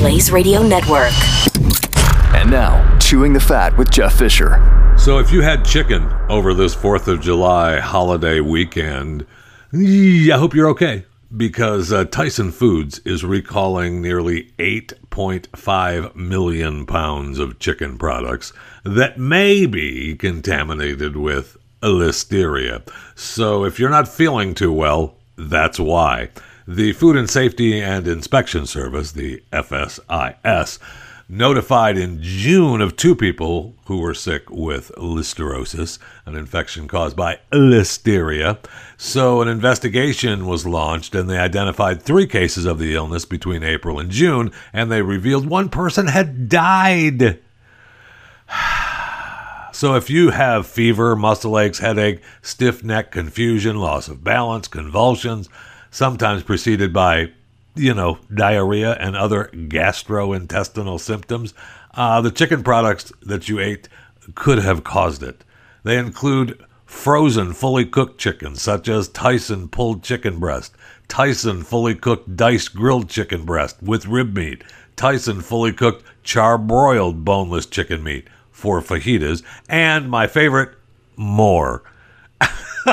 Blaze 0.00 0.32
Radio 0.32 0.62
Network. 0.62 1.12
And 2.34 2.50
now, 2.50 2.98
Chewing 3.00 3.34
the 3.34 3.38
Fat 3.38 3.76
with 3.76 3.90
Jeff 3.90 4.14
Fisher. 4.14 4.94
So, 4.96 5.18
if 5.18 5.30
you 5.30 5.42
had 5.42 5.62
chicken 5.62 6.10
over 6.30 6.54
this 6.54 6.74
4th 6.74 7.06
of 7.06 7.20
July 7.20 7.80
holiday 7.80 8.40
weekend, 8.40 9.26
I 9.74 10.30
hope 10.32 10.54
you're 10.54 10.70
okay 10.70 11.04
because 11.36 11.92
uh, 11.92 12.06
Tyson 12.06 12.50
Foods 12.50 13.00
is 13.00 13.24
recalling 13.24 14.00
nearly 14.00 14.44
8.5 14.58 16.16
million 16.16 16.86
pounds 16.86 17.38
of 17.38 17.58
chicken 17.58 17.98
products 17.98 18.54
that 18.84 19.18
may 19.18 19.66
be 19.66 20.16
contaminated 20.16 21.14
with 21.14 21.58
listeria. 21.82 22.90
So, 23.14 23.64
if 23.64 23.78
you're 23.78 23.90
not 23.90 24.08
feeling 24.08 24.54
too 24.54 24.72
well, 24.72 25.16
that's 25.36 25.78
why. 25.78 26.30
The 26.72 26.92
Food 26.92 27.16
and 27.16 27.28
Safety 27.28 27.82
and 27.82 28.06
Inspection 28.06 28.64
Service, 28.64 29.10
the 29.10 29.42
FSIS, 29.52 30.78
notified 31.28 31.98
in 31.98 32.22
June 32.22 32.80
of 32.80 32.94
two 32.94 33.16
people 33.16 33.74
who 33.86 33.98
were 33.98 34.14
sick 34.14 34.48
with 34.48 34.92
listeriosis, 34.96 35.98
an 36.26 36.36
infection 36.36 36.86
caused 36.86 37.16
by 37.16 37.40
listeria. 37.50 38.58
So, 38.96 39.42
an 39.42 39.48
investigation 39.48 40.46
was 40.46 40.64
launched 40.64 41.16
and 41.16 41.28
they 41.28 41.38
identified 41.38 42.02
three 42.02 42.28
cases 42.28 42.66
of 42.66 42.78
the 42.78 42.94
illness 42.94 43.24
between 43.24 43.64
April 43.64 43.98
and 43.98 44.08
June, 44.08 44.52
and 44.72 44.92
they 44.92 45.02
revealed 45.02 45.46
one 45.48 45.70
person 45.70 46.06
had 46.06 46.48
died. 46.48 47.40
So, 49.72 49.94
if 49.94 50.10
you 50.10 50.30
have 50.30 50.66
fever, 50.66 51.16
muscle 51.16 51.58
aches, 51.58 51.78
headache, 51.78 52.20
stiff 52.42 52.84
neck, 52.84 53.12
confusion, 53.12 53.76
loss 53.76 54.08
of 54.08 54.22
balance, 54.22 54.68
convulsions, 54.68 55.48
sometimes 55.90 56.42
preceded 56.42 56.92
by, 56.92 57.32
you 57.74 57.94
know, 57.94 58.18
diarrhea 58.32 58.94
and 58.94 59.16
other 59.16 59.50
gastrointestinal 59.54 61.00
symptoms, 61.00 61.54
uh, 61.94 62.20
the 62.20 62.30
chicken 62.30 62.62
products 62.62 63.12
that 63.22 63.48
you 63.48 63.58
ate 63.58 63.88
could 64.34 64.58
have 64.58 64.84
caused 64.84 65.22
it. 65.22 65.44
They 65.82 65.98
include 65.98 66.62
frozen, 66.84 67.52
fully 67.52 67.84
cooked 67.84 68.18
chicken, 68.18 68.56
such 68.56 68.88
as 68.88 69.08
Tyson 69.08 69.68
pulled 69.68 70.02
chicken 70.02 70.38
breast, 70.38 70.74
Tyson 71.08 71.62
fully 71.62 71.94
cooked 71.94 72.36
diced 72.36 72.74
grilled 72.74 73.08
chicken 73.08 73.44
breast 73.44 73.82
with 73.82 74.06
rib 74.06 74.34
meat, 74.34 74.62
Tyson 74.96 75.40
fully 75.40 75.72
cooked 75.72 76.04
charbroiled 76.24 77.24
boneless 77.24 77.66
chicken 77.66 78.02
meat 78.02 78.28
for 78.50 78.80
fajitas, 78.80 79.42
and 79.68 80.10
my 80.10 80.26
favorite, 80.26 80.74
more. 81.16 81.82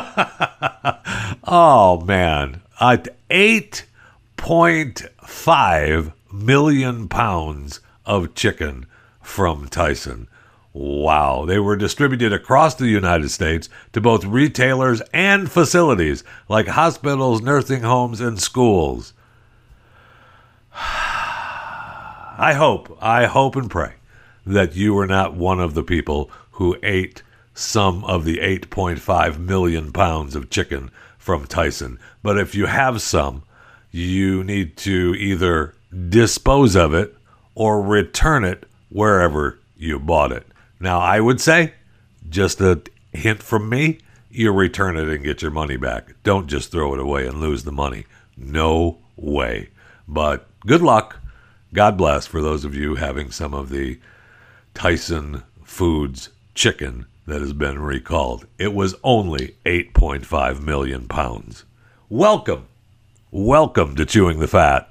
oh 1.44 2.02
man, 2.06 2.62
at 2.80 3.08
8.5 3.30 6.14
million 6.32 7.08
pounds 7.08 7.80
of 8.06 8.36
chicken 8.36 8.86
from 9.22 9.68
Tyson. 9.68 10.28
Wow. 10.74 11.46
They 11.46 11.60
were 11.60 11.76
distributed 11.76 12.32
across 12.32 12.76
the 12.76 12.88
United 12.88 13.30
States 13.30 13.68
to 13.94 14.02
both 14.02 14.26
retailers 14.26 15.02
and 15.12 15.52
facilities 15.52 16.24
like 16.48 16.68
hospitals, 16.68 17.42
nursing 17.42 17.82
homes, 17.82 18.22
and 18.22 18.40
schools. 18.40 19.14
I 22.40 22.54
hope, 22.56 22.96
I 23.02 23.26
hope 23.26 23.56
and 23.56 23.72
pray 23.72 23.94
that 24.46 24.76
you 24.76 24.98
are 25.00 25.08
not 25.08 25.34
one 25.34 25.60
of 25.60 25.74
the 25.74 25.84
people 25.84 26.30
who 26.52 26.78
ate 26.84 27.24
some 27.56 28.06
of 28.06 28.24
the 28.24 28.38
8.5 28.38 29.40
million 29.40 29.92
pounds 29.92 30.36
of 30.36 30.52
chicken 30.52 30.92
from 31.28 31.46
Tyson. 31.46 32.00
But 32.24 32.40
if 32.40 32.56
you 32.56 32.68
have 32.68 33.02
some, 33.02 33.44
you 33.92 34.46
need 34.46 34.78
to 34.78 35.14
either 35.20 35.76
dispose 36.08 36.74
of 36.74 36.94
it 36.94 37.18
or 37.54 37.82
return 37.82 38.46
it 38.46 38.64
wherever 38.88 39.60
you 39.76 40.00
bought 40.00 40.32
it. 40.32 40.48
Now, 40.80 41.02
I 41.02 41.20
would 41.20 41.42
say, 41.42 41.74
just 42.30 42.62
a 42.62 42.82
hint 43.12 43.44
from 43.44 43.68
me, 43.68 44.00
you 44.32 44.54
return 44.54 44.96
it 44.96 45.10
and 45.10 45.22
get 45.22 45.42
your 45.42 45.52
money 45.52 45.76
back. 45.76 46.14
Don't 46.24 46.48
just 46.48 46.72
throw 46.72 46.94
it 46.94 47.00
away 47.02 47.28
and 47.28 47.42
lose 47.42 47.66
the 47.66 47.74
money. 47.74 48.06
No 48.38 49.00
way. 49.18 49.68
But 50.08 50.48
good 50.66 50.82
luck. 50.82 51.20
God 51.74 51.98
bless 51.98 52.26
for 52.26 52.42
those 52.42 52.64
of 52.64 52.74
you 52.74 52.96
having 52.96 53.32
some 53.32 53.54
of 53.54 53.68
the 53.68 54.00
Tyson 54.74 55.44
Foods 55.66 56.30
chicken 56.56 57.06
that 57.28 57.42
has 57.42 57.54
been 57.54 57.80
recalled. 57.80 58.48
It 58.58 58.74
was 58.74 58.96
only 59.04 59.58
8.5 59.66 60.62
million 60.62 61.08
pounds. 61.08 61.66
Welcome. 62.10 62.68
Welcome 63.32 63.96
to 63.98 64.06
Chewing 64.06 64.40
the 64.40 64.48
Fat. 64.48 64.90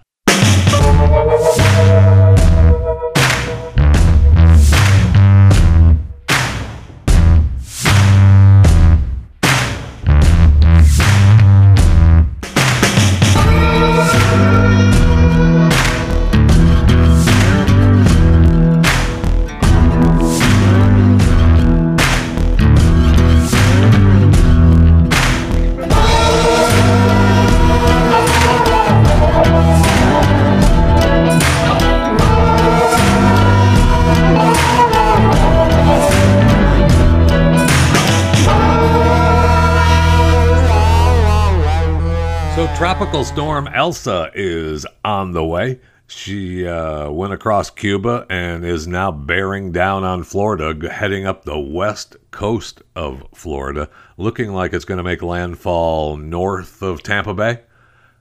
Storm 43.26 43.66
Elsa 43.68 44.30
is 44.34 44.86
on 45.04 45.32
the 45.32 45.44
way. 45.44 45.80
She 46.06 46.66
uh, 46.66 47.10
went 47.10 47.32
across 47.32 47.68
Cuba 47.68 48.24
and 48.30 48.64
is 48.64 48.86
now 48.86 49.10
bearing 49.10 49.72
down 49.72 50.04
on 50.04 50.22
Florida, 50.22 50.90
heading 50.90 51.26
up 51.26 51.44
the 51.44 51.58
west 51.58 52.16
coast 52.30 52.82
of 52.94 53.26
Florida, 53.34 53.90
looking 54.16 54.52
like 54.52 54.72
it's 54.72 54.84
going 54.86 54.98
to 54.98 55.04
make 55.04 55.22
landfall 55.22 56.16
north 56.16 56.80
of 56.82 57.02
Tampa 57.02 57.34
Bay. 57.34 57.60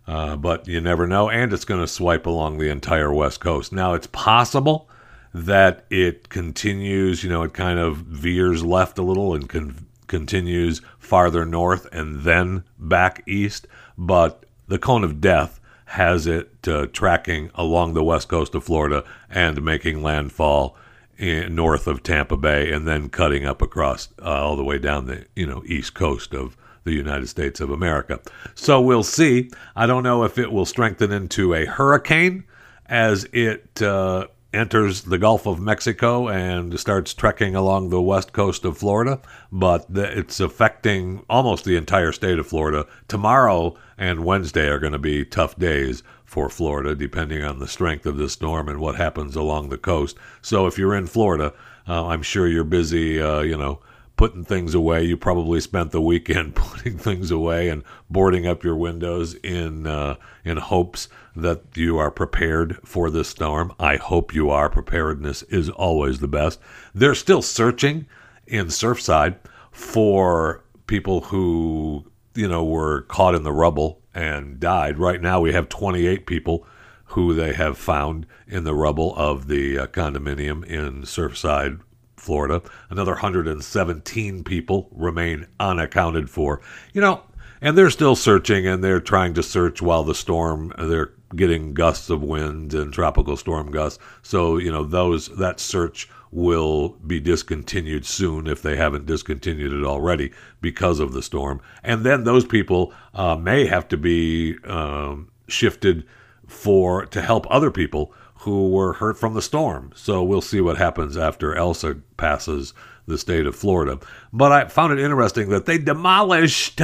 Uh, 0.07 0.35
but 0.35 0.67
you 0.67 0.81
never 0.81 1.07
know, 1.07 1.29
and 1.29 1.53
it's 1.53 1.65
going 1.65 1.79
to 1.79 1.87
swipe 1.87 2.25
along 2.25 2.57
the 2.57 2.69
entire 2.69 3.13
west 3.13 3.39
coast. 3.39 3.71
Now, 3.71 3.93
it's 3.93 4.07
possible 4.07 4.89
that 5.33 5.85
it 5.89 6.29
continues, 6.29 7.23
you 7.23 7.29
know, 7.29 7.43
it 7.43 7.53
kind 7.53 7.79
of 7.79 7.97
veers 7.97 8.65
left 8.65 8.97
a 8.97 9.03
little 9.03 9.33
and 9.35 9.47
con- 9.47 9.85
continues 10.07 10.81
farther 10.97 11.45
north 11.45 11.87
and 11.93 12.21
then 12.23 12.63
back 12.79 13.23
east. 13.27 13.67
But 13.97 14.44
the 14.67 14.79
cone 14.79 15.03
of 15.03 15.21
death 15.21 15.59
has 15.85 16.25
it 16.27 16.67
uh, 16.67 16.87
tracking 16.87 17.51
along 17.55 17.93
the 17.93 18.03
west 18.03 18.27
coast 18.27 18.55
of 18.55 18.63
Florida 18.63 19.03
and 19.29 19.63
making 19.63 20.01
landfall 20.01 20.75
in, 21.17 21.55
north 21.55 21.87
of 21.87 22.03
Tampa 22.03 22.37
Bay 22.37 22.71
and 22.71 22.87
then 22.87 23.09
cutting 23.09 23.45
up 23.45 23.61
across 23.61 24.09
uh, 24.21 24.25
all 24.25 24.55
the 24.55 24.63
way 24.63 24.77
down 24.77 25.05
the 25.05 25.25
you 25.35 25.45
know 25.45 25.63
east 25.65 25.93
coast 25.93 26.33
of 26.33 26.57
the 26.83 26.93
United 26.93 27.27
States 27.27 27.59
of 27.59 27.71
America. 27.71 28.19
So 28.53 28.79
we'll 28.79 29.03
see. 29.03 29.49
I 29.75 29.85
don't 29.85 30.03
know 30.03 30.23
if 30.23 30.37
it 30.37 30.51
will 30.51 30.65
strengthen 30.65 31.11
into 31.11 31.53
a 31.53 31.65
hurricane 31.65 32.43
as 32.85 33.27
it 33.33 33.81
uh, 33.81 34.27
enters 34.53 35.01
the 35.01 35.17
Gulf 35.17 35.47
of 35.47 35.59
Mexico 35.59 36.29
and 36.29 36.79
starts 36.79 37.13
trekking 37.13 37.55
along 37.55 37.89
the 37.89 38.01
west 38.01 38.33
coast 38.33 38.65
of 38.65 38.77
Florida, 38.77 39.19
but 39.51 39.91
the, 39.91 40.17
it's 40.17 40.39
affecting 40.39 41.23
almost 41.29 41.65
the 41.65 41.75
entire 41.75 42.11
state 42.11 42.37
of 42.37 42.47
Florida. 42.47 42.85
Tomorrow 43.07 43.75
and 43.97 44.25
Wednesday 44.25 44.67
are 44.67 44.79
going 44.79 44.93
to 44.93 44.99
be 44.99 45.25
tough 45.25 45.57
days 45.57 46.03
for 46.23 46.49
Florida, 46.49 46.95
depending 46.95 47.43
on 47.43 47.59
the 47.59 47.67
strength 47.67 48.05
of 48.05 48.17
the 48.17 48.29
storm 48.29 48.67
and 48.67 48.79
what 48.79 48.95
happens 48.95 49.35
along 49.35 49.69
the 49.69 49.77
coast. 49.77 50.17
So 50.41 50.67
if 50.67 50.77
you're 50.77 50.95
in 50.95 51.07
Florida, 51.07 51.53
uh, 51.87 52.07
I'm 52.07 52.21
sure 52.21 52.47
you're 52.47 52.63
busy, 52.63 53.21
uh, 53.21 53.41
you 53.41 53.57
know, 53.57 53.79
putting 54.17 54.43
things 54.43 54.73
away. 54.73 55.03
You 55.03 55.17
probably 55.17 55.59
spent 55.59 55.91
the 55.91 56.01
weekend 56.01 56.55
putting 56.55 56.97
things 56.97 57.31
away 57.31 57.69
and 57.69 57.83
boarding 58.09 58.47
up 58.47 58.63
your 58.63 58.75
windows 58.75 59.33
in 59.35 59.87
uh, 59.87 60.15
in 60.43 60.57
hopes 60.57 61.07
that 61.35 61.61
you 61.75 61.97
are 61.97 62.11
prepared 62.11 62.79
for 62.85 63.09
this 63.09 63.29
storm. 63.29 63.73
I 63.79 63.97
hope 63.97 64.33
you 64.33 64.49
are. 64.49 64.69
Preparedness 64.69 65.43
is 65.43 65.69
always 65.69 66.19
the 66.19 66.27
best. 66.27 66.59
They're 66.93 67.15
still 67.15 67.41
searching 67.41 68.07
in 68.47 68.67
Surfside 68.67 69.35
for 69.71 70.63
people 70.87 71.21
who 71.21 72.05
you 72.35 72.47
know 72.47 72.63
were 72.63 73.01
caught 73.03 73.35
in 73.35 73.43
the 73.43 73.51
rubble 73.51 74.01
and 74.13 74.59
died. 74.59 74.97
Right 74.97 75.21
now, 75.21 75.41
we 75.41 75.53
have 75.53 75.69
28 75.69 76.25
people 76.25 76.65
who 77.09 77.33
they 77.33 77.53
have 77.53 77.77
found 77.77 78.25
in 78.47 78.63
the 78.63 78.73
rubble 78.73 79.15
of 79.15 79.47
the 79.47 79.79
uh, 79.79 79.87
condominium 79.87 80.65
in 80.65 81.03
Surfside, 81.03 81.79
Florida. 82.17 82.61
Another 82.89 83.13
117 83.13 84.43
people 84.43 84.89
remain 84.91 85.47
unaccounted 85.59 86.29
for. 86.29 86.61
You 86.93 87.01
know, 87.01 87.23
and 87.61 87.77
they're 87.77 87.89
still 87.89 88.15
searching 88.15 88.67
and 88.67 88.83
they're 88.83 88.99
trying 88.99 89.33
to 89.35 89.43
search 89.43 89.81
while 89.81 90.03
the 90.03 90.15
storm 90.15 90.73
they're 90.77 91.11
getting 91.35 91.73
gusts 91.73 92.09
of 92.09 92.21
wind 92.21 92.73
and 92.73 92.93
tropical 92.93 93.35
storm 93.37 93.71
gusts. 93.71 93.99
So, 94.21 94.57
you 94.57 94.71
know, 94.71 94.83
those 94.83 95.27
that 95.37 95.59
search 95.59 96.09
will 96.35 96.89
be 97.07 97.17
discontinued 97.17 98.05
soon 98.05 98.45
if 98.45 98.61
they 98.61 98.75
haven't 98.75 99.05
discontinued 99.05 99.71
it 99.71 99.85
already 99.85 100.31
because 100.59 100.99
of 100.99 101.13
the 101.13 101.23
storm. 101.23 101.61
And 101.81 102.05
then 102.05 102.25
those 102.25 102.45
people 102.45 102.93
uh, 103.13 103.37
may 103.37 103.65
have 103.67 103.87
to 103.87 103.97
be 103.97 104.57
um, 104.65 105.31
shifted 105.47 106.05
for 106.45 107.05
to 107.05 107.21
help 107.21 107.47
other 107.49 107.71
people 107.71 108.13
who 108.39 108.69
were 108.69 108.93
hurt 108.93 109.17
from 109.17 109.33
the 109.33 109.41
storm. 109.41 109.91
So 109.95 110.21
we'll 110.23 110.41
see 110.41 110.59
what 110.59 110.77
happens 110.77 111.15
after 111.15 111.55
Elsa 111.55 111.95
passes 112.17 112.73
the 113.07 113.17
state 113.17 113.45
of 113.45 113.55
Florida. 113.55 113.99
But 114.33 114.51
I 114.51 114.65
found 114.65 114.91
it 114.91 114.99
interesting 114.99 115.49
that 115.49 115.65
they 115.65 115.77
demolished 115.77 116.81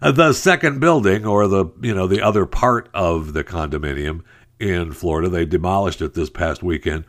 the 0.00 0.32
second 0.32 0.80
building 0.80 1.24
or 1.24 1.46
the 1.46 1.66
you 1.80 1.94
know 1.94 2.08
the 2.08 2.22
other 2.22 2.44
part 2.44 2.88
of 2.92 3.34
the 3.34 3.44
condominium 3.44 4.22
in 4.58 4.92
Florida. 4.92 5.28
They 5.28 5.44
demolished 5.44 6.02
it 6.02 6.14
this 6.14 6.30
past 6.30 6.62
weekend. 6.62 7.04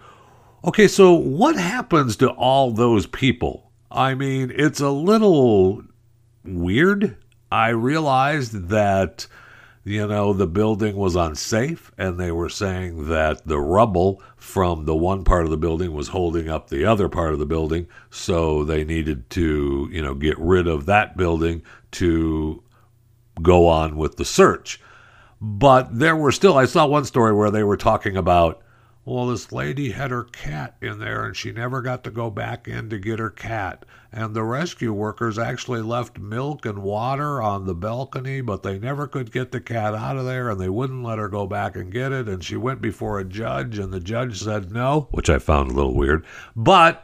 Okay, 0.64 0.88
so 0.88 1.14
what 1.14 1.56
happens 1.56 2.16
to 2.18 2.30
all 2.30 2.72
those 2.72 3.08
people? 3.08 3.72
I 3.90 4.14
mean, 4.14 4.52
it's 4.56 4.80
a 4.80 4.90
little 4.90 5.84
weird. 6.44 7.18
I 7.52 7.70
realized 7.70 8.70
that 8.70 9.28
you 9.84 10.08
know, 10.08 10.34
the 10.34 10.48
building 10.48 10.96
was 10.96 11.16
unsafe, 11.16 11.92
and 11.98 12.20
they 12.20 12.32
were 12.32 12.50
saying 12.50 13.08
that 13.10 13.48
the 13.48 13.60
rubble 13.60 14.22
from 14.36 14.86
the 14.86 14.96
one 14.96 15.24
part 15.24 15.44
of 15.44 15.50
the 15.50 15.58
building 15.58 15.92
was 15.92 16.10
holding 16.10 16.50
up 16.50 16.70
the 16.70 16.86
other 16.86 17.10
part 17.10 17.34
of 17.34 17.40
the 17.40 17.48
building, 17.48 17.88
so 18.12 18.64
they 18.64 18.84
needed 18.84 19.30
to, 19.32 19.90
you 19.92 20.02
know, 20.02 20.14
get 20.14 20.38
rid 20.38 20.68
of 20.68 20.86
that 20.86 21.18
building 21.18 21.64
to 21.92 22.62
go 23.42 23.68
on 23.68 23.96
with 23.98 24.18
the 24.18 24.26
search. 24.26 24.80
But 25.42 25.98
there 25.98 26.16
were 26.16 26.32
still, 26.32 26.58
I 26.58 26.66
saw 26.66 26.86
one 26.86 27.06
story 27.06 27.34
where 27.34 27.50
they 27.50 27.64
were 27.64 27.78
talking 27.78 28.16
about, 28.16 28.62
well, 29.04 29.28
this 29.28 29.52
lady 29.52 29.92
had 29.92 30.12
her 30.12 30.26
cat 30.26 30.76
in 30.80 31.00
there 31.00 31.26
and 31.26 31.36
she 31.36 31.52
never 31.52 31.82
got 31.82 32.04
to 32.04 32.12
go 32.12 32.30
back 32.30 32.68
in 32.68 32.90
to 32.90 33.00
get 33.00 33.18
her 33.18 33.32
cat. 33.32 33.84
And 34.12 34.36
the 34.36 34.44
rescue 34.44 34.94
workers 34.94 35.40
actually 35.40 35.82
left 35.82 36.20
milk 36.20 36.66
and 36.66 36.84
water 36.84 37.42
on 37.42 37.66
the 37.66 37.74
balcony, 37.74 38.42
but 38.42 38.62
they 38.62 38.78
never 38.78 39.08
could 39.08 39.32
get 39.32 39.52
the 39.52 39.62
cat 39.62 39.96
out 39.96 40.18
of 40.18 40.26
there 40.26 40.50
and 40.50 40.60
they 40.60 40.70
wouldn't 40.70 41.04
let 41.04 41.18
her 41.18 41.30
go 41.30 41.48
back 41.48 41.76
and 41.76 41.92
get 41.92 42.12
it. 42.12 42.30
And 42.30 42.44
she 42.44 42.58
went 42.58 42.82
before 42.82 43.20
a 43.20 43.26
judge 43.26 43.80
and 43.80 43.92
the 43.92 44.00
judge 44.00 44.40
said 44.40 44.72
no, 44.72 45.08
which 45.12 45.30
I 45.30 45.40
found 45.40 45.72
a 45.72 45.74
little 45.74 45.96
weird. 45.96 46.26
But 46.56 47.04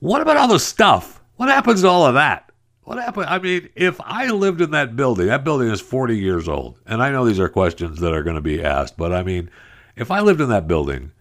what 0.00 0.20
about 0.20 0.36
all 0.36 0.48
the 0.48 0.58
stuff? 0.58 1.22
What 1.36 1.48
happens 1.48 1.80
to 1.80 1.88
all 1.88 2.04
of 2.04 2.14
that? 2.14 2.52
What 2.82 2.98
happened? 2.98 3.26
I 3.26 3.38
mean, 3.38 3.68
if 3.74 4.00
I 4.04 4.28
lived 4.28 4.60
in 4.60 4.70
that 4.72 4.96
building, 4.96 5.26
that 5.26 5.44
building 5.44 5.70
is 5.70 5.80
40 5.80 6.16
years 6.16 6.46
old. 6.46 6.78
And 6.86 7.02
I 7.02 7.10
know 7.10 7.24
these 7.24 7.40
are 7.40 7.48
questions 7.48 8.00
that 8.00 8.12
are 8.12 8.22
going 8.22 8.36
to 8.36 8.42
be 8.42 8.62
asked, 8.62 8.96
but 8.96 9.12
I 9.12 9.22
mean, 9.22 9.50
if 9.96 10.10
I 10.10 10.20
lived 10.20 10.40
in 10.40 10.50
that 10.50 10.68
building, 10.68 11.12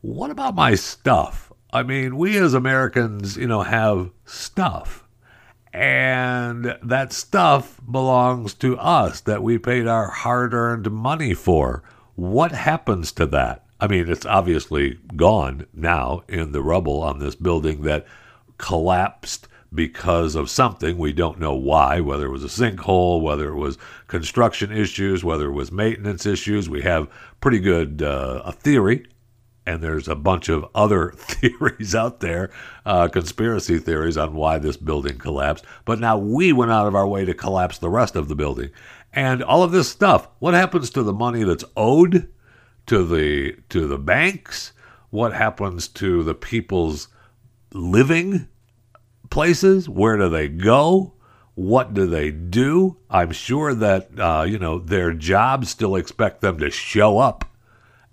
what 0.00 0.30
about 0.30 0.54
my 0.54 0.74
stuff? 0.74 1.52
I 1.72 1.82
mean, 1.82 2.16
we 2.16 2.38
as 2.38 2.54
Americans, 2.54 3.36
you 3.36 3.46
know, 3.46 3.62
have 3.62 4.10
stuff. 4.24 5.04
And 5.72 6.76
that 6.82 7.12
stuff 7.12 7.80
belongs 7.90 8.54
to 8.54 8.78
us 8.78 9.20
that 9.20 9.42
we 9.42 9.58
paid 9.58 9.86
our 9.86 10.08
hard 10.08 10.54
earned 10.54 10.90
money 10.90 11.34
for. 11.34 11.82
What 12.14 12.52
happens 12.52 13.10
to 13.12 13.26
that? 13.26 13.64
I 13.80 13.86
mean, 13.86 14.08
it's 14.08 14.26
obviously 14.26 14.98
gone 15.16 15.66
now 15.72 16.22
in 16.28 16.52
the 16.52 16.62
rubble 16.62 17.02
on 17.02 17.18
this 17.18 17.34
building 17.34 17.82
that 17.82 18.06
collapsed 18.58 19.48
because 19.74 20.34
of 20.34 20.50
something. 20.50 20.98
We 20.98 21.12
don't 21.12 21.38
know 21.38 21.54
why, 21.54 22.00
whether 22.00 22.26
it 22.26 22.30
was 22.30 22.44
a 22.44 22.48
sinkhole, 22.48 23.22
whether 23.22 23.48
it 23.48 23.56
was 23.56 23.78
construction 24.06 24.70
issues, 24.72 25.24
whether 25.24 25.46
it 25.46 25.54
was 25.54 25.72
maintenance 25.72 26.26
issues. 26.26 26.68
We 26.68 26.82
have 26.82 27.08
pretty 27.40 27.60
good 27.60 28.02
uh, 28.02 28.42
a 28.44 28.52
theory, 28.52 29.06
and 29.66 29.82
there's 29.82 30.08
a 30.08 30.14
bunch 30.14 30.48
of 30.48 30.66
other 30.74 31.12
theories 31.16 31.94
out 31.94 32.20
there, 32.20 32.50
uh, 32.84 33.08
conspiracy 33.08 33.78
theories 33.78 34.16
on 34.16 34.34
why 34.34 34.58
this 34.58 34.76
building 34.76 35.18
collapsed. 35.18 35.64
But 35.84 36.00
now 36.00 36.18
we 36.18 36.52
went 36.52 36.72
out 36.72 36.86
of 36.86 36.94
our 36.94 37.06
way 37.06 37.24
to 37.24 37.34
collapse 37.34 37.78
the 37.78 37.90
rest 37.90 38.16
of 38.16 38.28
the 38.28 38.36
building. 38.36 38.70
And 39.12 39.42
all 39.42 39.62
of 39.62 39.72
this 39.72 39.88
stuff, 39.88 40.28
what 40.38 40.54
happens 40.54 40.90
to 40.90 41.02
the 41.02 41.12
money 41.12 41.44
that's 41.44 41.64
owed 41.76 42.28
to 42.86 43.04
the 43.04 43.56
to 43.68 43.86
the 43.86 43.98
banks? 43.98 44.72
What 45.10 45.34
happens 45.34 45.88
to 45.88 46.22
the 46.22 46.34
people's 46.34 47.08
living 47.74 48.48
places? 49.32 49.88
Where 49.88 50.18
do 50.18 50.28
they 50.28 50.48
go? 50.48 51.14
What 51.54 51.94
do 51.94 52.06
they 52.06 52.30
do? 52.30 52.98
I'm 53.10 53.32
sure 53.32 53.74
that, 53.74 54.10
uh, 54.18 54.44
you 54.46 54.58
know, 54.58 54.78
their 54.78 55.12
jobs 55.14 55.70
still 55.70 55.96
expect 55.96 56.42
them 56.42 56.58
to 56.58 56.70
show 56.70 57.18
up 57.18 57.46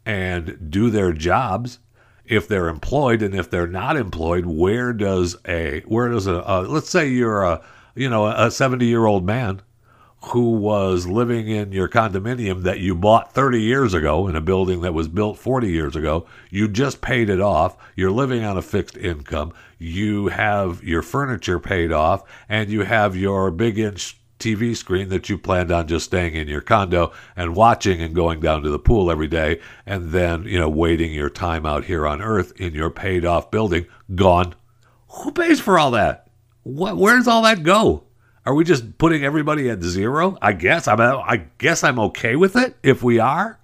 and 0.05 0.71
do 0.71 0.89
their 0.89 1.11
jobs 1.11 1.79
if 2.25 2.47
they're 2.47 2.69
employed 2.69 3.21
and 3.21 3.35
if 3.35 3.49
they're 3.49 3.67
not 3.67 3.97
employed 3.97 4.45
where 4.45 4.93
does 4.93 5.35
a 5.47 5.81
where 5.81 6.07
does 6.09 6.27
a 6.27 6.47
uh, 6.47 6.61
let's 6.61 6.89
say 6.89 7.09
you're 7.09 7.43
a 7.43 7.61
you 7.95 8.07
know 8.07 8.27
a 8.27 8.51
70 8.51 8.85
year 8.85 9.05
old 9.05 9.25
man 9.25 9.61
who 10.25 10.51
was 10.51 11.07
living 11.07 11.47
in 11.47 11.71
your 11.71 11.87
condominium 11.87 12.63
that 12.63 12.79
you 12.79 12.93
bought 12.93 13.31
30 13.33 13.61
years 13.61 13.93
ago 13.93 14.27
in 14.27 14.35
a 14.35 14.41
building 14.41 14.81
that 14.81 14.93
was 14.93 15.07
built 15.07 15.37
40 15.37 15.69
years 15.69 15.95
ago. 15.95 16.25
You 16.49 16.67
just 16.67 17.01
paid 17.01 17.29
it 17.29 17.39
off. 17.39 17.77
You're 17.95 18.11
living 18.11 18.43
on 18.43 18.57
a 18.57 18.61
fixed 18.61 18.97
income. 18.97 19.53
You 19.77 20.27
have 20.27 20.83
your 20.83 21.01
furniture 21.01 21.59
paid 21.59 21.93
off, 21.93 22.23
and 22.49 22.69
you 22.69 22.83
have 22.83 23.15
your 23.15 23.49
big 23.49 23.79
inch 23.79 24.17
TV 24.39 24.75
screen 24.75 25.09
that 25.09 25.29
you 25.29 25.37
planned 25.37 25.71
on 25.71 25.87
just 25.87 26.05
staying 26.05 26.33
in 26.33 26.47
your 26.47 26.61
condo 26.61 27.11
and 27.35 27.55
watching 27.55 28.01
and 28.01 28.15
going 28.15 28.39
down 28.39 28.61
to 28.63 28.69
the 28.69 28.79
pool 28.79 29.09
every 29.09 29.27
day, 29.27 29.61
and 29.85 30.11
then, 30.11 30.43
you 30.43 30.59
know, 30.59 30.69
waiting 30.69 31.13
your 31.13 31.29
time 31.29 31.65
out 31.65 31.85
here 31.85 32.05
on 32.05 32.21
Earth 32.21 32.53
in 32.59 32.73
your 32.73 32.89
paid 32.89 33.25
off 33.25 33.51
building 33.51 33.85
gone. 34.15 34.53
Who 35.09 35.31
pays 35.31 35.59
for 35.59 35.79
all 35.79 35.91
that? 35.91 36.29
What, 36.63 36.97
where 36.97 37.15
does 37.15 37.27
all 37.27 37.41
that 37.43 37.63
go? 37.63 38.03
Are 38.49 38.55
we 38.55 38.63
just 38.63 38.97
putting 38.97 39.23
everybody 39.23 39.69
at 39.69 39.83
zero? 39.83 40.35
I 40.41 40.53
guess 40.53 40.87
I'm. 40.87 40.99
I 40.99 41.45
guess 41.59 41.83
I'm 41.83 41.99
okay 41.99 42.35
with 42.35 42.55
it 42.55 42.75
if 42.81 43.03
we 43.03 43.19
are. 43.19 43.59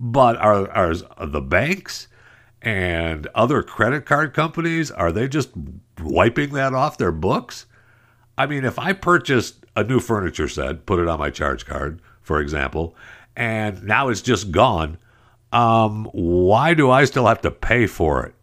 But 0.00 0.38
are 0.38 0.68
are 0.72 0.92
the 1.24 1.40
banks 1.40 2.08
and 2.60 3.28
other 3.36 3.62
credit 3.62 4.06
card 4.06 4.34
companies 4.34 4.90
are 4.90 5.12
they 5.12 5.28
just 5.28 5.50
wiping 6.02 6.52
that 6.54 6.74
off 6.74 6.98
their 6.98 7.12
books? 7.12 7.66
I 8.36 8.46
mean, 8.46 8.64
if 8.64 8.76
I 8.76 8.92
purchased 8.92 9.66
a 9.76 9.84
new 9.84 10.00
furniture 10.00 10.48
set, 10.48 10.84
put 10.84 10.98
it 10.98 11.06
on 11.06 11.20
my 11.20 11.30
charge 11.30 11.64
card, 11.64 12.02
for 12.20 12.40
example, 12.40 12.96
and 13.36 13.84
now 13.84 14.08
it's 14.08 14.20
just 14.20 14.50
gone, 14.50 14.98
um, 15.52 16.06
why 16.10 16.74
do 16.74 16.90
I 16.90 17.04
still 17.04 17.28
have 17.28 17.42
to 17.42 17.52
pay 17.52 17.86
for 17.86 18.26
it? 18.26 18.34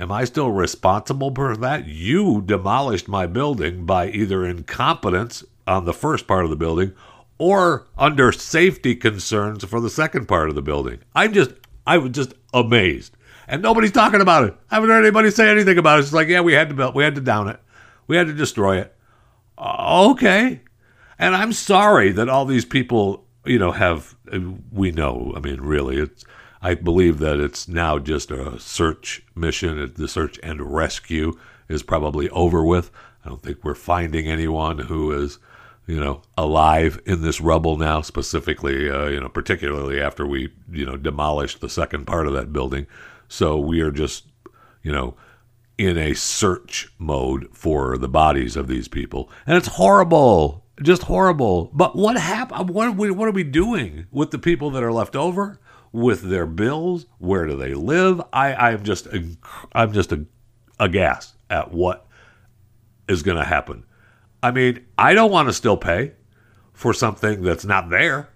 Am 0.00 0.10
I 0.10 0.24
still 0.24 0.50
responsible 0.50 1.30
for 1.34 1.54
that? 1.58 1.86
You 1.86 2.40
demolished 2.40 3.06
my 3.06 3.26
building 3.26 3.84
by 3.84 4.08
either 4.08 4.46
incompetence 4.46 5.44
on 5.66 5.84
the 5.84 5.92
first 5.92 6.26
part 6.26 6.44
of 6.44 6.50
the 6.50 6.56
building 6.56 6.94
or 7.36 7.86
under 7.98 8.32
safety 8.32 8.96
concerns 8.96 9.62
for 9.62 9.78
the 9.78 9.90
second 9.90 10.26
part 10.26 10.48
of 10.48 10.54
the 10.54 10.62
building. 10.62 11.00
I'm 11.14 11.34
just, 11.34 11.50
I 11.86 11.98
was 11.98 12.12
just 12.12 12.32
amazed. 12.54 13.14
And 13.46 13.60
nobody's 13.60 13.92
talking 13.92 14.22
about 14.22 14.44
it. 14.44 14.56
I 14.70 14.76
haven't 14.76 14.88
heard 14.88 15.04
anybody 15.04 15.30
say 15.30 15.50
anything 15.50 15.76
about 15.76 15.98
it. 15.98 16.04
It's 16.04 16.14
like, 16.14 16.28
yeah, 16.28 16.40
we 16.40 16.54
had 16.54 16.70
to 16.70 16.74
build, 16.74 16.94
we 16.94 17.04
had 17.04 17.16
to 17.16 17.20
down 17.20 17.48
it. 17.48 17.60
We 18.06 18.16
had 18.16 18.26
to 18.28 18.32
destroy 18.32 18.78
it. 18.78 18.96
Uh, 19.58 20.08
okay. 20.12 20.62
And 21.18 21.36
I'm 21.36 21.52
sorry 21.52 22.10
that 22.12 22.30
all 22.30 22.46
these 22.46 22.64
people, 22.64 23.26
you 23.44 23.58
know, 23.58 23.72
have, 23.72 24.16
we 24.72 24.92
know, 24.92 25.34
I 25.36 25.40
mean, 25.40 25.60
really, 25.60 25.98
it's, 25.98 26.24
I 26.62 26.74
believe 26.74 27.18
that 27.20 27.40
it's 27.40 27.68
now 27.68 27.98
just 27.98 28.30
a 28.30 28.58
search 28.58 29.22
mission. 29.34 29.92
The 29.96 30.08
search 30.08 30.38
and 30.42 30.60
rescue 30.60 31.38
is 31.68 31.82
probably 31.82 32.28
over 32.30 32.64
with. 32.64 32.90
I 33.24 33.28
don't 33.28 33.42
think 33.42 33.64
we're 33.64 33.74
finding 33.74 34.26
anyone 34.26 34.78
who 34.78 35.12
is, 35.12 35.38
you 35.86 35.98
know, 35.98 36.22
alive 36.36 37.00
in 37.06 37.22
this 37.22 37.40
rubble 37.40 37.76
now. 37.76 38.02
Specifically, 38.02 38.90
uh, 38.90 39.06
you 39.06 39.20
know, 39.20 39.28
particularly 39.28 40.00
after 40.00 40.26
we, 40.26 40.52
you 40.70 40.84
know, 40.84 40.96
demolished 40.96 41.60
the 41.60 41.68
second 41.68 42.06
part 42.06 42.26
of 42.26 42.32
that 42.34 42.52
building. 42.52 42.86
So 43.28 43.58
we 43.58 43.80
are 43.80 43.90
just, 43.90 44.26
you 44.82 44.92
know, 44.92 45.16
in 45.78 45.96
a 45.96 46.12
search 46.12 46.92
mode 46.98 47.48
for 47.52 47.96
the 47.96 48.08
bodies 48.08 48.54
of 48.54 48.68
these 48.68 48.86
people. 48.86 49.30
And 49.46 49.56
it's 49.56 49.68
horrible, 49.68 50.66
just 50.82 51.04
horrible. 51.04 51.70
But 51.72 51.96
what 51.96 52.18
happened? 52.18 52.68
What 52.68 52.94
what 52.96 53.28
are 53.28 53.32
we 53.32 53.44
doing 53.44 54.06
with 54.10 54.30
the 54.30 54.38
people 54.38 54.70
that 54.72 54.82
are 54.82 54.92
left 54.92 55.16
over? 55.16 55.58
With 55.92 56.22
their 56.22 56.46
bills, 56.46 57.06
where 57.18 57.46
do 57.46 57.56
they 57.56 57.74
live? 57.74 58.20
I, 58.32 58.54
I'm 58.54 58.84
just, 58.84 59.08
I'm 59.72 59.92
just 59.92 60.12
aghast 60.78 61.34
at 61.48 61.72
what 61.72 62.06
is 63.08 63.22
going 63.22 63.38
to 63.38 63.44
happen. 63.44 63.84
I 64.42 64.52
mean, 64.52 64.86
I 64.96 65.14
don't 65.14 65.32
want 65.32 65.48
to 65.48 65.52
still 65.52 65.76
pay 65.76 66.12
for 66.72 66.94
something 66.94 67.42
that's 67.42 67.64
not 67.64 67.90
there. 67.90 68.30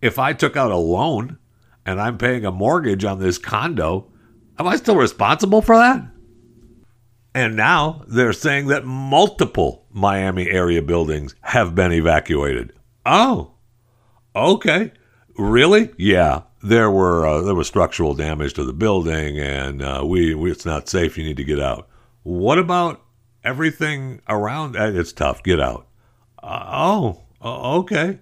If 0.00 0.18
I 0.18 0.32
took 0.32 0.56
out 0.56 0.70
a 0.70 0.76
loan 0.76 1.38
and 1.84 2.00
I'm 2.00 2.16
paying 2.16 2.46
a 2.46 2.52
mortgage 2.52 3.04
on 3.04 3.18
this 3.18 3.38
condo, 3.38 4.10
am 4.58 4.68
I 4.68 4.76
still 4.76 4.96
responsible 4.96 5.62
for 5.62 5.76
that? 5.76 6.06
And 7.34 7.56
now 7.56 8.04
they're 8.06 8.32
saying 8.32 8.68
that 8.68 8.84
multiple 8.84 9.86
Miami 9.92 10.48
area 10.48 10.80
buildings 10.80 11.34
have 11.40 11.74
been 11.74 11.92
evacuated. 11.92 12.72
Oh, 13.04 13.54
okay. 14.36 14.92
Really? 15.36 15.92
Yeah. 15.98 16.42
There 16.64 16.90
were 16.90 17.26
uh, 17.26 17.42
there 17.42 17.54
was 17.54 17.66
structural 17.66 18.14
damage 18.14 18.54
to 18.54 18.64
the 18.64 18.72
building, 18.72 19.38
and 19.38 19.82
uh, 19.82 20.02
we, 20.04 20.34
we 20.34 20.50
it's 20.50 20.64
not 20.64 20.88
safe. 20.88 21.18
You 21.18 21.24
need 21.24 21.36
to 21.36 21.44
get 21.44 21.60
out. 21.60 21.88
What 22.22 22.58
about 22.58 23.02
everything 23.44 24.22
around? 24.28 24.76
Uh, 24.76 24.90
it's 24.94 25.12
tough. 25.12 25.42
Get 25.42 25.60
out. 25.60 25.86
Uh, 26.42 26.64
oh, 26.72 27.22
okay. 27.42 28.20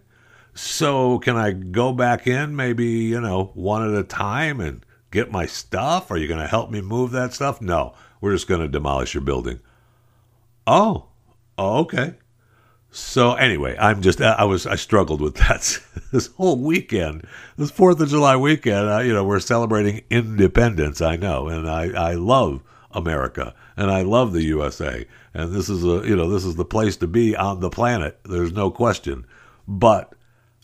So 0.54 1.18
can 1.20 1.36
I 1.36 1.52
go 1.52 1.92
back 1.92 2.26
in? 2.26 2.56
Maybe 2.56 2.86
you 2.86 3.20
know 3.20 3.52
one 3.54 3.88
at 3.88 3.98
a 3.98 4.02
time 4.04 4.60
and 4.60 4.84
get 5.10 5.30
my 5.30 5.46
stuff? 5.46 6.10
Are 6.10 6.16
you 6.16 6.26
going 6.26 6.40
to 6.40 6.46
help 6.46 6.70
me 6.70 6.80
move 6.80 7.12
that 7.12 7.32
stuff? 7.32 7.62
No 7.62 7.94
we're 8.22 8.32
just 8.32 8.48
going 8.48 8.62
to 8.62 8.68
demolish 8.68 9.12
your 9.12 9.20
building. 9.20 9.60
Oh, 10.66 11.08
okay. 11.58 12.14
So 12.94 13.32
anyway, 13.32 13.74
I'm 13.78 14.02
just 14.02 14.20
I 14.20 14.44
was 14.44 14.66
I 14.66 14.76
struggled 14.76 15.22
with 15.22 15.34
that 15.36 15.80
this 16.12 16.26
whole 16.28 16.58
weekend, 16.58 17.26
this 17.56 17.70
Fourth 17.70 17.98
of 18.00 18.10
July 18.10 18.36
weekend. 18.36 18.88
Uh, 18.88 18.98
you 18.98 19.14
know, 19.14 19.24
we're 19.24 19.40
celebrating 19.40 20.02
independence. 20.10 21.00
I 21.00 21.16
know, 21.16 21.48
and 21.48 21.68
I 21.68 22.10
I 22.10 22.14
love 22.14 22.62
America 22.90 23.54
and 23.78 23.90
I 23.90 24.02
love 24.02 24.34
the 24.34 24.42
USA, 24.42 25.06
and 25.32 25.54
this 25.54 25.70
is 25.70 25.82
a 25.82 26.06
you 26.06 26.14
know 26.14 26.28
this 26.28 26.44
is 26.44 26.56
the 26.56 26.66
place 26.66 26.98
to 26.98 27.06
be 27.06 27.34
on 27.34 27.60
the 27.60 27.70
planet. 27.70 28.20
There's 28.24 28.52
no 28.52 28.70
question, 28.70 29.26
but 29.66 30.14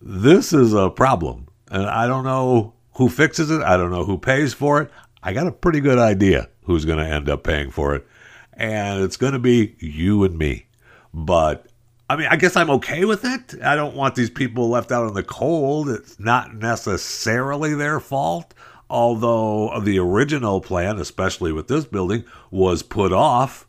this 0.03 0.53
is 0.53 0.75
a 0.75 0.91
problem, 0.91 1.49
and 1.71 1.87
I 1.87 2.07
don't 2.07 2.25
know 2.25 2.75
who 2.97 3.09
fixes 3.09 3.51
it. 3.51 3.63
I 3.63 3.79
don't 3.79 3.91
know 3.91 4.05
who 4.05 4.19
pays 4.19 4.53
for 4.53 4.83
it. 4.83 4.91
I 5.23 5.33
got 5.33 5.47
a 5.47 5.53
pretty 5.53 5.81
good 5.81 5.99
idea 5.99 6.51
who's 6.65 6.85
going 6.85 6.99
to 6.99 7.07
end 7.07 7.31
up 7.31 7.45
paying 7.45 7.71
for 7.71 7.95
it. 7.95 8.07
And 8.53 9.03
it's 9.03 9.17
going 9.17 9.33
to 9.33 9.39
be 9.39 9.77
you 9.79 10.25
and 10.25 10.37
me. 10.37 10.67
But 11.15 11.68
I 12.11 12.17
mean, 12.17 12.29
I 12.31 12.37
guess 12.37 12.57
I'm 12.57 12.71
okay 12.71 13.05
with 13.05 13.25
it. 13.25 13.63
I 13.63 13.77
don't 13.77 13.95
want 13.95 14.15
these 14.15 14.31
people 14.31 14.69
left 14.69 14.91
out 14.91 15.09
in 15.09 15.15
the 15.15 15.23
cold. 15.23 15.91
It's 15.91 16.19
not 16.19 16.55
necessarily 16.55 17.75
their 17.75 18.01
fault. 18.01 18.55
Although 18.91 19.81
the 19.81 19.99
original 19.99 20.63
plan, 20.63 20.99
especially 20.99 21.53
with 21.53 21.69
this 21.69 21.85
building, 21.85 22.25
was 22.51 22.83
put 22.83 23.13
off 23.13 23.67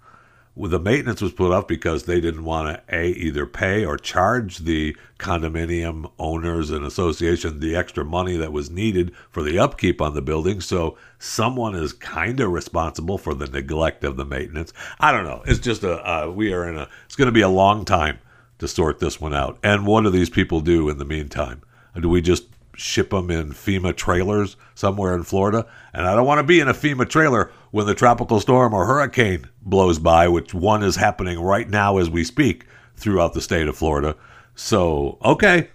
the 0.67 0.79
maintenance 0.79 1.21
was 1.21 1.31
put 1.31 1.53
off 1.53 1.67
because 1.67 2.03
they 2.03 2.19
didn't 2.19 2.43
want 2.43 2.67
to 2.67 2.95
a 2.95 3.11
either 3.11 3.45
pay 3.45 3.85
or 3.85 3.97
charge 3.97 4.59
the 4.59 4.95
condominium 5.17 6.11
owners 6.19 6.69
and 6.69 6.83
association 6.83 7.59
the 7.59 7.75
extra 7.75 8.03
money 8.03 8.35
that 8.35 8.51
was 8.51 8.69
needed 8.69 9.13
for 9.29 9.41
the 9.41 9.57
upkeep 9.57 10.01
on 10.01 10.13
the 10.13 10.21
building 10.21 10.59
so 10.59 10.97
someone 11.17 11.75
is 11.75 11.93
kind 11.93 12.39
of 12.39 12.51
responsible 12.51 13.17
for 13.17 13.33
the 13.33 13.47
neglect 13.47 14.03
of 14.03 14.17
the 14.17 14.25
maintenance 14.25 14.73
i 14.99 15.11
don't 15.11 15.23
know 15.23 15.41
it's 15.45 15.59
just 15.59 15.83
a 15.83 16.09
uh, 16.09 16.29
we 16.29 16.51
are 16.51 16.67
in 16.67 16.77
a 16.77 16.87
it's 17.05 17.15
going 17.15 17.27
to 17.27 17.31
be 17.31 17.41
a 17.41 17.49
long 17.49 17.85
time 17.85 18.19
to 18.59 18.67
sort 18.67 18.99
this 18.99 19.19
one 19.19 19.33
out 19.33 19.57
and 19.63 19.85
what 19.85 20.01
do 20.01 20.09
these 20.09 20.29
people 20.29 20.61
do 20.61 20.89
in 20.89 20.97
the 20.97 21.05
meantime 21.05 21.61
do 21.99 22.07
we 22.07 22.21
just 22.21 22.45
ship 22.79 23.09
them 23.09 23.29
in 23.29 23.51
FEMA 23.51 23.95
trailers 23.95 24.55
somewhere 24.73 25.13
in 25.13 25.23
Florida. 25.23 25.67
And 25.93 26.07
I 26.07 26.15
don't 26.15 26.25
want 26.25 26.39
to 26.39 26.43
be 26.43 26.59
in 26.59 26.67
a 26.67 26.73
FEMA 26.73 27.07
trailer 27.07 27.51
when 27.71 27.85
the 27.85 27.93
tropical 27.93 28.39
storm 28.39 28.73
or 28.73 28.85
hurricane 28.85 29.49
blows 29.61 29.99
by, 29.99 30.27
which 30.27 30.53
one 30.53 30.81
is 30.81 30.95
happening 30.95 31.39
right 31.39 31.69
now 31.69 31.97
as 31.97 32.09
we 32.09 32.23
speak 32.23 32.65
throughout 32.95 33.33
the 33.33 33.41
state 33.41 33.67
of 33.67 33.77
Florida. 33.77 34.15
So, 34.55 35.17
okay. 35.23 35.69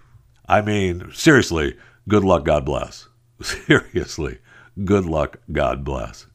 I 0.47 0.61
mean, 0.63 1.11
seriously, 1.13 1.77
good 2.09 2.25
luck, 2.25 2.45
God 2.45 2.65
bless. 2.65 3.09
Seriously, 3.43 4.39
good 4.85 5.05
luck, 5.05 5.39
God 5.53 5.85
bless. 5.85 6.27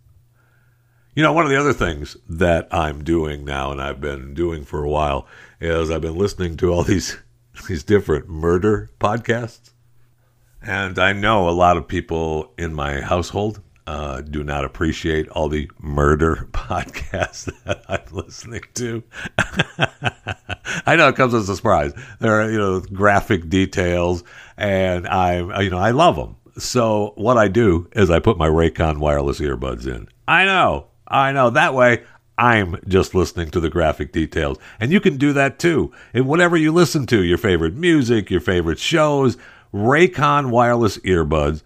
You 1.15 1.23
know, 1.23 1.33
one 1.33 1.43
of 1.43 1.49
the 1.49 1.59
other 1.59 1.73
things 1.73 2.17
that 2.29 2.67
I'm 2.71 3.03
doing 3.03 3.43
now 3.43 3.71
and 3.71 3.81
I've 3.81 3.99
been 3.99 4.33
doing 4.33 4.63
for 4.63 4.83
a 4.83 4.89
while 4.89 5.27
is 5.59 5.89
I've 5.89 6.01
been 6.01 6.17
listening 6.17 6.55
to 6.57 6.71
all 6.71 6.83
these 6.83 7.17
these 7.67 7.83
different 7.83 8.29
murder 8.29 8.89
podcasts. 8.99 9.71
And 10.61 10.99
I 10.99 11.13
know 11.13 11.49
a 11.49 11.51
lot 11.51 11.77
of 11.77 11.87
people 11.87 12.53
in 12.57 12.73
my 12.73 13.01
household 13.01 13.61
uh, 13.87 14.21
do 14.21 14.43
not 14.43 14.63
appreciate 14.63 15.27
all 15.29 15.49
the 15.49 15.69
murder 15.79 16.47
podcasts 16.51 17.51
that 17.65 17.83
I'm 17.89 18.03
listening 18.11 18.61
to. 18.75 19.03
I 20.85 20.95
know 20.95 21.07
it 21.07 21.15
comes 21.15 21.33
as 21.33 21.49
a 21.49 21.55
surprise. 21.55 21.93
There 22.19 22.39
are, 22.39 22.51
you 22.51 22.57
know, 22.57 22.81
graphic 22.81 23.49
details, 23.49 24.23
and 24.57 25.07
I, 25.07 25.61
you 25.61 25.71
know, 25.71 25.79
I 25.79 25.91
love 25.91 26.17
them. 26.17 26.35
So 26.59 27.13
what 27.15 27.37
I 27.37 27.47
do 27.47 27.89
is 27.93 28.11
I 28.11 28.19
put 28.19 28.37
my 28.37 28.47
Raycon 28.47 28.99
wireless 28.99 29.39
earbuds 29.39 29.87
in. 29.87 30.07
I 30.27 30.45
know, 30.45 30.88
I 31.09 31.31
know. 31.31 31.49
That 31.49 31.73
way, 31.73 32.03
I'm 32.37 32.79
just 32.87 33.13
listening 33.13 33.49
to 33.51 33.59
the 33.59 33.69
graphic 33.69 34.11
details. 34.11 34.57
And 34.79 34.91
you 34.91 35.01
can 35.01 35.17
do 35.17 35.33
that 35.33 35.59
too. 35.59 35.91
In 36.13 36.25
whatever 36.25 36.55
you 36.55 36.71
listen 36.71 37.05
to, 37.07 37.23
your 37.23 37.37
favorite 37.37 37.75
music, 37.75 38.29
your 38.29 38.39
favorite 38.39 38.79
shows, 38.79 39.37
Raycon 39.73 40.49
wireless 40.49 40.97
earbuds 40.99 41.63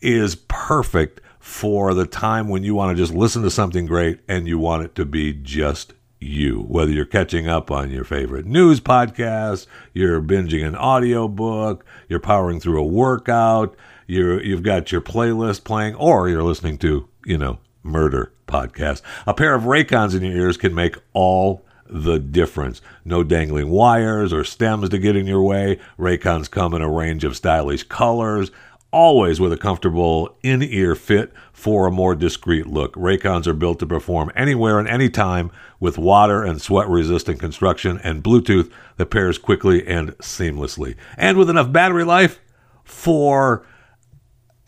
is 0.00 0.34
perfect 0.34 1.20
for 1.38 1.94
the 1.94 2.06
time 2.06 2.48
when 2.48 2.62
you 2.62 2.74
want 2.74 2.96
to 2.96 3.02
just 3.02 3.14
listen 3.14 3.42
to 3.42 3.50
something 3.50 3.86
great 3.86 4.20
and 4.28 4.46
you 4.46 4.58
want 4.58 4.84
it 4.84 4.94
to 4.96 5.04
be 5.04 5.32
just 5.32 5.94
you. 6.20 6.62
Whether 6.62 6.90
you're 6.90 7.04
catching 7.04 7.48
up 7.48 7.70
on 7.70 7.90
your 7.90 8.04
favorite 8.04 8.44
news 8.44 8.80
podcast, 8.80 9.66
you're 9.94 10.20
binging 10.20 10.66
an 10.66 10.76
audiobook, 10.76 11.84
you're 12.08 12.20
powering 12.20 12.60
through 12.60 12.80
a 12.80 12.86
workout, 12.86 13.76
you're 14.06 14.42
you've 14.42 14.62
got 14.62 14.90
your 14.90 15.00
playlist 15.00 15.64
playing, 15.64 15.94
or 15.94 16.28
you're 16.28 16.42
listening 16.42 16.76
to, 16.78 17.08
you 17.24 17.38
know, 17.38 17.58
murder 17.88 18.32
podcast. 18.46 19.02
A 19.26 19.34
pair 19.34 19.54
of 19.54 19.64
Raycons 19.64 20.14
in 20.14 20.22
your 20.22 20.36
ears 20.36 20.56
can 20.56 20.74
make 20.74 20.96
all 21.12 21.64
the 21.88 22.18
difference. 22.18 22.80
No 23.04 23.22
dangling 23.22 23.70
wires 23.70 24.32
or 24.32 24.44
stems 24.44 24.88
to 24.90 24.98
get 24.98 25.16
in 25.16 25.26
your 25.26 25.42
way. 25.42 25.78
Raycons 25.98 26.50
come 26.50 26.74
in 26.74 26.82
a 26.82 26.90
range 26.90 27.24
of 27.24 27.36
stylish 27.36 27.84
colors, 27.84 28.50
always 28.90 29.40
with 29.40 29.52
a 29.52 29.56
comfortable 29.56 30.36
in 30.42 30.62
ear 30.62 30.94
fit 30.94 31.32
for 31.52 31.86
a 31.86 31.92
more 31.92 32.14
discreet 32.14 32.66
look. 32.66 32.94
Raycons 32.94 33.46
are 33.46 33.54
built 33.54 33.78
to 33.80 33.86
perform 33.86 34.30
anywhere 34.34 34.78
and 34.78 34.88
anytime 34.88 35.50
with 35.80 35.98
water 35.98 36.42
and 36.42 36.60
sweat 36.60 36.88
resistant 36.88 37.40
construction 37.40 38.00
and 38.02 38.22
Bluetooth 38.22 38.70
that 38.96 39.06
pairs 39.06 39.38
quickly 39.38 39.86
and 39.86 40.16
seamlessly. 40.18 40.96
And 41.16 41.36
with 41.36 41.50
enough 41.50 41.72
battery 41.72 42.04
life 42.04 42.40
for 42.84 43.64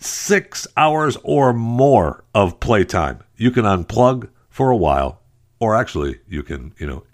six 0.01 0.67
hours 0.77 1.17
or 1.23 1.53
more 1.53 2.25
of 2.35 2.59
playtime. 2.59 3.21
You 3.37 3.51
can 3.51 3.65
unplug 3.65 4.29
for 4.49 4.71
a 4.71 4.77
while, 4.77 5.21
or 5.61 5.77
actually, 5.77 6.21
you 6.27 6.43
can, 6.43 6.75
you 6.79 6.87
know, 6.87 7.05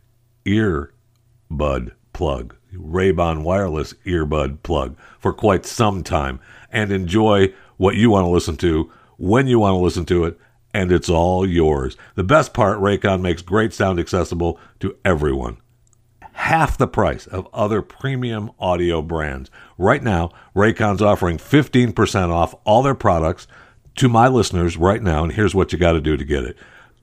earbud 0.46 1.92
plug, 2.12 2.56
Ray-Ban 2.72 3.42
wireless 3.42 3.92
earbud 4.06 4.62
plug 4.62 4.96
for 5.18 5.32
quite 5.32 5.66
some 5.66 6.02
time 6.02 6.40
and 6.70 6.90
enjoy 6.90 7.52
what 7.76 7.96
you 7.96 8.10
want 8.10 8.24
to 8.24 8.30
listen 8.30 8.56
to 8.58 8.90
when 9.18 9.46
you 9.46 9.58
want 9.58 9.74
to 9.74 9.78
listen 9.78 10.06
to 10.06 10.24
it 10.24 10.38
and 10.76 10.92
it's 10.92 11.08
all 11.08 11.48
yours. 11.48 11.96
The 12.16 12.22
best 12.22 12.52
part, 12.52 12.78
Raycon 12.78 13.22
makes 13.22 13.40
great 13.40 13.72
sound 13.72 13.98
accessible 13.98 14.60
to 14.80 14.94
everyone. 15.06 15.56
Half 16.32 16.76
the 16.76 16.86
price 16.86 17.26
of 17.26 17.48
other 17.54 17.80
premium 17.80 18.50
audio 18.58 19.00
brands. 19.00 19.50
Right 19.78 20.02
now, 20.02 20.30
Raycon's 20.54 21.02
offering 21.02 21.38
15% 21.38 22.30
off 22.30 22.54
all 22.64 22.82
their 22.82 22.94
products 22.94 23.46
to 23.96 24.08
my 24.08 24.28
listeners 24.28 24.76
right 24.76 25.02
now, 25.02 25.24
and 25.24 25.32
here's 25.32 25.54
what 25.54 25.72
you 25.72 25.78
got 25.78 25.92
to 25.92 26.00
do 26.00 26.16
to 26.16 26.24
get 26.24 26.44
it 26.44 26.56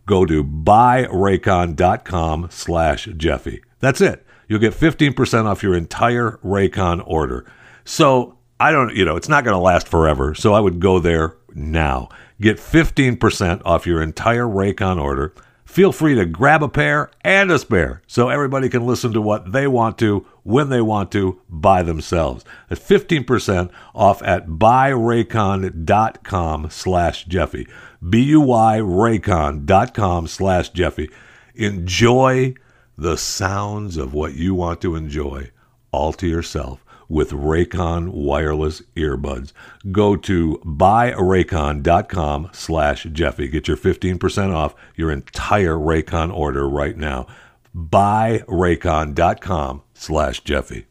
go 0.06 0.26
to 0.26 0.44
buyraycon.com 0.44 2.48
slash 2.52 3.08
Jeffy. 3.18 3.64
That's 3.80 4.02
it. 4.02 4.26
You'll 4.48 4.60
get 4.60 4.74
15% 4.74 5.46
off 5.46 5.64
your 5.64 5.76
entire 5.76 6.40
Raycon 6.44 7.04
order. 7.06 7.50
So 7.86 8.38
I 8.60 8.72
don't, 8.72 8.96
you 8.96 9.06
know, 9.06 9.16
it's 9.16 9.30
not 9.30 9.44
going 9.44 9.56
to 9.56 9.60
last 9.60 9.88
forever. 9.88 10.36
So 10.36 10.54
I 10.54 10.60
would 10.60 10.80
go 10.80 11.00
there 11.00 11.38
now. 11.54 12.10
Get 12.42 12.58
15% 12.58 13.62
off 13.66 13.88
your 13.88 14.02
entire 14.02 14.46
Raycon 14.46 15.02
order, 15.02 15.34
feel 15.74 15.92
free 15.92 16.14
to 16.14 16.24
grab 16.24 16.62
a 16.62 16.70
pair 16.70 17.10
and 17.22 17.50
a 17.50 17.58
spare 17.58 18.04
so 18.06 18.30
everybody 18.30 18.70
can 18.70 18.86
listen 18.86 19.12
to 19.12 19.20
what 19.20 19.54
they 19.54 19.66
want 19.66 19.98
to 19.98 20.24
when 20.44 20.70
they 20.70 20.82
want 20.82 21.12
to 21.12 21.42
by 21.50 21.82
themselves. 21.82 22.46
At 22.70 22.78
15% 22.78 23.72
off 23.96 24.22
at 24.22 24.50
buyraycon.com 24.50 26.70
slash 26.70 27.26
Jeffy. 27.26 27.68
B-U-Y 28.08 28.78
raycon.com 28.78 30.28
slash 30.28 30.70
Jeffy. 30.70 31.10
Enjoy 31.56 32.54
the 32.96 33.18
sounds 33.18 33.98
of 33.98 34.14
what 34.14 34.36
you 34.36 34.54
want 34.54 34.80
to 34.82 34.96
enjoy 34.96 35.50
all 35.92 36.14
to 36.14 36.28
yourself 36.28 36.83
with 37.10 37.32
Raycon 37.32 38.10
wireless 38.10 38.82
earbuds. 38.96 39.52
Go 39.92 40.16
to 40.16 40.60
buyraycon.com 40.66 42.50
slash 42.54 43.04
Jeffy. 43.12 43.48
Get 43.48 43.68
your 43.68 43.78
15% 43.78 44.54
off 44.54 44.76
your 44.96 45.12
entire 45.12 45.76
Raycon 45.76 46.34
order 46.34 46.68
right 46.70 46.98
now. 46.98 47.28
Buyraycon.com 47.76 49.82
slash 49.94 50.40
Jeffy. 50.42 50.86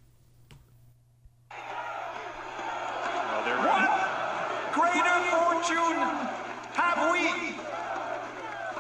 What 3.48 3.90
greater 4.72 5.20
fortune 5.30 6.02
have 6.74 6.98
we 7.12 7.28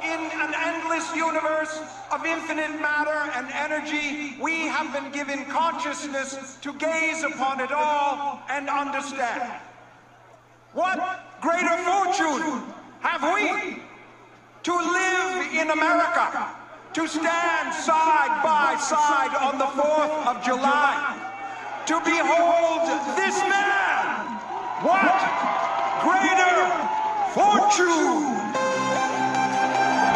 in 0.02 0.20
an 0.40 0.52
endless 0.56 1.14
universe 1.14 1.78
of 2.12 2.24
infinite 2.26 2.80
matter 2.80 3.30
energy? 3.72 4.36
We 4.40 4.66
have 4.68 4.92
been 4.92 5.10
given 5.12 5.44
consciousness 5.46 6.58
to 6.62 6.72
gaze 6.74 7.22
upon 7.22 7.60
it 7.60 7.72
all 7.72 8.42
and 8.48 8.68
understand. 8.68 9.50
What 10.72 10.98
greater 11.40 11.76
fortune 11.84 12.62
have 13.00 13.22
we 13.34 13.82
to 14.62 14.74
live 14.74 15.54
in 15.54 15.70
America, 15.70 16.48
to 16.94 17.06
stand 17.08 17.74
side 17.74 18.42
by 18.42 18.76
side 18.80 19.34
on 19.36 19.58
the 19.58 19.64
4th 19.64 20.26
of 20.26 20.44
July, 20.44 21.16
to 21.86 22.00
behold 22.04 22.82
this 23.16 23.38
man? 23.40 24.38
What 24.82 25.18
greater 26.02 26.56
fortune? 27.34 28.91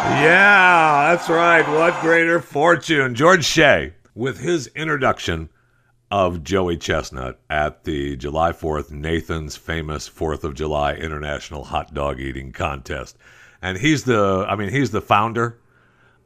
Yeah, 0.09 1.15
that's 1.15 1.29
right. 1.29 1.67
What 1.67 1.99
greater 2.01 2.39
fortune. 2.39 3.13
George 3.13 3.45
Shea, 3.45 3.93
with 4.15 4.39
his 4.39 4.67
introduction 4.67 5.49
of 6.09 6.43
Joey 6.43 6.77
Chestnut 6.77 7.39
at 7.49 7.83
the 7.83 8.15
July 8.15 8.51
4th 8.51 8.89
Nathan's 8.89 9.57
famous 9.57 10.09
4th 10.09 10.43
of 10.43 10.55
July 10.55 10.93
International 10.93 11.65
Hot 11.65 11.93
Dog 11.93 12.19
Eating 12.19 12.51
Contest. 12.51 13.17
And 13.61 13.77
he's 13.77 14.05
the, 14.05 14.45
I 14.47 14.55
mean, 14.55 14.69
he's 14.69 14.91
the 14.91 15.01
founder 15.01 15.59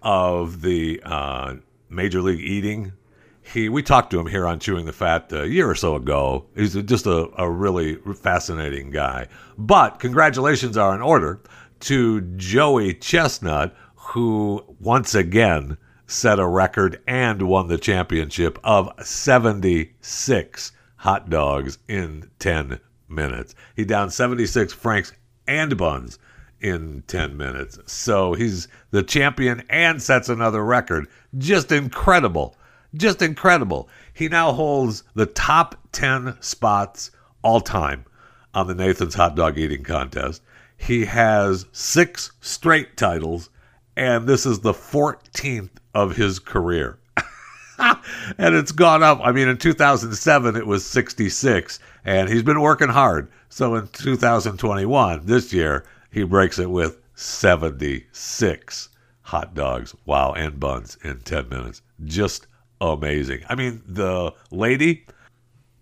of 0.02 0.62
the 0.62 1.02
uh, 1.04 1.56
Major 1.90 2.22
League 2.22 2.40
Eating. 2.40 2.94
He, 3.42 3.68
we 3.68 3.82
talked 3.82 4.12
to 4.12 4.20
him 4.20 4.28
here 4.28 4.46
on 4.46 4.60
Chewing 4.60 4.86
the 4.86 4.94
Fat 4.94 5.34
a 5.34 5.48
year 5.48 5.70
or 5.70 5.76
so 5.76 5.96
ago. 5.96 6.46
He's 6.56 6.76
just 6.84 7.08
a, 7.08 7.30
a 7.38 7.50
really 7.50 7.96
fascinating 7.96 8.92
guy. 8.92 9.28
But 9.58 10.00
congratulations 10.00 10.78
are 10.78 10.94
in 10.94 11.02
order 11.02 11.42
to 11.82 12.22
Joey 12.22 12.94
Chestnut, 12.94 13.76
who 13.96 14.64
once 14.80 15.16
again 15.16 15.78
set 16.08 16.40
a 16.40 16.48
record 16.48 17.02
and 17.08 17.44
won 17.44 17.68
the 17.68 17.78
championship 17.78 18.60
of 18.64 18.90
76 19.04 20.72
hot 20.98 21.30
dogs 21.30 21.78
in 21.88 22.30
10 22.40 22.80
minutes. 23.08 23.56
He 23.76 23.86
downed 23.86 24.14
76 24.14 24.74
Franks 24.74 25.14
and 25.48 25.78
buns 25.78 26.20
in 26.60 27.04
10 27.08 27.38
minutes. 27.38 27.80
So 27.86 28.34
he's 28.34 28.68
the 28.92 29.04
champion 29.04 29.64
and 29.70 30.02
sets 30.02 30.30
another 30.30 30.64
record. 30.64 31.08
Just 31.38 31.72
incredible. 31.72 32.56
Just 32.94 33.22
incredible. 33.22 33.90
He 34.14 34.28
now 34.28 34.52
holds 34.52 35.04
the 35.16 35.26
top 35.26 35.76
10 35.92 36.38
spots 36.42 37.12
all 37.42 37.62
time 37.62 38.06
on 38.54 38.68
the 38.68 38.76
Nathan's 38.76 39.16
Hot 39.16 39.36
Dog 39.36 39.58
Eating 39.58 39.84
Contest. 39.84 40.42
He 40.82 41.06
has 41.06 41.68
six 41.72 42.32
straight 42.42 42.98
titles, 42.98 43.52
and 43.96 44.28
this 44.28 44.48
is 44.48 44.62
the 44.62 44.74
14th 44.74 45.70
of 45.94 46.16
his 46.16 46.40
career. 46.40 46.98
and 47.78 48.56
it's 48.56 48.72
gone 48.72 49.04
up. 49.04 49.20
I 49.24 49.32
mean, 49.32 49.48
in 49.48 49.58
2007, 49.58 50.56
it 50.56 50.66
was 50.66 50.84
66, 50.84 51.80
and 52.04 52.30
he's 52.30 52.42
been 52.42 52.62
working 52.62 52.90
hard. 52.90 53.32
So 53.50 53.76
in 53.76 53.90
2021, 53.90 55.28
this 55.28 55.54
year, 55.54 55.86
he 56.10 56.24
breaks 56.24 56.58
it 56.58 56.72
with 56.72 56.98
76 57.14 58.90
hot 59.22 59.54
dogs, 59.54 59.94
wow, 60.06 60.34
and 60.34 60.60
buns 60.60 60.98
in 61.04 61.20
10 61.20 61.48
minutes. 61.50 61.84
Just 62.06 62.48
amazing. 62.82 63.44
I 63.48 63.54
mean, 63.54 63.84
the 63.86 64.34
lady, 64.50 65.06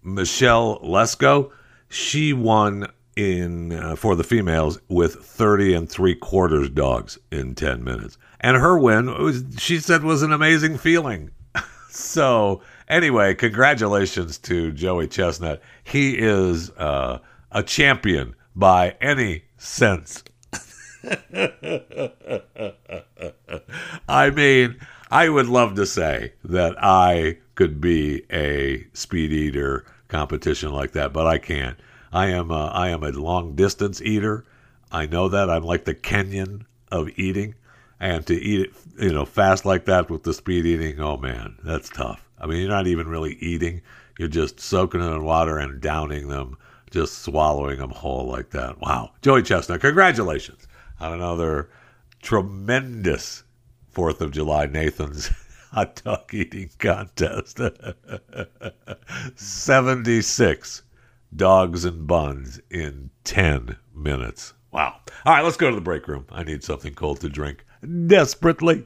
Michelle 0.03 0.77
Lesco, 0.81 1.51
she 1.87 2.33
won 2.33 2.87
in 3.19 3.73
uh, 3.73 3.95
for 3.95 4.15
the 4.15 4.23
females 4.23 4.79
with 4.87 5.15
30 5.15 5.73
and 5.73 5.89
three 5.89 6.15
quarters 6.15 6.69
dogs 6.69 7.19
in 7.31 7.53
10 7.53 7.83
minutes. 7.83 8.17
And 8.39 8.55
her 8.55 8.79
win, 8.79 9.07
was, 9.07 9.43
she 9.57 9.79
said, 9.79 10.03
was 10.03 10.23
an 10.23 10.31
amazing 10.31 10.77
feeling. 10.77 11.31
so, 11.89 12.61
anyway, 12.87 13.35
congratulations 13.35 14.37
to 14.39 14.71
Joey 14.71 15.07
Chestnut. 15.07 15.61
He 15.83 16.17
is 16.17 16.69
uh, 16.71 17.19
a 17.51 17.61
champion 17.61 18.35
by 18.55 18.95
any 19.01 19.43
sense. 19.57 20.23
I 24.07 24.29
mean, 24.29 24.79
I 25.11 25.27
would 25.27 25.47
love 25.47 25.75
to 25.75 25.85
say 25.85 26.33
that 26.45 26.75
I 26.81 27.37
could 27.55 27.81
be 27.81 28.23
a 28.31 28.87
speed 28.93 29.33
eater 29.33 29.85
competition 30.07 30.71
like 30.71 30.93
that, 30.93 31.11
but 31.11 31.27
I 31.27 31.37
can't. 31.37 31.77
I 32.11 32.27
am 32.27 32.51
a, 32.51 32.67
I 32.67 32.89
am 32.89 33.03
a 33.03 33.11
long 33.11 33.55
distance 33.55 34.01
eater. 34.01 34.45
I 34.91 35.05
know 35.05 35.29
that 35.29 35.49
I'm 35.49 35.63
like 35.63 35.85
the 35.85 35.93
Kenyan 35.93 36.65
of 36.91 37.09
eating, 37.17 37.55
and 37.99 38.25
to 38.27 38.33
eat 38.33 38.61
it, 38.61 38.73
you 38.99 39.13
know, 39.13 39.25
fast 39.25 39.65
like 39.65 39.85
that 39.85 40.09
with 40.09 40.23
the 40.23 40.33
speed 40.33 40.65
eating, 40.65 40.99
oh 40.99 41.17
man, 41.17 41.57
that's 41.63 41.89
tough. 41.89 42.27
I 42.39 42.47
mean, 42.47 42.59
you're 42.59 42.69
not 42.69 42.87
even 42.87 43.07
really 43.07 43.33
eating; 43.35 43.81
you're 44.17 44.27
just 44.27 44.59
soaking 44.59 45.01
them 45.01 45.13
in 45.13 45.23
water 45.23 45.59
and 45.59 45.79
downing 45.79 46.29
them, 46.29 46.57
just 46.89 47.19
swallowing 47.19 47.77
them 47.77 47.91
whole 47.91 48.25
like 48.27 48.49
that. 48.51 48.79
Wow, 48.79 49.11
Joey 49.21 49.43
Chestnut, 49.43 49.81
congratulations 49.81 50.67
on 50.99 51.13
another 51.13 51.69
tremendous 52.21 53.43
Fourth 53.89 54.21
of 54.21 54.31
July 54.31 54.65
Nathan's 54.65 55.31
hot 55.71 56.01
dog 56.03 56.33
eating 56.33 56.69
contest. 56.79 57.59
76 59.35 60.83
dogs 61.35 61.85
and 61.85 62.07
buns 62.07 62.59
in 62.69 63.09
10 63.23 63.77
minutes. 63.93 64.53
Wow. 64.71 64.95
All 65.25 65.33
right, 65.33 65.43
let's 65.43 65.57
go 65.57 65.69
to 65.69 65.75
the 65.75 65.81
break 65.81 66.07
room. 66.07 66.25
I 66.31 66.43
need 66.43 66.63
something 66.63 66.93
cold 66.93 67.21
to 67.21 67.29
drink 67.29 67.65
desperately. 68.07 68.85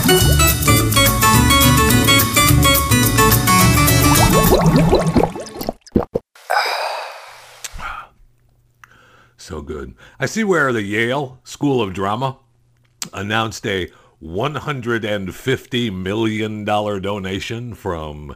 So 9.40 9.62
good. 9.62 9.94
I 10.20 10.26
see 10.26 10.44
where 10.44 10.74
the 10.74 10.82
Yale 10.82 11.40
School 11.46 11.82
of 11.82 11.94
Drama 11.94 12.38
announced 13.14 13.66
a 13.66 13.90
$150 14.22 15.94
million 15.94 16.66
donation 16.66 17.74
from 17.74 18.36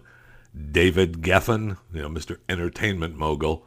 David 0.72 1.22
Geffen, 1.22 1.76
you 1.94 2.04
know, 2.04 2.08
Mr. 2.08 2.38
Entertainment 2.48 3.18
Mogul. 3.18 3.66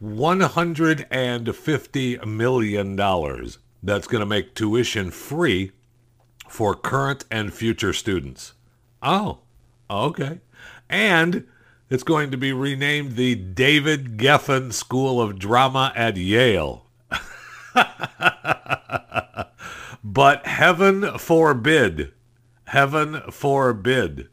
$150 0.00 2.26
million. 2.26 2.96
That's 3.82 4.06
going 4.06 4.20
to 4.20 4.26
make 4.26 4.54
tuition 4.54 5.10
free 5.10 5.72
for 6.52 6.74
current 6.74 7.24
and 7.30 7.50
future 7.52 7.94
students. 7.94 8.52
Oh, 9.02 9.38
okay. 9.88 10.40
And 10.90 11.46
it's 11.88 12.02
going 12.02 12.30
to 12.30 12.36
be 12.36 12.52
renamed 12.52 13.16
the 13.16 13.34
David 13.34 14.18
Geffen 14.18 14.70
School 14.70 15.18
of 15.18 15.38
Drama 15.38 15.94
at 15.96 16.18
Yale. 16.18 16.84
but 20.04 20.46
heaven 20.46 21.16
forbid, 21.16 22.12
heaven 22.66 23.22
forbid 23.30 24.28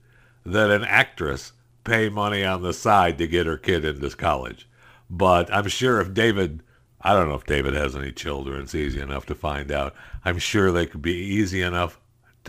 that 0.45 0.69
an 0.71 0.83
actress 0.83 1.53
pay 1.85 2.09
money 2.09 2.43
on 2.43 2.61
the 2.63 2.73
side 2.73 3.17
to 3.19 3.27
get 3.27 3.45
her 3.45 3.55
kid 3.55 3.85
into 3.85 4.09
college. 4.09 4.67
But 5.09 5.51
I'm 5.53 5.69
sure 5.69 6.01
if 6.01 6.13
David, 6.13 6.63
I 7.01 7.13
don't 7.13 7.29
know 7.29 7.35
if 7.35 7.45
David 7.45 7.75
has 7.75 7.95
any 7.95 8.11
children, 8.11 8.63
it's 8.63 8.75
easy 8.75 8.99
enough 8.99 9.25
to 9.27 9.35
find 9.35 9.71
out. 9.71 9.95
I'm 10.25 10.37
sure 10.37 10.69
they 10.69 10.85
could 10.85 11.01
be 11.01 11.15
easy 11.15 11.61
enough 11.61 11.97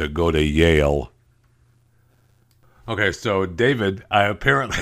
to 0.00 0.08
go 0.08 0.30
to 0.30 0.42
Yale. 0.42 1.12
Okay, 2.88 3.12
so 3.12 3.46
David, 3.46 4.04
I 4.10 4.24
apparently 4.24 4.78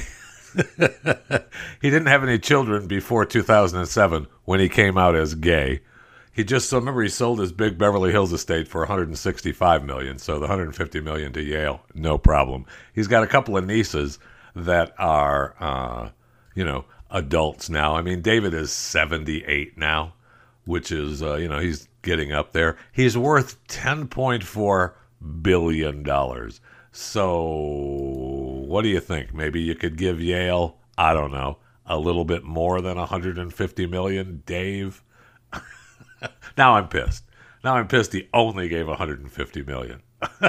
he 0.54 1.90
didn't 1.90 2.06
have 2.06 2.22
any 2.22 2.38
children 2.38 2.86
before 2.86 3.24
2007 3.24 4.26
when 4.44 4.60
he 4.60 4.68
came 4.68 4.96
out 4.96 5.14
as 5.14 5.34
gay. 5.34 5.80
He 6.32 6.44
just 6.44 6.68
so 6.68 6.78
remember 6.78 7.02
he 7.02 7.08
sold 7.08 7.40
his 7.40 7.52
big 7.52 7.76
Beverly 7.78 8.12
Hills 8.12 8.32
estate 8.32 8.68
for 8.68 8.82
165 8.82 9.84
million, 9.84 10.18
so 10.18 10.34
the 10.34 10.42
150 10.42 11.00
million 11.00 11.32
to 11.32 11.42
Yale, 11.42 11.82
no 11.94 12.16
problem. 12.16 12.64
He's 12.94 13.08
got 13.08 13.24
a 13.24 13.26
couple 13.26 13.56
of 13.56 13.66
nieces 13.66 14.18
that 14.54 14.94
are, 14.98 15.54
uh, 15.58 16.10
you 16.54 16.64
know, 16.64 16.84
adults 17.10 17.68
now. 17.68 17.96
I 17.96 18.02
mean, 18.02 18.22
David 18.22 18.54
is 18.54 18.72
78 18.72 19.76
now, 19.76 20.14
which 20.64 20.92
is, 20.92 21.22
uh, 21.22 21.34
you 21.36 21.48
know, 21.48 21.58
he's 21.58 21.88
getting 22.02 22.32
up 22.32 22.52
there. 22.52 22.76
He's 22.92 23.18
worth 23.18 23.66
10.4 23.66 24.92
billion 25.42 26.02
dollars. 26.02 26.60
So, 26.92 27.42
what 28.66 28.82
do 28.82 28.88
you 28.88 29.00
think? 29.00 29.34
Maybe 29.34 29.60
you 29.60 29.74
could 29.74 29.96
give 29.96 30.20
Yale, 30.20 30.78
I 30.96 31.12
don't 31.12 31.32
know, 31.32 31.58
a 31.86 31.98
little 31.98 32.24
bit 32.24 32.44
more 32.44 32.80
than 32.80 32.96
150 32.96 33.86
million, 33.86 34.42
Dave. 34.46 35.02
now 36.56 36.74
I'm 36.74 36.88
pissed. 36.88 37.24
Now 37.62 37.74
I'm 37.74 37.88
pissed 37.88 38.12
he 38.12 38.28
only 38.32 38.68
gave 38.68 38.86
150 38.88 39.62
million. 39.62 40.02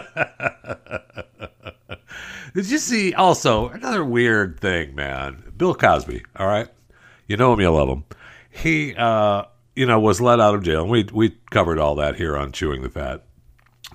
Did 2.55 2.69
you 2.69 2.79
see 2.79 3.13
also 3.13 3.69
another 3.69 4.03
weird 4.03 4.59
thing, 4.59 4.95
man? 4.95 5.53
Bill 5.55 5.75
Cosby, 5.75 6.23
all 6.35 6.47
right? 6.47 6.67
You 7.27 7.37
know 7.37 7.53
him, 7.53 7.59
you 7.59 7.69
love 7.69 7.89
him. 7.89 8.05
He 8.49 8.95
uh, 8.95 9.43
you 9.79 9.85
know, 9.85 9.97
was 9.97 10.19
let 10.19 10.41
out 10.41 10.55
of 10.55 10.63
jail. 10.63 10.81
And 10.81 10.91
we 10.91 11.07
we 11.13 11.37
covered 11.51 11.79
all 11.79 11.95
that 11.95 12.17
here 12.17 12.35
on 12.35 12.51
Chewing 12.51 12.81
the 12.81 12.89
Fat. 12.89 13.23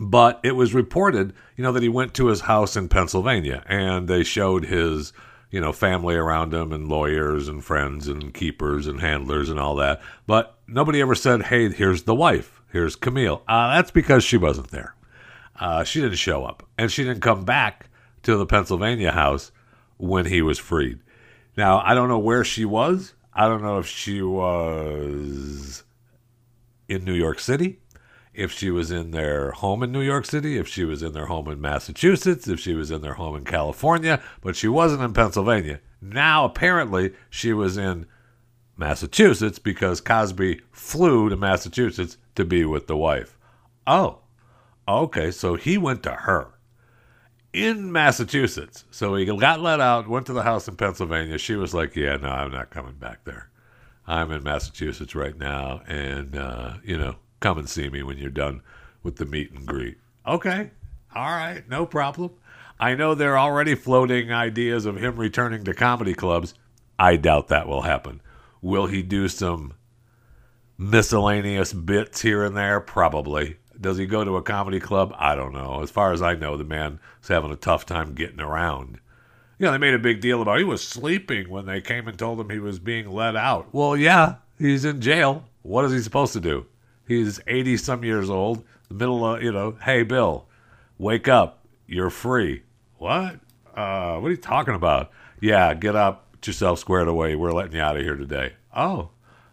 But 0.00 0.40
it 0.42 0.52
was 0.52 0.74
reported, 0.74 1.32
you 1.56 1.62
know, 1.62 1.72
that 1.72 1.82
he 1.82 1.88
went 1.88 2.14
to 2.14 2.26
his 2.26 2.42
house 2.42 2.76
in 2.76 2.88
Pennsylvania 2.88 3.62
and 3.66 4.08
they 4.08 4.24
showed 4.24 4.64
his, 4.64 5.12
you 5.50 5.60
know, 5.60 5.72
family 5.72 6.16
around 6.16 6.52
him 6.52 6.72
and 6.72 6.88
lawyers 6.88 7.46
and 7.46 7.64
friends 7.64 8.08
and 8.08 8.34
keepers 8.34 8.86
and 8.86 9.00
handlers 9.00 9.48
and 9.48 9.60
all 9.60 9.76
that. 9.76 10.00
But 10.26 10.58
nobody 10.66 11.00
ever 11.00 11.14
said, 11.14 11.42
hey, 11.42 11.70
here's 11.70 12.02
the 12.02 12.14
wife. 12.14 12.60
Here's 12.72 12.96
Camille. 12.96 13.42
Uh, 13.46 13.76
that's 13.76 13.92
because 13.92 14.24
she 14.24 14.36
wasn't 14.36 14.72
there. 14.72 14.96
Uh, 15.60 15.84
she 15.84 16.00
didn't 16.00 16.16
show 16.16 16.44
up. 16.44 16.64
And 16.76 16.90
she 16.90 17.04
didn't 17.04 17.22
come 17.22 17.44
back 17.44 17.88
to 18.24 18.36
the 18.36 18.46
Pennsylvania 18.46 19.12
house 19.12 19.52
when 19.96 20.26
he 20.26 20.42
was 20.42 20.58
freed. 20.58 20.98
Now, 21.56 21.78
I 21.84 21.94
don't 21.94 22.08
know 22.08 22.18
where 22.18 22.42
she 22.42 22.64
was. 22.64 23.14
I 23.32 23.46
don't 23.46 23.62
know 23.62 23.78
if 23.78 23.86
she 23.86 24.22
was 24.22 25.84
in 26.88 27.04
New 27.04 27.14
York 27.14 27.38
City 27.38 27.78
if 28.34 28.52
she 28.52 28.70
was 28.70 28.90
in 28.90 29.12
their 29.12 29.52
home 29.52 29.82
in 29.82 29.92
New 29.92 30.00
York 30.00 30.26
City, 30.26 30.58
if 30.58 30.66
she 30.68 30.84
was 30.84 31.02
in 31.02 31.12
their 31.12 31.26
home 31.26 31.48
in 31.48 31.60
Massachusetts, 31.60 32.48
if 32.48 32.58
she 32.60 32.74
was 32.74 32.90
in 32.90 33.00
their 33.00 33.14
home 33.14 33.36
in 33.36 33.44
California, 33.44 34.22
but 34.40 34.56
she 34.56 34.68
wasn't 34.68 35.02
in 35.02 35.12
Pennsylvania. 35.12 35.80
Now, 36.00 36.44
apparently, 36.44 37.14
she 37.30 37.52
was 37.52 37.76
in 37.76 38.06
Massachusetts 38.76 39.58
because 39.58 40.00
Cosby 40.00 40.60
flew 40.72 41.28
to 41.28 41.36
Massachusetts 41.36 42.18
to 42.34 42.44
be 42.44 42.64
with 42.64 42.86
the 42.86 42.96
wife. 42.96 43.38
Oh, 43.86 44.20
okay, 44.88 45.30
so 45.30 45.54
he 45.54 45.78
went 45.78 46.02
to 46.02 46.12
her 46.12 46.48
in 47.52 47.92
Massachusetts. 47.92 48.84
So 48.90 49.14
he 49.14 49.24
got 49.24 49.60
let 49.60 49.80
out, 49.80 50.08
went 50.08 50.26
to 50.26 50.32
the 50.32 50.42
house 50.42 50.66
in 50.66 50.76
Pennsylvania. 50.76 51.38
She 51.38 51.54
was 51.54 51.72
like, 51.72 51.94
Yeah, 51.94 52.16
no, 52.16 52.28
I'm 52.28 52.50
not 52.50 52.70
coming 52.70 52.94
back 52.94 53.24
there. 53.24 53.50
I'm 54.06 54.30
in 54.32 54.42
Massachusetts 54.42 55.14
right 55.14 55.38
now, 55.38 55.80
and, 55.86 56.36
uh, 56.36 56.74
you 56.84 56.98
know, 56.98 57.16
come 57.44 57.58
and 57.58 57.68
see 57.68 57.90
me 57.90 58.02
when 58.02 58.16
you're 58.16 58.30
done 58.30 58.62
with 59.02 59.16
the 59.16 59.26
meet 59.26 59.52
and 59.52 59.66
greet. 59.66 59.98
Okay. 60.26 60.70
All 61.14 61.26
right. 61.26 61.62
No 61.68 61.84
problem. 61.84 62.30
I 62.80 62.94
know 62.94 63.14
they're 63.14 63.38
already 63.38 63.74
floating 63.74 64.32
ideas 64.32 64.86
of 64.86 64.96
him 64.96 65.16
returning 65.16 65.62
to 65.64 65.74
comedy 65.74 66.14
clubs. 66.14 66.54
I 66.98 67.16
doubt 67.16 67.48
that 67.48 67.68
will 67.68 67.82
happen. 67.82 68.22
Will 68.62 68.86
he 68.86 69.02
do 69.02 69.28
some 69.28 69.74
miscellaneous 70.78 71.74
bits 71.74 72.22
here 72.22 72.42
and 72.42 72.56
there? 72.56 72.80
Probably. 72.80 73.58
Does 73.78 73.98
he 73.98 74.06
go 74.06 74.24
to 74.24 74.38
a 74.38 74.42
comedy 74.42 74.80
club? 74.80 75.14
I 75.18 75.34
don't 75.34 75.52
know. 75.52 75.82
As 75.82 75.90
far 75.90 76.14
as 76.14 76.22
I 76.22 76.34
know, 76.36 76.56
the 76.56 76.64
man 76.64 76.98
is 77.22 77.28
having 77.28 77.52
a 77.52 77.56
tough 77.56 77.84
time 77.84 78.14
getting 78.14 78.40
around. 78.40 79.00
You 79.58 79.66
know, 79.66 79.72
they 79.72 79.78
made 79.78 79.92
a 79.92 79.98
big 79.98 80.22
deal 80.22 80.40
about 80.40 80.60
he 80.60 80.64
was 80.64 80.82
sleeping 80.82 81.50
when 81.50 81.66
they 81.66 81.82
came 81.82 82.08
and 82.08 82.18
told 82.18 82.40
him 82.40 82.48
he 82.48 82.58
was 82.58 82.78
being 82.78 83.10
let 83.10 83.36
out. 83.36 83.68
Well, 83.74 83.98
yeah, 83.98 84.36
he's 84.58 84.86
in 84.86 85.02
jail. 85.02 85.44
What 85.60 85.84
is 85.84 85.92
he 85.92 86.00
supposed 86.00 86.32
to 86.32 86.40
do? 86.40 86.64
He's 87.06 87.40
80 87.46 87.76
some 87.76 88.04
years 88.04 88.30
old. 88.30 88.64
The 88.88 88.94
middle 88.94 89.24
of, 89.24 89.42
you 89.42 89.52
know, 89.52 89.76
hey, 89.82 90.02
Bill, 90.02 90.46
wake 90.98 91.28
up. 91.28 91.66
You're 91.86 92.10
free. 92.10 92.62
What? 92.98 93.40
Uh, 93.74 94.18
what 94.18 94.28
are 94.28 94.30
you 94.30 94.36
talking 94.36 94.74
about? 94.74 95.10
Yeah, 95.40 95.74
get 95.74 95.96
up. 95.96 96.32
Get 96.32 96.48
yourself 96.48 96.78
squared 96.78 97.08
away. 97.08 97.34
We're 97.34 97.52
letting 97.52 97.72
you 97.72 97.80
out 97.80 97.96
of 97.96 98.02
here 98.02 98.16
today. 98.16 98.54
Oh, 98.74 99.10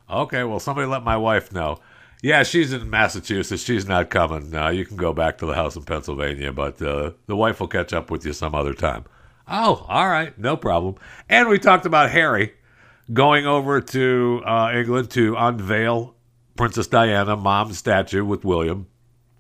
okay. 0.10 0.44
Well, 0.44 0.60
somebody 0.60 0.88
let 0.88 1.04
my 1.04 1.18
wife 1.18 1.52
know. 1.52 1.80
Yeah, 2.22 2.44
she's 2.44 2.72
in 2.72 2.90
Massachusetts. 2.90 3.64
She's 3.64 3.88
not 3.88 4.12
coming. 4.12 4.54
Uh, 4.56 4.70
you 4.70 4.86
can 4.86 4.96
go 4.96 5.12
back 5.12 5.40
to 5.40 5.46
the 5.46 5.56
house 5.56 5.76
in 5.76 5.84
Pennsylvania, 5.84 6.52
but 6.52 6.80
uh, 6.82 7.12
the 7.26 7.36
wife 7.36 7.60
will 7.60 7.68
catch 7.68 7.94
up 7.94 8.12
with 8.12 8.26
you 8.26 8.34
some 8.34 8.54
other 8.54 8.74
time. 8.74 9.06
Oh, 9.48 9.86
all 9.90 10.08
right. 10.08 10.38
No 10.38 10.56
problem. 10.56 10.96
And 11.28 11.50
we 11.50 11.58
talked 11.58 11.86
about 11.86 12.12
Harry 12.12 12.54
going 13.12 13.46
over 13.48 13.82
to 13.82 14.42
uh, 14.46 14.72
England 14.74 15.10
to 15.12 15.36
unveil 15.36 16.16
Princess 16.56 16.88
Diana, 16.88 17.36
mom's 17.36 17.78
statue 17.78 18.26
with 18.26 18.46
William. 18.46 18.88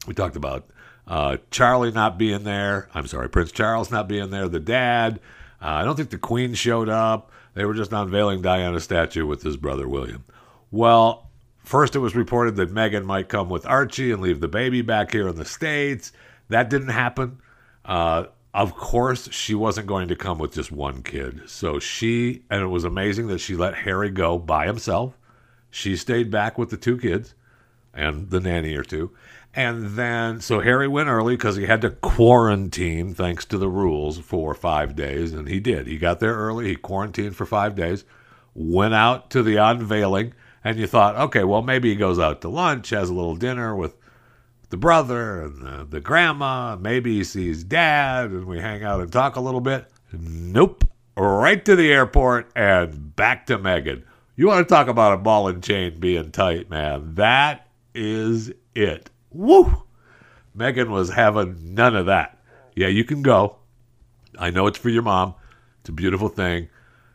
We 0.08 0.14
talked 0.14 0.36
about 0.36 0.68
uh, 1.08 1.38
Charlie 1.52 1.92
not 1.92 2.18
being 2.18 2.44
there. 2.44 2.90
I'm 2.94 3.08
sorry, 3.08 3.30
Prince 3.30 3.52
Charles 3.52 3.92
not 3.92 4.08
being 4.08 4.30
there. 4.30 4.48
The 4.48 4.60
dad. 4.60 5.20
Uh, 5.62 5.68
I 5.68 5.84
don't 5.84 5.96
think 5.96 6.10
the 6.10 6.18
Queen 6.18 6.54
showed 6.54 6.90
up. 6.90 7.32
They 7.54 7.66
were 7.66 7.74
just 7.74 7.92
unveiling 7.92 8.42
Diana's 8.42 8.84
statue 8.84 9.26
with 9.26 9.44
his 9.44 9.58
brother 9.58 9.88
William. 9.88 10.24
Well, 10.72 11.30
first 11.64 11.96
it 11.96 12.00
was 12.00 12.16
reported 12.16 12.56
that 12.56 12.74
Meghan 12.74 13.04
might 13.04 13.30
come 13.30 13.50
with 13.50 13.66
Archie 13.66 14.12
and 14.12 14.22
leave 14.22 14.40
the 14.40 14.48
baby 14.48 14.82
back 14.82 15.12
here 15.12 15.28
in 15.28 15.36
the 15.36 15.46
States. 15.46 16.12
That 16.50 16.70
didn't 16.70 16.90
happen. 16.90 17.40
Uh, 17.86 18.26
of 18.54 18.76
course, 18.76 19.32
she 19.32 19.54
wasn't 19.54 19.88
going 19.88 20.08
to 20.10 20.16
come 20.16 20.38
with 20.38 20.54
just 20.54 20.72
one 20.72 21.04
kid. 21.04 21.42
So 21.48 21.80
she, 21.80 22.44
and 22.50 22.62
it 22.62 22.68
was 22.68 22.84
amazing 22.84 23.28
that 23.28 23.40
she 23.40 23.56
let 23.56 23.76
Harry 23.76 24.10
go 24.10 24.38
by 24.38 24.66
himself. 24.66 25.18
She 25.72 25.96
stayed 25.96 26.30
back 26.30 26.58
with 26.58 26.70
the 26.70 26.78
two 26.78 26.98
kids 27.00 27.34
and 27.94 28.30
the 28.30 28.40
nanny 28.40 28.76
or 28.76 28.84
two. 28.84 29.12
And 29.54 29.98
then, 29.98 30.40
so 30.40 30.62
Harry 30.62 30.88
went 30.88 31.10
early 31.10 31.36
because 31.36 31.58
he 31.58 31.66
had 31.66 31.82
to 31.82 31.90
quarantine, 31.90 33.14
thanks 33.14 33.44
to 33.46 33.58
the 33.58 33.68
rules, 33.68 34.18
for 34.20 34.54
five 34.54 34.96
days. 34.96 35.34
And 35.34 35.48
he 35.48 35.60
did. 35.60 35.88
He 35.88 35.98
got 35.98 36.20
there 36.20 36.36
early. 36.36 36.68
He 36.68 36.76
quarantined 36.76 37.36
for 37.36 37.46
five 37.46 37.76
days, 37.76 38.06
went 38.54 38.94
out 38.94 39.30
to 39.32 39.44
the 39.44 39.58
unveiling. 39.58 40.34
And 40.64 40.78
you 40.78 40.88
thought, 40.88 41.16
okay, 41.16 41.44
well, 41.44 41.64
maybe 41.64 41.90
he 41.90 41.96
goes 41.96 42.20
out 42.20 42.42
to 42.42 42.50
lunch, 42.50 42.92
has 42.92 43.10
a 43.10 43.14
little 43.14 43.36
dinner 43.36 43.76
with 43.76 43.98
the 44.70 44.78
brother 44.78 45.42
and 45.44 45.62
the, 45.62 45.86
the 45.90 46.00
grandma. 46.00 46.76
Maybe 46.76 47.18
he 47.18 47.24
sees 47.24 47.64
dad 47.64 48.30
and 48.30 48.46
we 48.46 48.60
hang 48.60 48.84
out 48.84 49.02
and 49.02 49.12
talk 49.12 49.36
a 49.36 49.42
little 49.42 49.60
bit. 49.60 49.88
Nope. 50.14 50.86
Right 51.18 51.64
to 51.66 51.76
the 51.76 51.92
airport 51.92 52.52
and 52.56 53.16
back 53.16 53.48
to 53.48 53.58
Meghan. 53.58 54.04
You 54.42 54.48
want 54.48 54.68
to 54.68 54.74
talk 54.74 54.88
about 54.88 55.14
a 55.14 55.18
ball 55.18 55.50
and 55.50 55.64
chain 55.64 56.00
being 56.00 56.32
tight, 56.32 56.68
man. 56.68 57.14
That 57.14 57.68
is 57.94 58.52
it. 58.74 59.12
Woo! 59.30 59.84
Meghan 60.58 60.90
was 60.90 61.12
having 61.12 61.76
none 61.76 61.96
of 61.96 62.08
that. 62.08 62.40
Yeah, 62.76 62.88
you 62.88 63.04
can 63.04 63.22
go. 63.22 63.58
I 64.40 64.50
know 64.50 64.66
it's 64.66 64.80
for 64.80 64.90
your 64.90 65.04
mom. 65.04 65.36
It's 65.82 65.90
a 65.90 65.92
beautiful 65.92 66.28
thing. 66.28 66.70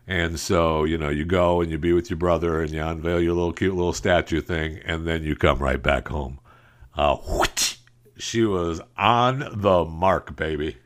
And 0.06 0.38
so, 0.38 0.84
you 0.84 0.96
know, 0.96 1.08
you 1.08 1.24
go 1.24 1.60
and 1.60 1.68
you 1.68 1.78
be 1.78 1.92
with 1.92 2.10
your 2.10 2.16
brother 2.16 2.62
and 2.62 2.70
you 2.70 2.80
unveil 2.80 3.20
your 3.20 3.34
little 3.34 3.52
cute 3.52 3.74
little 3.74 3.92
statue 3.92 4.40
thing, 4.40 4.78
and 4.84 5.04
then 5.04 5.24
you 5.24 5.34
come 5.34 5.58
right 5.58 5.82
back 5.82 6.06
home. 6.06 6.38
Uh, 6.94 7.16
whoosh, 7.16 7.78
she 8.16 8.44
was 8.44 8.80
on 8.96 9.48
the 9.50 9.84
mark, 9.84 10.36
baby. 10.36 10.76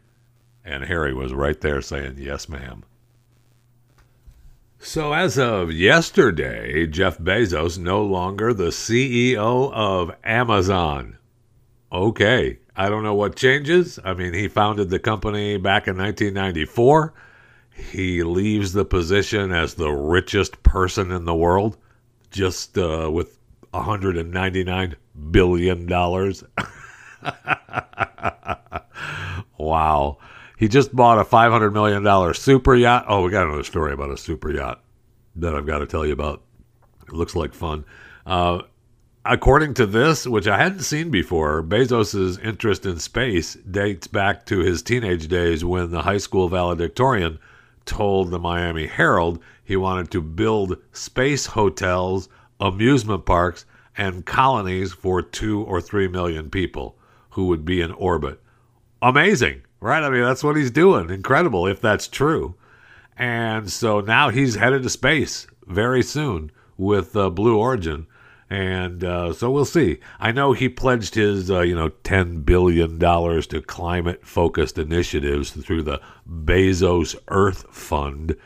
And 0.64 0.84
Harry 0.84 1.12
was 1.12 1.34
right 1.34 1.60
there 1.60 1.82
saying, 1.82 2.14
Yes, 2.16 2.48
ma'am. 2.48 2.84
So, 4.82 5.12
as 5.12 5.38
of 5.38 5.70
yesterday, 5.70 6.86
Jeff 6.86 7.18
Bezos 7.18 7.76
no 7.76 8.02
longer 8.02 8.54
the 8.54 8.68
CEO 8.68 9.70
of 9.74 10.10
Amazon. 10.24 11.18
Okay, 11.92 12.60
I 12.74 12.88
don't 12.88 13.02
know 13.02 13.14
what 13.14 13.36
changes. 13.36 13.98
I 14.02 14.14
mean, 14.14 14.32
he 14.32 14.48
founded 14.48 14.88
the 14.88 14.98
company 14.98 15.58
back 15.58 15.86
in 15.86 15.98
1994. 15.98 17.12
He 17.92 18.22
leaves 18.22 18.72
the 18.72 18.86
position 18.86 19.52
as 19.52 19.74
the 19.74 19.92
richest 19.92 20.62
person 20.62 21.12
in 21.12 21.26
the 21.26 21.34
world, 21.34 21.76
just 22.30 22.78
uh, 22.78 23.10
with 23.12 23.38
199 23.72 24.96
billion 25.30 25.84
dollars. 25.84 26.42
wow. 29.58 30.16
He 30.60 30.68
just 30.68 30.94
bought 30.94 31.18
a 31.18 31.24
$500 31.24 31.72
million 31.72 32.34
super 32.34 32.74
yacht. 32.74 33.06
Oh, 33.08 33.22
we 33.22 33.30
got 33.30 33.46
another 33.46 33.62
story 33.62 33.94
about 33.94 34.10
a 34.10 34.18
super 34.18 34.52
yacht 34.52 34.84
that 35.36 35.54
I've 35.54 35.64
got 35.64 35.78
to 35.78 35.86
tell 35.86 36.04
you 36.04 36.12
about. 36.12 36.42
It 37.08 37.14
looks 37.14 37.34
like 37.34 37.54
fun. 37.54 37.86
Uh, 38.26 38.60
according 39.24 39.72
to 39.74 39.86
this, 39.86 40.26
which 40.26 40.46
I 40.46 40.58
hadn't 40.58 40.82
seen 40.82 41.10
before, 41.10 41.62
Bezos' 41.62 42.38
interest 42.44 42.84
in 42.84 42.98
space 42.98 43.54
dates 43.54 44.06
back 44.06 44.44
to 44.46 44.58
his 44.58 44.82
teenage 44.82 45.28
days 45.28 45.64
when 45.64 45.92
the 45.92 46.02
high 46.02 46.18
school 46.18 46.46
valedictorian 46.50 47.38
told 47.86 48.30
the 48.30 48.38
Miami 48.38 48.86
Herald 48.86 49.40
he 49.64 49.76
wanted 49.76 50.10
to 50.10 50.20
build 50.20 50.76
space 50.92 51.46
hotels, 51.46 52.28
amusement 52.60 53.24
parks, 53.24 53.64
and 53.96 54.26
colonies 54.26 54.92
for 54.92 55.22
two 55.22 55.62
or 55.62 55.80
three 55.80 56.06
million 56.06 56.50
people 56.50 56.98
who 57.30 57.46
would 57.46 57.64
be 57.64 57.80
in 57.80 57.92
orbit. 57.92 58.42
Amazing, 59.00 59.62
right? 59.80 60.02
I 60.02 60.10
mean, 60.10 60.22
that's 60.22 60.44
what 60.44 60.56
he's 60.56 60.70
doing. 60.70 61.10
Incredible 61.10 61.66
if 61.66 61.80
that's 61.80 62.08
true. 62.08 62.54
And 63.16 63.70
so 63.70 64.00
now 64.00 64.30
he's 64.30 64.54
headed 64.54 64.82
to 64.82 64.90
space 64.90 65.46
very 65.66 66.02
soon 66.02 66.50
with 66.76 67.16
uh, 67.16 67.30
Blue 67.30 67.58
Origin. 67.58 68.06
And 68.48 69.04
uh, 69.04 69.32
so 69.32 69.50
we'll 69.50 69.64
see. 69.64 69.98
I 70.18 70.32
know 70.32 70.52
he 70.52 70.68
pledged 70.68 71.14
his, 71.14 71.50
uh, 71.50 71.60
you 71.60 71.74
know, 71.76 71.90
ten 72.02 72.40
billion 72.40 72.98
dollars 72.98 73.46
to 73.48 73.60
climate-focused 73.62 74.76
initiatives 74.76 75.50
through 75.50 75.84
the 75.84 76.00
Bezos 76.28 77.14
Earth 77.28 77.66
Fund. 77.70 78.36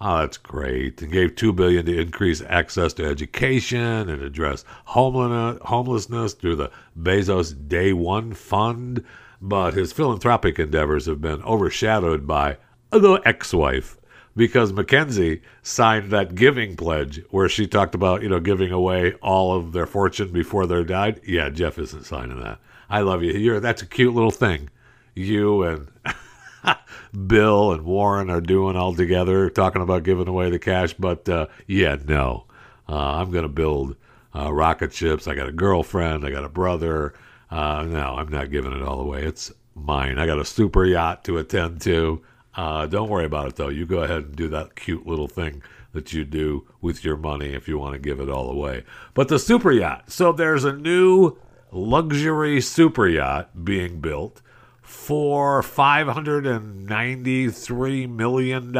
Oh, 0.00 0.18
that's 0.18 0.36
great. 0.36 1.02
And 1.02 1.10
gave 1.10 1.34
two 1.34 1.52
billion 1.52 1.86
to 1.86 2.00
increase 2.00 2.40
access 2.42 2.92
to 2.94 3.04
education 3.04 4.08
and 4.08 4.22
address 4.22 4.64
homelessness 4.84 6.34
through 6.34 6.54
the 6.54 6.70
Bezos 6.96 7.52
Day 7.68 7.92
One 7.92 8.34
Fund. 8.34 9.04
But 9.40 9.74
his 9.74 9.92
philanthropic 9.92 10.58
endeavors 10.58 11.06
have 11.06 11.20
been 11.20 11.42
overshadowed 11.42 12.26
by 12.26 12.56
the 12.90 13.20
ex-wife 13.24 13.96
because 14.36 14.72
Mackenzie 14.72 15.42
signed 15.62 16.10
that 16.10 16.34
giving 16.34 16.76
pledge 16.76 17.22
where 17.30 17.48
she 17.48 17.66
talked 17.66 17.94
about, 17.94 18.22
you 18.22 18.28
know, 18.28 18.40
giving 18.40 18.72
away 18.72 19.14
all 19.14 19.54
of 19.56 19.72
their 19.72 19.86
fortune 19.86 20.32
before 20.32 20.66
they 20.66 20.82
died. 20.84 21.20
Yeah, 21.26 21.50
Jeff 21.50 21.78
isn't 21.78 22.06
signing 22.06 22.40
that. 22.40 22.58
I 22.88 23.00
love 23.00 23.22
you. 23.22 23.32
You're 23.32 23.60
that's 23.60 23.82
a 23.82 23.86
cute 23.86 24.14
little 24.14 24.30
thing. 24.30 24.70
You 25.14 25.62
and 25.64 25.88
Bill 27.26 27.72
and 27.72 27.84
Warren 27.84 28.30
are 28.30 28.40
doing 28.40 28.76
all 28.76 28.94
together, 28.94 29.50
talking 29.50 29.82
about 29.82 30.04
giving 30.04 30.28
away 30.28 30.50
the 30.50 30.58
cash. 30.58 30.94
But 30.94 31.28
uh, 31.28 31.48
yeah, 31.66 31.96
no, 32.06 32.46
uh, 32.88 33.16
I'm 33.16 33.30
to 33.32 33.48
build 33.48 33.96
uh, 34.34 34.52
rocket 34.52 34.92
ships. 34.92 35.26
I 35.26 35.34
got 35.34 35.48
a 35.48 35.52
girlfriend. 35.52 36.24
I 36.24 36.30
got 36.30 36.44
a 36.44 36.48
brother. 36.48 37.12
Uh, 37.50 37.84
no, 37.84 38.16
I'm 38.16 38.28
not 38.28 38.50
giving 38.50 38.72
it 38.72 38.82
all 38.82 39.00
away. 39.00 39.24
It's 39.24 39.52
mine. 39.74 40.18
I 40.18 40.26
got 40.26 40.38
a 40.38 40.44
super 40.44 40.84
yacht 40.84 41.24
to 41.24 41.38
attend 41.38 41.80
to. 41.82 42.22
Uh, 42.54 42.86
don't 42.86 43.08
worry 43.08 43.24
about 43.24 43.48
it 43.48 43.56
though. 43.56 43.68
You 43.68 43.86
go 43.86 44.02
ahead 44.02 44.24
and 44.24 44.36
do 44.36 44.48
that 44.48 44.74
cute 44.74 45.06
little 45.06 45.28
thing 45.28 45.62
that 45.92 46.12
you 46.12 46.24
do 46.24 46.66
with 46.80 47.04
your 47.04 47.16
money 47.16 47.54
if 47.54 47.68
you 47.68 47.78
want 47.78 47.94
to 47.94 47.98
give 47.98 48.20
it 48.20 48.28
all 48.28 48.50
away. 48.50 48.84
But 49.14 49.28
the 49.28 49.38
super 49.38 49.72
yacht. 49.72 50.10
So 50.10 50.32
there's 50.32 50.64
a 50.64 50.72
new 50.72 51.38
luxury 51.70 52.60
super 52.60 53.08
yacht 53.08 53.64
being 53.64 54.00
built 54.00 54.42
for 54.82 55.62
$593 55.62 58.08
million. 58.08 58.72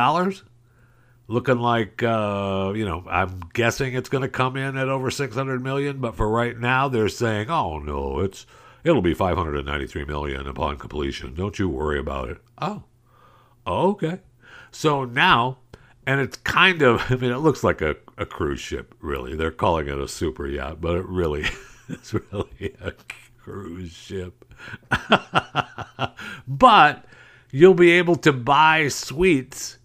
Looking 1.30 1.58
like, 1.58 2.02
uh, 2.02 2.72
you 2.74 2.86
know, 2.86 3.04
I'm 3.08 3.40
guessing 3.52 3.94
it's 3.94 4.08
going 4.08 4.22
to 4.22 4.28
come 4.28 4.56
in 4.56 4.78
at 4.78 4.88
over 4.88 5.10
600 5.10 5.62
million, 5.62 6.00
but 6.00 6.16
for 6.16 6.28
right 6.28 6.58
now, 6.58 6.88
they're 6.88 7.10
saying, 7.10 7.50
oh 7.50 7.78
no, 7.78 8.20
it's 8.20 8.46
it'll 8.82 9.02
be 9.02 9.14
593 9.14 10.04
million 10.06 10.46
upon 10.46 10.78
completion. 10.78 11.34
Don't 11.34 11.58
you 11.58 11.68
worry 11.68 11.98
about 11.98 12.30
it. 12.30 12.38
Oh, 12.58 12.84
okay. 13.66 14.20
So 14.70 15.04
now, 15.04 15.58
and 16.06 16.20
it's 16.20 16.38
kind 16.38 16.82
of, 16.82 17.02
I 17.10 17.16
mean, 17.16 17.32
it 17.32 17.38
looks 17.38 17.62
like 17.62 17.82
a, 17.82 17.96
a 18.16 18.26
cruise 18.26 18.60
ship, 18.60 18.94
really. 19.00 19.36
They're 19.36 19.50
calling 19.50 19.88
it 19.88 19.98
a 19.98 20.08
super 20.08 20.46
yacht, 20.46 20.80
but 20.80 20.96
it 20.96 21.06
really 21.06 21.46
is 21.88 22.14
really 22.32 22.74
a 22.80 22.92
cruise 23.38 23.92
ship. 23.92 24.44
but 26.48 27.04
you'll 27.50 27.74
be 27.74 27.90
able 27.92 28.16
to 28.16 28.32
buy 28.32 28.88
suites 28.88 29.77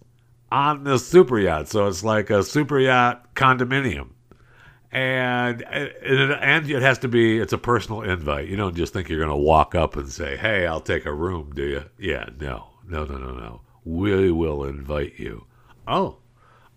on 0.54 0.84
the 0.84 0.98
super 0.98 1.38
yacht. 1.38 1.68
So 1.68 1.86
it's 1.86 2.04
like 2.04 2.30
a 2.30 2.42
super 2.42 2.78
yacht 2.78 3.34
condominium. 3.34 4.10
And 4.92 5.62
and 5.62 6.70
it 6.70 6.82
has 6.82 6.98
to 7.00 7.08
be 7.08 7.38
it's 7.38 7.52
a 7.52 7.58
personal 7.58 8.02
invite. 8.02 8.48
You 8.48 8.56
don't 8.56 8.76
just 8.76 8.92
think 8.92 9.08
you're 9.08 9.18
going 9.18 9.28
to 9.28 9.36
walk 9.36 9.74
up 9.74 9.96
and 9.96 10.08
say, 10.08 10.36
"Hey, 10.36 10.66
I'll 10.66 10.80
take 10.80 11.04
a 11.04 11.12
room," 11.12 11.52
do 11.54 11.64
you? 11.64 11.84
Yeah, 11.98 12.28
no. 12.40 12.68
No, 12.86 13.04
no, 13.04 13.16
no, 13.16 13.32
no 13.32 13.60
we 13.84 14.30
will 14.30 14.64
invite 14.64 15.18
you. 15.18 15.44
Oh, 15.86 16.16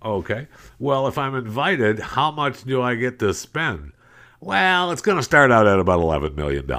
okay. 0.04 0.48
Well, 0.78 1.08
if 1.08 1.18
I'm 1.18 1.36
invited, 1.36 2.00
how 2.00 2.32
much 2.32 2.64
do 2.64 2.82
I 2.82 2.96
get 2.96 3.20
to 3.20 3.34
spend? 3.34 3.94
Well, 4.40 4.92
it's 4.92 5.02
going 5.02 5.18
to 5.18 5.24
start 5.24 5.52
out 5.52 5.68
at 5.68 5.80
about 5.80 6.00
$11 6.00 6.36
million 6.36 6.70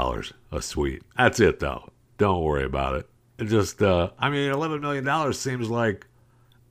a 0.52 0.62
suite. 0.62 1.02
That's 1.16 1.40
it, 1.40 1.58
though. 1.61 1.90
Don't 2.18 2.44
worry 2.44 2.64
about 2.64 2.96
it. 2.96 3.08
It 3.38 3.46
just, 3.46 3.82
uh, 3.82 4.11
I 4.18 4.30
mean, 4.30 4.50
$11 4.50 4.80
million 4.80 5.32
seems 5.32 5.68
like 5.68 6.06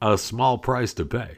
a 0.01 0.17
small 0.17 0.57
price 0.57 0.93
to 0.95 1.05
pay. 1.05 1.37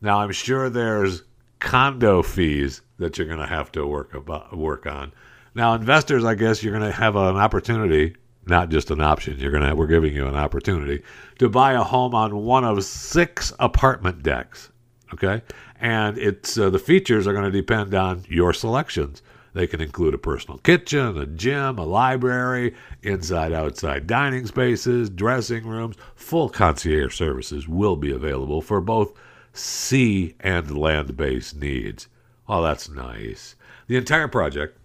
Now, 0.00 0.20
I'm 0.20 0.32
sure 0.32 0.68
there's 0.68 1.22
condo 1.58 2.22
fees 2.22 2.82
that 2.98 3.18
you're 3.18 3.26
going 3.26 3.40
to 3.40 3.46
have 3.46 3.72
to 3.72 3.86
work 3.86 4.14
about, 4.14 4.56
work 4.56 4.86
on. 4.86 5.12
Now, 5.54 5.74
investors, 5.74 6.24
I 6.24 6.34
guess 6.34 6.62
you're 6.62 6.76
going 6.76 6.90
to 6.90 6.96
have 6.96 7.16
an 7.16 7.36
opportunity 7.36 8.14
not 8.46 8.68
just 8.68 8.90
an 8.90 9.00
option. 9.00 9.38
You're 9.38 9.50
gonna 9.50 9.74
we're 9.74 9.86
giving 9.86 10.14
you 10.14 10.26
an 10.26 10.36
opportunity 10.36 11.02
to 11.38 11.48
buy 11.48 11.72
a 11.72 11.82
home 11.82 12.14
on 12.14 12.44
one 12.44 12.64
of 12.64 12.82
six 12.84 13.52
apartment 13.58 14.22
decks. 14.22 14.70
Okay, 15.12 15.42
and 15.80 16.16
it's 16.18 16.56
uh, 16.58 16.70
the 16.70 16.78
features 16.78 17.26
are 17.26 17.32
going 17.32 17.44
to 17.44 17.50
depend 17.50 17.94
on 17.94 18.24
your 18.28 18.52
selections. 18.52 19.22
They 19.56 19.66
can 19.66 19.80
include 19.80 20.12
a 20.12 20.18
personal 20.18 20.58
kitchen, 20.58 21.16
a 21.16 21.24
gym, 21.24 21.78
a 21.78 21.84
library, 21.86 22.74
inside 23.02 23.54
outside 23.54 24.06
dining 24.06 24.44
spaces, 24.44 25.08
dressing 25.08 25.66
rooms. 25.66 25.96
Full 26.14 26.50
concierge 26.50 27.16
services 27.16 27.66
will 27.66 27.96
be 27.96 28.10
available 28.10 28.60
for 28.60 28.82
both 28.82 29.14
sea 29.54 30.34
and 30.40 30.76
land 30.76 31.16
based 31.16 31.56
needs. 31.56 32.06
Oh, 32.46 32.62
that's 32.62 32.90
nice. 32.90 33.56
The 33.86 33.96
entire 33.96 34.28
project 34.28 34.76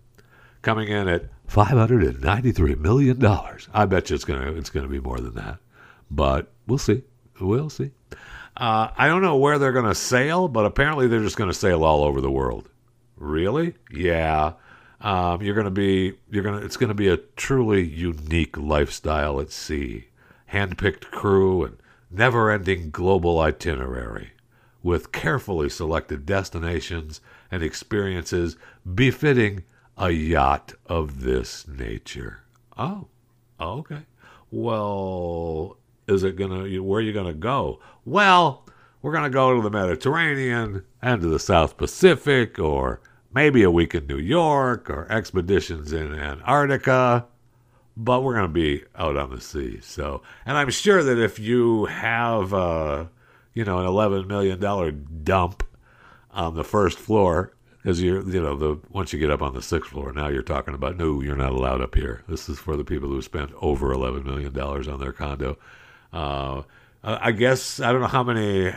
coming 0.62 0.88
in 0.88 1.10
at 1.10 1.25
$593 1.49 2.79
million. 2.79 3.21
I 3.73 3.86
bet 3.86 4.10
you 4.10 4.15
it's 4.15 4.23
going 4.23 4.39
to 4.39 4.57
it's 4.57 4.69
gonna 4.69 4.88
be 4.88 5.01
more 5.01 5.19
than 5.19 5.36
that. 5.36 5.57
But 6.10 6.49
we'll 6.65 6.77
see. 6.77 7.03
We'll 7.41 7.69
see. 7.69 7.91
Uh, 8.55 8.88
I 8.97 9.10
don't 9.10 9.21
know 9.21 9.36
where 9.36 9.60
they're 9.60 9.73
going 9.73 9.84
to 9.84 9.93
sail, 9.93 10.47
but 10.47 10.65
apparently 10.65 11.07
they're 11.07 11.19
just 11.19 11.36
going 11.36 11.49
to 11.49 11.53
sail 11.53 11.84
all 11.84 12.05
over 12.05 12.21
the 12.21 12.31
world. 12.31 12.69
Really? 13.21 13.75
Yeah. 13.91 14.53
Um, 14.99 15.43
you're 15.43 15.53
going 15.53 15.65
to 15.65 15.71
be 15.71 16.17
you're 16.31 16.43
going 16.43 16.60
to 16.60 16.65
it's 16.65 16.77
going 16.77 16.89
to 16.89 16.95
be 16.95 17.07
a 17.07 17.17
truly 17.17 17.84
unique 17.84 18.57
lifestyle 18.57 19.39
at 19.39 19.51
sea. 19.51 20.07
Handpicked 20.51 21.12
crew 21.12 21.63
and 21.63 21.77
never-ending 22.10 22.89
global 22.89 23.39
itinerary 23.39 24.31
with 24.81 25.12
carefully 25.12 25.69
selected 25.69 26.25
destinations 26.25 27.21
and 27.51 27.62
experiences 27.62 28.57
befitting 28.95 29.63
a 29.97 30.10
yacht 30.10 30.73
of 30.88 31.21
this 31.21 31.67
nature. 31.67 32.39
Oh, 32.75 33.07
okay. 33.60 34.01
Well, 34.49 35.77
is 36.07 36.23
it 36.23 36.36
gonna? 36.36 36.81
Where 36.81 36.99
are 36.99 37.03
you 37.03 37.13
gonna 37.13 37.34
go? 37.34 37.79
Well, 38.03 38.65
we're 39.03 39.13
gonna 39.13 39.29
go 39.29 39.55
to 39.55 39.62
the 39.62 39.69
Mediterranean 39.69 40.84
and 41.03 41.21
to 41.21 41.27
the 41.27 41.39
South 41.39 41.77
Pacific, 41.77 42.57
or 42.57 42.99
maybe 43.34 43.63
a 43.63 43.72
week 43.72 43.96
in 43.96 44.08
New 44.08 44.17
York, 44.17 44.89
or 44.89 45.12
expeditions 45.12 45.94
in 45.94 46.13
Antarctica. 46.13 47.26
But 47.98 48.22
we're 48.22 48.36
gonna 48.36 48.48
be 48.48 48.84
out 48.96 49.17
on 49.17 49.30
the 49.30 49.41
sea. 49.41 49.80
So, 49.82 50.22
and 50.46 50.58
I'm 50.58 50.70
sure 50.70 51.04
that 51.04 51.17
if 51.17 51.39
you 51.39 51.86
have, 51.86 52.54
uh, 52.54 53.06
you 53.54 53.65
know, 53.65 53.80
an 53.80 53.86
11 53.86 54.28
million 54.28 54.60
dollar 54.60 54.91
dump 54.91 55.63
on 56.32 56.56
the 56.56 56.63
first 56.63 56.98
floor, 56.98 57.54
because 57.82 58.02
you're 58.02 58.28
you 58.30 58.41
know 58.41 58.56
the 58.56 58.80
once 58.91 59.12
you 59.12 59.20
get 59.20 59.32
up 59.32 59.41
on 59.41 59.54
the 59.54 59.62
sixth 59.62 59.91
floor 59.91 60.12
now 60.13 60.28
you're 60.28 60.41
talking 60.41 60.74
about 60.74 60.98
no 60.98 61.22
you're 61.22 61.36
not 61.36 61.52
allowed 61.52 61.82
up 61.82 61.96
here 61.96 62.24
this 62.28 62.48
is 62.50 62.60
for 62.60 62.78
the 62.78 62.84
people 62.84 63.10
who 63.10 63.22
spent 63.22 63.52
over 63.62 63.91
11 63.91 64.24
million 64.24 64.54
dollars 64.54 64.88
on 64.88 65.00
their 65.00 65.12
condo 65.12 65.58
uh, 66.13 66.62
i 67.04 67.32
guess 67.32 67.80
i 67.80 67.91
don't 67.91 68.02
know 68.02 68.08
how 68.08 68.24
many 68.24 68.74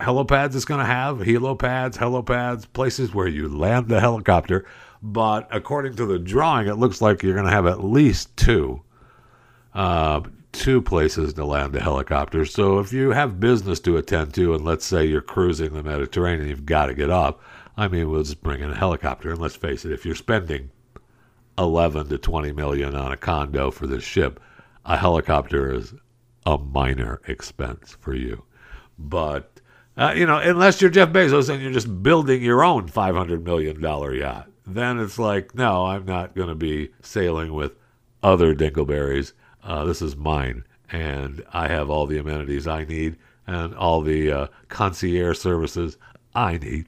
helipads 0.00 0.54
it's 0.54 0.64
going 0.64 0.80
to 0.80 0.86
have 0.86 1.18
helipads 1.18 1.96
helipads 1.96 2.66
places 2.72 3.14
where 3.14 3.28
you 3.28 3.48
land 3.48 3.88
the 3.88 4.00
helicopter 4.00 4.66
but 5.02 5.46
according 5.50 5.94
to 5.94 6.04
the 6.04 6.18
drawing 6.18 6.66
it 6.66 6.74
looks 6.74 7.00
like 7.00 7.22
you're 7.22 7.34
going 7.34 7.46
to 7.46 7.50
have 7.50 7.66
at 7.66 7.84
least 7.84 8.36
two 8.36 8.82
uh, 9.74 10.20
two 10.54 10.80
places 10.80 11.34
to 11.34 11.44
land 11.44 11.72
the 11.72 11.80
helicopter. 11.80 12.44
So 12.44 12.78
if 12.78 12.92
you 12.92 13.10
have 13.10 13.40
business 13.40 13.80
to 13.80 13.96
attend 13.96 14.34
to, 14.34 14.54
and 14.54 14.64
let's 14.64 14.86
say 14.86 15.04
you're 15.04 15.20
cruising 15.20 15.74
the 15.74 15.82
Mediterranean, 15.82 16.48
you've 16.48 16.64
got 16.64 16.86
to 16.86 16.94
get 16.94 17.10
off. 17.10 17.36
I 17.76 17.88
mean, 17.88 18.08
we'll 18.08 18.22
just 18.22 18.42
bring 18.42 18.60
in 18.60 18.70
a 18.70 18.76
helicopter. 18.76 19.30
And 19.30 19.40
let's 19.40 19.56
face 19.56 19.84
it, 19.84 19.92
if 19.92 20.06
you're 20.06 20.14
spending 20.14 20.70
11 21.58 22.08
to 22.08 22.18
20 22.18 22.52
million 22.52 22.94
on 22.94 23.12
a 23.12 23.16
condo 23.16 23.70
for 23.70 23.86
this 23.86 24.04
ship, 24.04 24.40
a 24.84 24.96
helicopter 24.96 25.74
is 25.74 25.92
a 26.46 26.56
minor 26.56 27.20
expense 27.26 27.96
for 28.00 28.14
you. 28.14 28.44
But, 28.98 29.53
uh, 29.96 30.12
you 30.16 30.26
know, 30.26 30.38
unless 30.38 30.80
you're 30.80 30.90
Jeff 30.90 31.10
Bezos 31.10 31.48
and 31.48 31.62
you're 31.62 31.72
just 31.72 32.02
building 32.02 32.42
your 32.42 32.64
own 32.64 32.88
$500 32.88 33.44
million 33.44 33.80
yacht, 33.80 34.48
then 34.66 34.98
it's 34.98 35.18
like, 35.18 35.54
no, 35.54 35.86
I'm 35.86 36.04
not 36.04 36.34
going 36.34 36.48
to 36.48 36.54
be 36.54 36.90
sailing 37.00 37.52
with 37.52 37.72
other 38.22 38.54
dingleberries. 38.54 39.32
Uh, 39.62 39.84
this 39.84 40.02
is 40.02 40.16
mine. 40.16 40.64
And 40.90 41.44
I 41.52 41.68
have 41.68 41.90
all 41.90 42.06
the 42.06 42.18
amenities 42.18 42.66
I 42.66 42.84
need 42.84 43.16
and 43.46 43.74
all 43.74 44.00
the 44.00 44.32
uh, 44.32 44.46
concierge 44.68 45.38
services 45.38 45.96
I 46.34 46.58
need. 46.58 46.86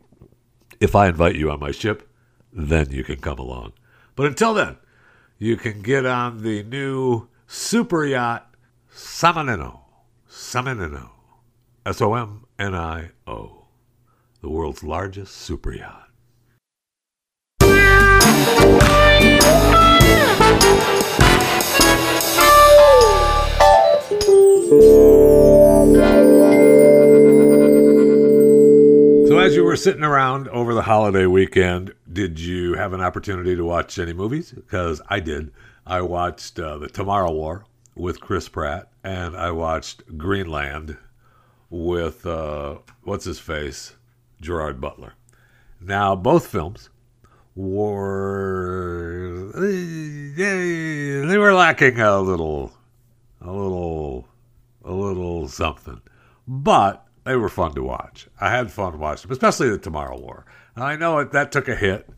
If 0.80 0.94
I 0.94 1.08
invite 1.08 1.36
you 1.36 1.50
on 1.50 1.60
my 1.60 1.70
ship, 1.70 2.08
then 2.52 2.90
you 2.90 3.04
can 3.04 3.16
come 3.16 3.38
along. 3.38 3.72
But 4.14 4.26
until 4.26 4.54
then, 4.54 4.76
you 5.38 5.56
can 5.56 5.82
get 5.82 6.06
on 6.06 6.42
the 6.42 6.62
new 6.62 7.28
super 7.46 8.04
yacht 8.04 8.50
Somonino. 8.92 9.80
Somonino. 10.28 11.10
S 11.84 12.00
O 12.00 12.14
M 12.14 12.45
N 12.58 12.74
I 12.74 13.10
O. 13.26 13.66
The 14.40 14.48
world's 14.48 14.82
largest 14.82 15.36
super 15.36 15.72
yacht. 15.72 16.08
So, 29.28 29.38
as 29.38 29.54
you 29.54 29.64
were 29.64 29.76
sitting 29.76 30.02
around 30.02 30.48
over 30.48 30.72
the 30.72 30.82
holiday 30.82 31.26
weekend, 31.26 31.92
did 32.10 32.40
you 32.40 32.74
have 32.74 32.94
an 32.94 33.02
opportunity 33.02 33.54
to 33.54 33.64
watch 33.64 33.98
any 33.98 34.14
movies? 34.14 34.52
Because 34.52 35.02
I 35.08 35.20
did. 35.20 35.52
I 35.86 36.00
watched 36.00 36.58
uh, 36.58 36.78
The 36.78 36.88
Tomorrow 36.88 37.32
War 37.32 37.66
with 37.94 38.20
Chris 38.20 38.48
Pratt, 38.48 38.90
and 39.04 39.36
I 39.36 39.50
watched 39.50 40.16
Greenland 40.16 40.96
with, 41.70 42.26
uh, 42.26 42.76
what's 43.02 43.24
his 43.24 43.38
face? 43.38 43.94
Gerard 44.40 44.80
Butler. 44.80 45.14
Now, 45.80 46.14
both 46.16 46.46
films 46.46 46.90
were. 47.54 49.50
They 49.54 51.38
were 51.38 51.54
lacking 51.54 52.00
a 52.00 52.20
little. 52.20 52.72
A 53.40 53.50
little. 53.50 54.28
A 54.84 54.92
little 54.92 55.48
something. 55.48 56.00
But 56.46 57.06
they 57.24 57.36
were 57.36 57.48
fun 57.48 57.74
to 57.74 57.82
watch. 57.82 58.28
I 58.40 58.50
had 58.50 58.70
fun 58.70 58.98
watching 58.98 59.28
them, 59.28 59.32
especially 59.32 59.70
the 59.70 59.78
Tomorrow 59.78 60.20
War. 60.20 60.44
I 60.76 60.96
know 60.96 61.18
it, 61.18 61.32
that 61.32 61.50
took 61.50 61.68
a 61.68 61.74
hit. 61.74 62.08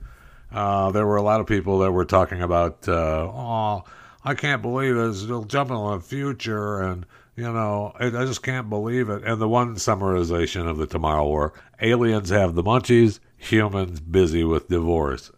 Uh, 0.53 0.91
there 0.91 1.07
were 1.07 1.17
a 1.17 1.23
lot 1.23 1.41
of 1.41 1.47
people 1.47 1.79
that 1.81 1.93
were 1.93 2.05
talking 2.05 2.43
about, 2.43 2.89
uh, 2.89 3.27
oh, 3.27 3.85
I 4.25 4.35
can't 4.35 4.63
believe 4.63 4.97
it. 4.97 5.09
It's 5.09 5.21
still 5.21 5.45
jumping 5.45 5.77
on 5.77 5.99
the 5.99 6.05
future, 6.05 6.81
and 6.81 7.07
you 7.39 7.53
know, 7.53 7.93
I, 8.01 8.07
I 8.07 8.25
just 8.25 8.43
can't 8.43 8.69
believe 8.69 9.09
it. 9.09 9.23
And 9.23 9.41
the 9.41 9.49
one 9.49 9.77
summarization 9.77 10.69
of 10.69 10.77
the 10.77 10.89
Tomorrow 10.89 11.25
War: 11.25 11.53
aliens 11.81 12.31
have 12.31 12.57
the 12.57 12.65
munchies, 12.65 13.21
humans 13.37 14.01
busy 14.01 14.43
with 14.43 14.67
divorce. 14.67 15.31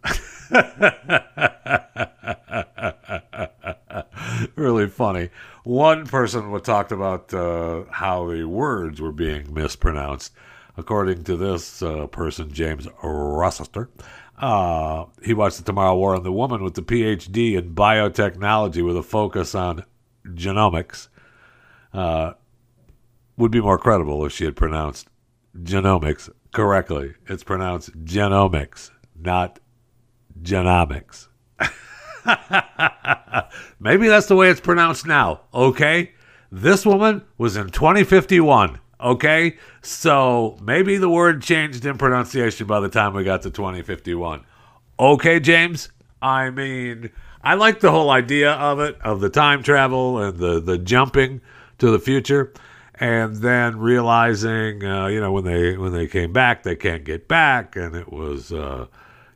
really 4.56 4.88
funny. 4.88 5.28
One 5.64 6.06
person 6.06 6.58
talked 6.62 6.90
about 6.90 7.34
uh, 7.34 7.84
how 7.90 8.30
the 8.30 8.44
words 8.44 8.98
were 8.98 9.12
being 9.12 9.52
mispronounced. 9.52 10.32
According 10.78 11.24
to 11.24 11.36
this 11.36 11.82
uh, 11.82 12.06
person, 12.06 12.50
James 12.50 12.88
Rochester, 13.02 13.90
uh, 14.38 15.04
he 15.22 15.34
watched 15.34 15.58
the 15.58 15.64
Tomorrow 15.64 15.96
War, 15.96 16.14
and 16.14 16.24
the 16.24 16.32
woman 16.32 16.64
with 16.64 16.76
the 16.76 16.82
PhD 16.82 17.58
in 17.58 17.74
biotechnology 17.74 18.82
with 18.82 18.96
a 18.96 19.02
focus 19.02 19.54
on 19.54 19.84
genomics 20.26 21.08
uh, 21.92 22.32
would 23.36 23.50
be 23.50 23.60
more 23.60 23.78
credible 23.78 24.24
if 24.24 24.32
she 24.32 24.44
had 24.44 24.56
pronounced 24.56 25.08
genomics 25.56 26.30
correctly. 26.52 27.14
It's 27.26 27.44
pronounced 27.44 28.04
genomics, 28.04 28.90
not 29.18 29.58
genomics. 30.42 31.28
Maybe 33.80 34.08
that's 34.08 34.26
the 34.26 34.36
way 34.36 34.50
it's 34.50 34.60
pronounced 34.60 35.06
now, 35.06 35.40
okay? 35.54 36.12
This 36.52 36.84
woman 36.84 37.22
was 37.38 37.56
in 37.56 37.70
2051, 37.70 38.78
okay? 39.00 39.56
So 39.82 40.58
maybe 40.60 40.96
the 40.96 41.08
word 41.08 41.42
changed 41.42 41.86
in 41.86 41.96
pronunciation 41.96 42.66
by 42.66 42.80
the 42.80 42.88
time 42.88 43.14
we 43.14 43.24
got 43.24 43.42
to 43.42 43.50
2051. 43.50 44.44
Okay, 44.98 45.40
James? 45.40 45.90
I 46.20 46.50
mean, 46.50 47.10
I 47.42 47.54
like 47.54 47.80
the 47.80 47.90
whole 47.90 48.10
idea 48.10 48.52
of 48.52 48.80
it, 48.80 49.00
of 49.00 49.20
the 49.20 49.30
time 49.30 49.62
travel 49.62 50.18
and 50.18 50.38
the, 50.38 50.60
the 50.60 50.76
jumping 50.76 51.40
to 51.80 51.90
the 51.90 51.98
future. 51.98 52.52
And 52.94 53.36
then 53.36 53.78
realizing, 53.78 54.84
uh, 54.84 55.06
you 55.06 55.20
know, 55.20 55.32
when 55.32 55.44
they 55.44 55.76
when 55.76 55.92
they 55.92 56.06
came 56.06 56.32
back, 56.32 56.62
they 56.62 56.76
can't 56.76 57.02
get 57.02 57.28
back, 57.28 57.74
and 57.74 57.96
it 57.96 58.12
was 58.12 58.52
uh, 58.52 58.86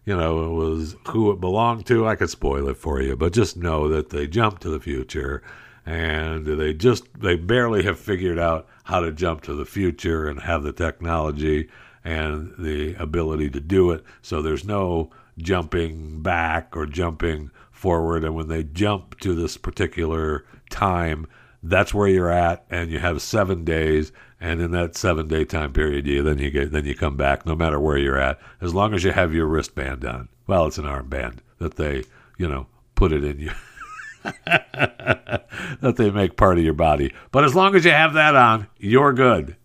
you 0.04 0.16
know, 0.16 0.44
it 0.44 0.50
was 0.50 0.96
who 1.08 1.30
it 1.32 1.40
belonged 1.40 1.86
to. 1.86 2.06
I 2.06 2.16
could 2.16 2.30
spoil 2.30 2.68
it 2.68 2.76
for 2.76 3.00
you, 3.00 3.16
but 3.16 3.32
just 3.32 3.56
know 3.56 3.88
that 3.88 4.10
they 4.10 4.26
jumped 4.26 4.62
to 4.62 4.68
the 4.68 4.80
future 4.80 5.42
and 5.86 6.46
they 6.46 6.72
just, 6.72 7.04
they 7.18 7.36
barely 7.36 7.82
have 7.84 7.98
figured 7.98 8.38
out 8.38 8.66
how 8.84 9.00
to 9.00 9.12
jump 9.12 9.42
to 9.42 9.54
the 9.54 9.64
future 9.64 10.28
and 10.28 10.40
have 10.40 10.62
the 10.62 10.72
technology 10.72 11.68
and 12.04 12.54
the 12.58 12.94
ability 12.94 13.50
to 13.50 13.60
do 13.60 13.90
it. 13.90 14.04
So 14.22 14.42
there's 14.42 14.64
no 14.64 15.10
jumping 15.38 16.22
back 16.22 16.76
or 16.76 16.86
jumping 16.86 17.50
forward. 17.70 18.24
And 18.24 18.34
when 18.34 18.48
they 18.48 18.62
jump 18.62 19.18
to 19.20 19.34
this 19.34 19.56
particular 19.56 20.44
time, 20.70 21.26
that's 21.64 21.94
where 21.94 22.08
you're 22.08 22.30
at, 22.30 22.64
and 22.70 22.90
you 22.90 22.98
have 22.98 23.22
seven 23.22 23.64
days. 23.64 24.12
And 24.40 24.60
in 24.60 24.72
that 24.72 24.96
seven 24.96 25.26
day 25.28 25.44
time 25.44 25.72
period, 25.72 26.06
you 26.06 26.22
then 26.22 26.38
you 26.38 26.50
get 26.50 26.70
then 26.70 26.84
you 26.84 26.94
come 26.94 27.16
back, 27.16 27.46
no 27.46 27.56
matter 27.56 27.80
where 27.80 27.96
you're 27.96 28.20
at, 28.20 28.38
as 28.60 28.74
long 28.74 28.92
as 28.92 29.02
you 29.02 29.12
have 29.12 29.34
your 29.34 29.46
wristband 29.46 30.04
on. 30.04 30.28
Well, 30.46 30.66
it's 30.66 30.78
an 30.78 30.84
armband 30.84 31.38
that 31.58 31.76
they, 31.76 32.04
you 32.36 32.46
know, 32.46 32.66
put 32.94 33.12
it 33.12 33.24
in 33.24 33.38
you. 33.38 33.52
that 34.24 35.94
they 35.96 36.10
make 36.10 36.36
part 36.36 36.58
of 36.58 36.64
your 36.64 36.74
body. 36.74 37.12
But 37.30 37.44
as 37.44 37.54
long 37.54 37.74
as 37.74 37.84
you 37.84 37.90
have 37.90 38.14
that 38.14 38.34
on, 38.34 38.66
you're 38.78 39.12
good. 39.12 39.56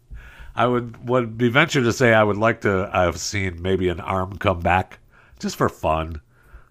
I 0.55 0.67
would 0.67 1.07
would 1.07 1.38
be 1.38 1.49
venture 1.49 1.81
to 1.81 1.93
say 1.93 2.13
I 2.13 2.23
would 2.23 2.38
like 2.38 2.62
to 2.62 2.89
i've 2.91 3.17
seen 3.17 3.62
maybe 3.62 3.88
an 3.88 4.01
arm 4.01 4.38
come 4.38 4.59
back 4.59 4.99
just 5.39 5.55
for 5.55 5.69
fun. 5.69 6.21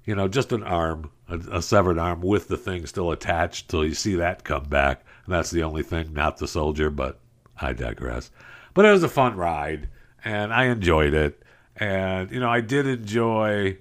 You 0.04 0.14
know, 0.14 0.28
just 0.28 0.52
an 0.52 0.62
arm, 0.62 1.10
a, 1.28 1.38
a 1.52 1.62
severed 1.62 1.98
arm 1.98 2.22
with 2.22 2.48
the 2.48 2.56
thing 2.56 2.86
still 2.86 3.10
attached 3.10 3.68
till 3.68 3.84
you 3.84 3.94
see 3.94 4.14
that 4.16 4.44
come 4.44 4.64
back. 4.64 5.04
And 5.28 5.34
that's 5.34 5.50
the 5.50 5.62
only 5.62 5.82
thing, 5.82 6.14
not 6.14 6.38
the 6.38 6.48
soldier, 6.48 6.88
but 6.88 7.20
I 7.60 7.74
digress. 7.74 8.30
But 8.72 8.86
it 8.86 8.92
was 8.92 9.02
a 9.02 9.10
fun 9.10 9.36
ride, 9.36 9.90
and 10.24 10.54
I 10.54 10.68
enjoyed 10.68 11.12
it. 11.12 11.42
And, 11.76 12.30
you 12.30 12.40
know, 12.40 12.48
I 12.48 12.62
did 12.62 12.86
enjoy 12.86 13.76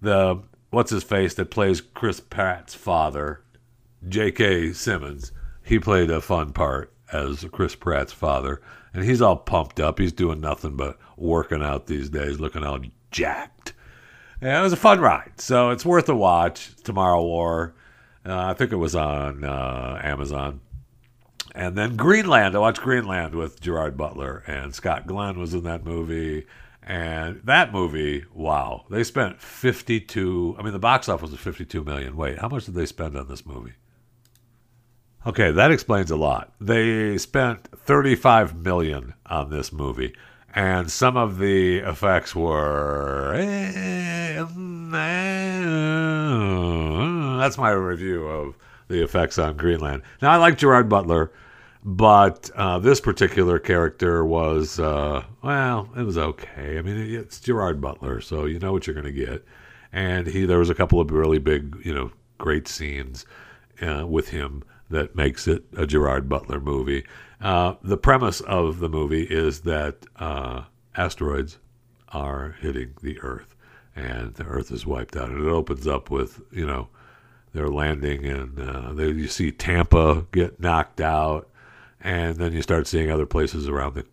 the, 0.00 0.40
what's 0.70 0.92
his 0.92 1.02
face 1.02 1.34
that 1.34 1.50
plays 1.50 1.80
Chris 1.80 2.20
Pratt's 2.20 2.76
father, 2.76 3.42
J.K. 4.08 4.72
Simmons. 4.72 5.32
He 5.64 5.80
played 5.80 6.12
a 6.12 6.20
fun 6.20 6.52
part 6.52 6.92
as 7.12 7.44
Chris 7.50 7.74
Pratt's 7.74 8.12
father. 8.12 8.62
And 8.92 9.02
he's 9.02 9.20
all 9.20 9.34
pumped 9.34 9.80
up. 9.80 9.98
He's 9.98 10.12
doing 10.12 10.40
nothing 10.40 10.76
but 10.76 10.96
working 11.16 11.60
out 11.60 11.88
these 11.88 12.08
days, 12.08 12.38
looking 12.38 12.62
all 12.62 12.78
jacked. 13.10 13.72
And 14.40 14.56
it 14.56 14.62
was 14.62 14.72
a 14.72 14.76
fun 14.76 15.00
ride. 15.00 15.40
So 15.40 15.70
it's 15.70 15.84
worth 15.84 16.08
a 16.08 16.14
watch. 16.14 16.70
Tomorrow 16.84 17.24
War. 17.24 17.74
Uh, 18.24 18.46
I 18.46 18.54
think 18.54 18.70
it 18.70 18.76
was 18.76 18.94
on 18.94 19.42
uh, 19.42 20.00
Amazon. 20.02 20.60
And 21.54 21.76
then 21.76 21.96
Greenland. 21.96 22.56
I 22.56 22.58
watched 22.58 22.80
Greenland 22.80 23.34
with 23.34 23.60
Gerard 23.60 23.96
Butler 23.96 24.42
and 24.46 24.74
Scott 24.74 25.06
Glenn 25.06 25.38
was 25.38 25.54
in 25.54 25.62
that 25.64 25.84
movie. 25.84 26.46
And 26.82 27.40
that 27.44 27.72
movie, 27.72 28.24
wow, 28.34 28.84
they 28.90 29.04
spent 29.04 29.40
52. 29.40 30.56
I 30.58 30.62
mean, 30.62 30.72
the 30.72 30.78
box 30.78 31.08
office 31.08 31.30
was 31.30 31.40
52 31.40 31.82
million. 31.84 32.16
Wait, 32.16 32.38
how 32.38 32.48
much 32.48 32.66
did 32.66 32.74
they 32.74 32.84
spend 32.86 33.16
on 33.16 33.28
this 33.28 33.46
movie? 33.46 33.72
Okay, 35.26 35.50
that 35.52 35.70
explains 35.70 36.10
a 36.10 36.16
lot. 36.16 36.52
They 36.60 37.16
spent 37.16 37.68
35 37.74 38.56
million 38.56 39.14
on 39.24 39.48
this 39.48 39.72
movie, 39.72 40.14
and 40.54 40.90
some 40.90 41.16
of 41.16 41.38
the 41.38 41.78
effects 41.78 42.34
were. 42.34 43.32
eh, 43.34 44.44
That's 47.38 47.56
my 47.56 47.70
review 47.70 48.26
of 48.26 48.56
the 48.88 49.02
effects 49.02 49.38
on 49.38 49.56
Greenland. 49.56 50.02
Now, 50.20 50.30
I 50.32 50.36
like 50.36 50.58
Gerard 50.58 50.90
Butler, 50.90 51.32
but 51.84 52.50
uh, 52.54 52.78
this 52.78 53.00
particular 53.00 53.58
character 53.58 54.24
was, 54.24 54.80
uh, 54.80 55.22
well, 55.42 55.90
it 55.96 56.02
was 56.02 56.16
okay. 56.16 56.78
I 56.78 56.82
mean, 56.82 56.96
it's 56.96 57.40
Gerard 57.40 57.80
Butler, 57.80 58.20
so 58.22 58.46
you 58.46 58.58
know 58.58 58.72
what 58.72 58.86
you're 58.86 58.94
going 58.94 59.04
to 59.04 59.12
get. 59.12 59.44
And 59.92 60.26
he, 60.26 60.46
there 60.46 60.58
was 60.58 60.70
a 60.70 60.74
couple 60.74 60.98
of 60.98 61.10
really 61.10 61.38
big, 61.38 61.76
you 61.84 61.94
know, 61.94 62.10
great 62.38 62.66
scenes 62.68 63.26
uh, 63.82 64.06
with 64.06 64.30
him 64.30 64.64
that 64.90 65.14
makes 65.14 65.46
it 65.46 65.64
a 65.76 65.86
Gerard 65.86 66.28
Butler 66.28 66.60
movie. 66.60 67.04
Uh, 67.40 67.74
the 67.82 67.96
premise 67.98 68.40
of 68.42 68.78
the 68.78 68.88
movie 68.88 69.24
is 69.24 69.60
that 69.60 70.06
uh, 70.16 70.62
asteroids 70.96 71.58
are 72.08 72.56
hitting 72.60 72.94
the 73.02 73.20
Earth, 73.20 73.54
and 73.94 74.34
the 74.34 74.44
Earth 74.44 74.70
is 74.72 74.86
wiped 74.86 75.16
out. 75.16 75.28
And 75.28 75.44
it 75.44 75.50
opens 75.50 75.86
up 75.86 76.10
with 76.10 76.40
you 76.50 76.66
know 76.66 76.88
they're 77.52 77.68
landing, 77.68 78.24
and 78.24 78.58
uh, 78.58 78.92
they, 78.94 79.08
you 79.08 79.28
see 79.28 79.50
Tampa 79.50 80.26
get 80.32 80.60
knocked 80.60 81.00
out, 81.00 81.50
and 82.04 82.36
then 82.36 82.52
you 82.52 82.62
start 82.62 82.86
seeing 82.86 83.10
other 83.10 83.26
places 83.26 83.66
around 83.66 83.94
the 83.94 84.06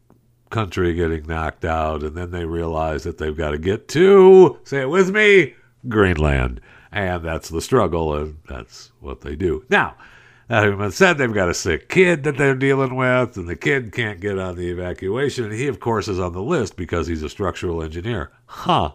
country 0.49 0.93
getting 0.93 1.27
knocked 1.27 1.65
out, 1.65 2.03
and 2.03 2.15
then 2.15 2.31
they 2.31 2.45
realize 2.45 3.03
that 3.03 3.17
they've 3.17 3.37
got 3.37 3.51
to 3.51 3.57
get 3.57 3.87
to 3.89 4.57
say 4.63 4.81
it 4.81 4.89
with 4.89 5.11
me 5.11 5.53
Greenland, 5.87 6.61
and 6.91 7.23
that's 7.23 7.49
the 7.49 7.61
struggle, 7.61 8.15
and 8.15 8.37
that's 8.47 8.91
what 8.99 9.21
they 9.21 9.35
do 9.35 9.65
now. 9.69 9.95
That 10.47 10.63
having 10.63 10.79
been 10.79 10.91
said, 10.91 11.17
they've 11.17 11.33
got 11.33 11.49
a 11.49 11.53
sick 11.53 11.87
kid 11.87 12.23
that 12.23 12.37
they're 12.37 12.55
dealing 12.55 12.95
with, 12.95 13.37
and 13.37 13.47
the 13.47 13.55
kid 13.55 13.93
can't 13.93 14.19
get 14.19 14.37
on 14.37 14.55
the 14.55 14.69
evacuation. 14.69 15.45
And 15.45 15.53
he, 15.53 15.67
of 15.67 15.79
course, 15.79 16.09
is 16.09 16.19
on 16.19 16.33
the 16.33 16.41
list 16.41 16.75
because 16.75 17.07
he's 17.07 17.23
a 17.23 17.29
structural 17.29 17.81
engineer. 17.81 18.31
Huh. 18.47 18.91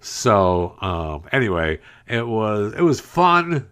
So 0.00 0.76
um, 0.80 1.24
anyway, 1.32 1.80
it 2.06 2.26
was 2.26 2.74
it 2.74 2.82
was 2.82 3.00
fun, 3.00 3.68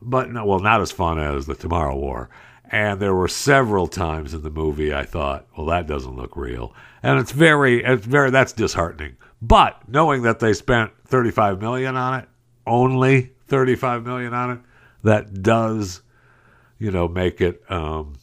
but 0.00 0.30
no, 0.30 0.44
well, 0.44 0.58
not 0.58 0.80
as 0.80 0.92
fun 0.92 1.18
as 1.18 1.46
the 1.46 1.54
Tomorrow 1.54 1.96
War. 1.96 2.28
And 2.72 3.00
there 3.00 3.14
were 3.14 3.28
several 3.28 3.86
times 3.86 4.34
in 4.34 4.42
the 4.42 4.50
movie 4.50 4.92
I 4.92 5.04
thought, 5.04 5.46
well, 5.56 5.66
that 5.66 5.86
doesn't 5.86 6.16
look 6.16 6.36
real, 6.36 6.74
and 7.02 7.20
it's 7.20 7.32
very, 7.32 7.84
it's 7.84 8.06
very, 8.06 8.30
that's 8.30 8.52
disheartening. 8.52 9.16
But 9.42 9.88
knowing 9.88 10.22
that 10.22 10.40
they 10.40 10.54
spent 10.54 10.90
35 11.06 11.60
million 11.60 11.96
on 11.96 12.20
it, 12.20 12.28
only 12.66 13.32
35 13.48 14.04
million 14.04 14.32
on 14.32 14.50
it, 14.52 14.58
that 15.02 15.42
does 15.42 16.00
you 16.82 16.90
know, 16.90 17.06
make 17.06 17.40
it 17.40 17.62
um, 17.70 18.14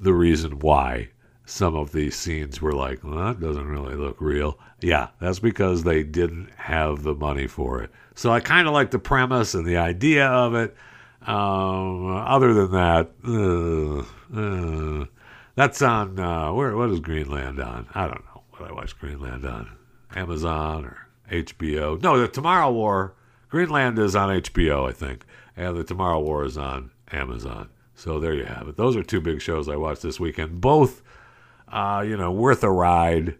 the 0.00 0.12
reason 0.12 0.60
why 0.60 1.08
some 1.46 1.74
of 1.74 1.90
these 1.90 2.14
scenes 2.14 2.62
were 2.62 2.72
like, 2.72 3.02
well, 3.02 3.16
that 3.16 3.40
doesn't 3.40 3.66
really 3.66 3.96
look 3.96 4.20
real. 4.20 4.56
Yeah, 4.80 5.08
that's 5.20 5.40
because 5.40 5.82
they 5.82 6.04
didn't 6.04 6.48
have 6.54 7.02
the 7.02 7.16
money 7.16 7.48
for 7.48 7.82
it. 7.82 7.90
So 8.14 8.30
I 8.30 8.38
kind 8.38 8.68
of 8.68 8.72
like 8.72 8.92
the 8.92 9.00
premise 9.00 9.54
and 9.54 9.66
the 9.66 9.78
idea 9.78 10.28
of 10.28 10.54
it. 10.54 10.76
Um, 11.26 12.16
other 12.16 12.52
than 12.52 12.70
that, 12.72 13.10
uh, 13.26 14.38
uh, 14.38 15.06
that's 15.54 15.80
on 15.80 16.18
uh, 16.18 16.52
where? 16.52 16.76
What 16.76 16.90
is 16.90 17.00
Greenland 17.00 17.60
on? 17.60 17.86
I 17.94 18.06
don't 18.06 18.24
know 18.26 18.42
what 18.50 18.70
I 18.70 18.72
watch 18.72 18.98
Greenland 18.98 19.46
on. 19.46 19.70
Amazon 20.14 20.84
or 20.84 21.08
HBO? 21.30 22.00
No, 22.02 22.18
the 22.18 22.28
Tomorrow 22.28 22.70
War. 22.70 23.14
Greenland 23.48 23.98
is 23.98 24.16
on 24.16 24.30
HBO, 24.40 24.88
I 24.88 24.92
think, 24.92 25.24
and 25.56 25.76
the 25.76 25.84
Tomorrow 25.84 26.20
War 26.20 26.44
is 26.44 26.58
on 26.58 26.90
Amazon. 27.12 27.68
So 27.94 28.18
there 28.18 28.34
you 28.34 28.44
have 28.44 28.68
it. 28.68 28.76
Those 28.76 28.96
are 28.96 29.02
two 29.02 29.20
big 29.20 29.40
shows 29.40 29.68
I 29.68 29.76
watched 29.76 30.02
this 30.02 30.18
weekend. 30.18 30.60
Both, 30.60 31.02
uh, 31.68 32.04
you 32.06 32.16
know, 32.16 32.32
worth 32.32 32.64
a 32.64 32.70
ride, 32.70 33.36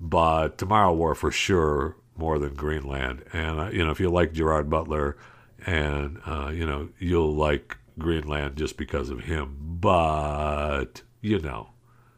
but 0.00 0.58
Tomorrow 0.58 0.94
War 0.94 1.14
for 1.14 1.32
sure 1.32 1.96
more 2.16 2.38
than 2.38 2.54
Greenland. 2.54 3.24
And 3.32 3.74
you 3.74 3.84
know, 3.84 3.90
if 3.90 4.00
you 4.00 4.08
like 4.08 4.32
Gerard 4.32 4.70
Butler, 4.70 5.16
and 5.64 6.20
uh, 6.26 6.50
you 6.52 6.66
know, 6.66 6.88
you'll 6.98 7.34
like 7.34 7.76
Greenland 7.98 8.56
just 8.56 8.76
because 8.76 9.10
of 9.10 9.20
him. 9.20 9.56
But 9.60 11.02
you 11.20 11.38
know, 11.38 11.70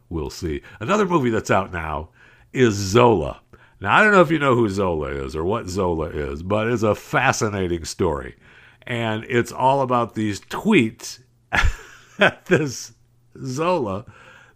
we'll 0.09 0.31
see. 0.31 0.63
Another 0.81 1.07
movie 1.07 1.31
that's 1.31 1.51
out 1.51 1.73
now 1.73 2.11
is 2.53 2.75
Zola. 2.75 3.41
Now 3.81 3.97
I 3.97 4.03
don't 4.03 4.13
know 4.13 4.23
if 4.23 4.31
you 4.31 4.39
know 4.39 4.55
who 4.55 4.69
Zola 4.69 5.09
is 5.09 5.37
or 5.37 5.45
what 5.45 5.69
Zola 5.69 6.07
is, 6.07 6.43
but 6.43 6.69
it's 6.69 6.83
a 6.83 6.95
fascinating 6.95 7.85
story. 7.85 8.37
And 8.87 9.25
it's 9.29 9.53
all 9.53 9.83
about 9.83 10.15
these 10.15 10.41
tweets 10.41 11.21
that 12.19 12.47
this 12.47 12.93
Zola, 13.45 14.07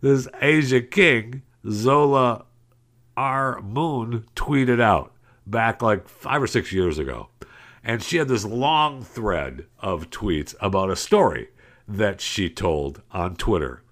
this 0.00 0.26
A'Ziah 0.40 0.82
King, 0.90 1.42
Zola 1.68 2.46
R. 3.16 3.60
Moon, 3.60 4.24
tweeted 4.34 4.80
out 4.80 5.12
back 5.46 5.82
like 5.82 6.08
five 6.08 6.42
or 6.42 6.46
six 6.46 6.72
years 6.72 6.98
ago. 6.98 7.28
And 7.84 8.02
she 8.02 8.18
had 8.18 8.28
this 8.28 8.44
long 8.44 9.02
thread 9.02 9.66
of 9.80 10.10
tweets 10.10 10.54
about 10.60 10.90
a 10.90 10.96
story 10.96 11.48
that 11.88 12.20
she 12.20 12.48
told 12.48 13.02
on 13.10 13.36
Twitter. 13.36 13.82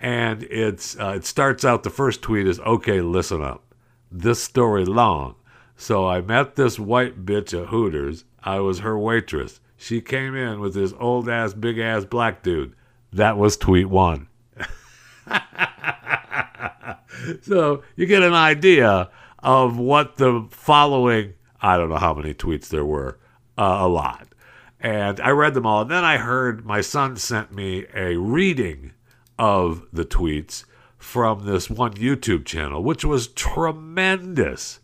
And 0.00 0.42
it's 0.44 0.98
uh, 0.98 1.14
it 1.16 1.24
starts 1.24 1.64
out 1.64 1.82
the 1.82 1.90
first 1.90 2.22
tweet 2.22 2.46
is 2.46 2.60
okay, 2.60 3.00
listen 3.00 3.42
up. 3.42 3.74
This 4.10 4.42
story 4.42 4.84
long. 4.84 5.36
So 5.76 6.08
I 6.08 6.20
met 6.20 6.56
this 6.56 6.78
white 6.78 7.24
bitch 7.24 7.60
at 7.60 7.68
Hooters. 7.68 8.24
I 8.42 8.60
was 8.60 8.80
her 8.80 8.98
waitress. 8.98 9.60
She 9.76 10.00
came 10.00 10.34
in 10.34 10.60
with 10.60 10.74
this 10.74 10.92
old 10.98 11.28
ass, 11.28 11.54
big 11.54 11.78
ass 11.78 12.04
black 12.04 12.42
dude. 12.42 12.74
That 13.12 13.38
was 13.38 13.56
tweet 13.56 13.88
one. 13.88 14.28
so 17.42 17.82
you 17.94 18.06
get 18.06 18.24
an 18.24 18.34
idea 18.34 19.10
of 19.38 19.78
what 19.78 20.16
the 20.16 20.48
following, 20.50 21.34
I 21.60 21.76
don't 21.76 21.88
know 21.88 21.96
how 21.96 22.14
many 22.14 22.34
tweets 22.34 22.68
there 22.68 22.84
were, 22.84 23.18
uh, 23.58 23.78
a 23.80 23.88
lot. 23.88 24.28
And 24.80 25.20
I 25.20 25.30
read 25.30 25.54
them 25.54 25.66
all. 25.66 25.82
And 25.82 25.90
then 25.90 26.04
I 26.04 26.18
heard 26.18 26.64
my 26.64 26.80
son 26.80 27.16
sent 27.16 27.52
me 27.52 27.84
a 27.94 28.16
reading 28.16 28.92
of 29.38 29.86
the 29.92 30.04
tweets 30.04 30.64
from 30.96 31.44
this 31.44 31.68
one 31.68 31.94
YouTube 31.94 32.44
channel, 32.44 32.82
which 32.82 33.04
was 33.04 33.28
tremendous. 33.28 34.80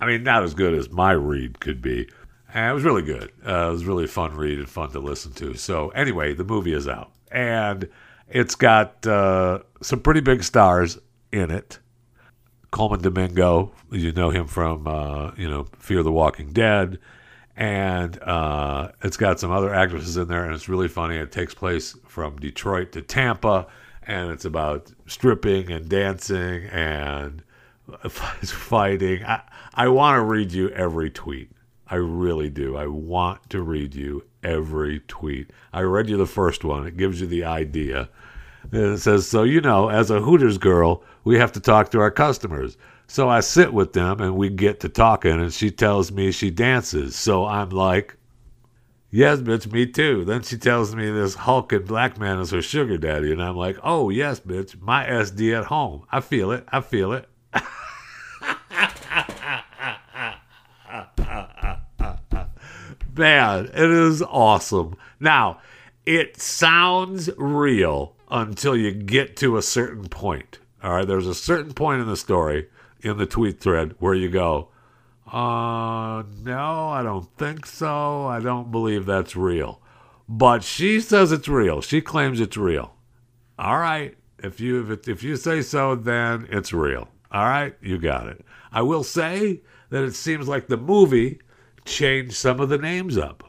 I 0.00 0.06
mean, 0.06 0.22
not 0.22 0.42
as 0.42 0.54
good 0.54 0.74
as 0.74 0.90
my 0.90 1.12
read 1.12 1.60
could 1.60 1.80
be. 1.80 2.08
And 2.52 2.70
it 2.70 2.74
was 2.74 2.84
really 2.84 3.02
good. 3.02 3.32
Uh, 3.46 3.68
it 3.68 3.72
was 3.72 3.84
really 3.84 4.06
fun 4.06 4.34
read 4.34 4.58
and 4.58 4.68
fun 4.68 4.90
to 4.90 4.98
listen 4.98 5.32
to. 5.34 5.54
So, 5.54 5.88
anyway, 5.90 6.34
the 6.34 6.44
movie 6.44 6.72
is 6.72 6.88
out 6.88 7.12
and 7.30 7.88
it's 8.28 8.54
got 8.54 9.06
uh, 9.06 9.60
some 9.82 10.00
pretty 10.00 10.20
big 10.20 10.42
stars 10.42 10.98
in 11.32 11.50
it. 11.50 11.78
Colman 12.70 13.00
Domingo, 13.00 13.72
you 13.90 14.12
know 14.12 14.30
him 14.30 14.46
from 14.46 14.86
uh, 14.86 15.32
you 15.36 15.48
know 15.48 15.66
Fear 15.78 16.02
the 16.02 16.12
Walking 16.12 16.52
Dead, 16.52 16.98
and 17.56 18.22
uh, 18.22 18.90
it's 19.02 19.16
got 19.16 19.40
some 19.40 19.50
other 19.50 19.74
actresses 19.74 20.16
in 20.16 20.28
there, 20.28 20.44
and 20.44 20.54
it's 20.54 20.68
really 20.68 20.88
funny. 20.88 21.16
It 21.16 21.32
takes 21.32 21.54
place 21.54 21.96
from 22.06 22.36
Detroit 22.36 22.92
to 22.92 23.02
Tampa, 23.02 23.66
and 24.06 24.30
it's 24.30 24.44
about 24.44 24.92
stripping 25.06 25.72
and 25.72 25.88
dancing 25.88 26.64
and 26.66 27.42
fighting. 28.08 29.24
I, 29.24 29.42
I 29.74 29.88
want 29.88 30.16
to 30.16 30.22
read 30.22 30.52
you 30.52 30.68
every 30.70 31.10
tweet. 31.10 31.50
I 31.88 31.96
really 31.96 32.50
do. 32.50 32.76
I 32.76 32.86
want 32.88 33.48
to 33.50 33.62
read 33.62 33.94
you 33.94 34.24
every 34.42 35.00
tweet. 35.00 35.50
I 35.72 35.82
read 35.82 36.10
you 36.10 36.16
the 36.16 36.26
first 36.26 36.64
one. 36.64 36.86
It 36.86 36.96
gives 36.96 37.20
you 37.20 37.26
the 37.26 37.44
idea. 37.44 38.08
And 38.72 38.94
it 38.94 38.98
says, 38.98 39.28
So, 39.28 39.44
you 39.44 39.60
know, 39.60 39.88
as 39.88 40.10
a 40.10 40.20
Hooters 40.20 40.58
girl, 40.58 41.04
we 41.24 41.38
have 41.38 41.52
to 41.52 41.60
talk 41.60 41.90
to 41.90 42.00
our 42.00 42.10
customers. 42.10 42.76
So 43.06 43.28
I 43.28 43.40
sit 43.40 43.72
with 43.72 43.92
them 43.92 44.20
and 44.20 44.36
we 44.36 44.48
get 44.48 44.80
to 44.80 44.88
talking, 44.88 45.40
and 45.40 45.52
she 45.52 45.70
tells 45.70 46.10
me 46.10 46.32
she 46.32 46.50
dances. 46.50 47.16
So 47.16 47.46
I'm 47.46 47.70
like, 47.70 48.16
Yes, 49.08 49.38
bitch, 49.38 49.72
me 49.72 49.86
too. 49.86 50.24
Then 50.24 50.42
she 50.42 50.58
tells 50.58 50.94
me 50.94 51.10
this 51.10 51.34
hulking 51.34 51.84
black 51.84 52.18
man 52.18 52.40
is 52.40 52.50
her 52.50 52.60
sugar 52.60 52.98
daddy, 52.98 53.32
and 53.32 53.42
I'm 53.42 53.56
like, 53.56 53.78
Oh, 53.82 54.10
yes, 54.10 54.40
bitch, 54.40 54.80
my 54.80 55.06
SD 55.06 55.56
at 55.56 55.66
home. 55.66 56.04
I 56.10 56.20
feel 56.20 56.50
it. 56.50 56.66
I 56.68 56.80
feel 56.80 57.12
it. 57.12 57.28
man, 63.16 63.66
it 63.66 63.90
is 63.90 64.22
awesome. 64.22 64.96
Now, 65.20 65.60
it 66.04 66.40
sounds 66.40 67.30
real 67.38 68.16
until 68.30 68.76
you 68.76 68.90
get 68.92 69.36
to 69.36 69.56
a 69.56 69.62
certain 69.62 70.08
point. 70.08 70.58
All 70.82 70.92
right, 70.92 71.06
there's 71.06 71.26
a 71.26 71.34
certain 71.34 71.72
point 71.72 72.02
in 72.02 72.08
the 72.08 72.16
story 72.16 72.68
in 73.06 73.16
the 73.16 73.26
tweet 73.26 73.60
thread 73.60 73.94
where 73.98 74.14
you 74.14 74.28
go, 74.28 74.68
uh, 75.32 76.22
no, 76.42 76.88
I 76.88 77.02
don't 77.02 77.28
think 77.36 77.66
so. 77.66 78.26
I 78.26 78.40
don't 78.40 78.70
believe 78.70 79.06
that's 79.06 79.34
real. 79.34 79.80
But 80.28 80.62
she 80.62 81.00
says 81.00 81.32
it's 81.32 81.48
real. 81.48 81.80
She 81.80 82.00
claims 82.00 82.40
it's 82.40 82.56
real. 82.56 82.94
All 83.58 83.78
right, 83.78 84.16
if 84.38 84.60
you 84.60 84.82
if, 84.82 84.90
it, 84.90 85.08
if 85.08 85.22
you 85.22 85.36
say 85.36 85.62
so, 85.62 85.94
then 85.94 86.46
it's 86.50 86.72
real. 86.72 87.08
All 87.32 87.46
right, 87.46 87.74
you 87.80 87.98
got 87.98 88.28
it. 88.28 88.44
I 88.72 88.82
will 88.82 89.04
say 89.04 89.62
that 89.90 90.04
it 90.04 90.14
seems 90.14 90.48
like 90.48 90.66
the 90.66 90.76
movie 90.76 91.40
changed 91.84 92.34
some 92.34 92.60
of 92.60 92.68
the 92.68 92.78
names 92.78 93.16
up. 93.16 93.44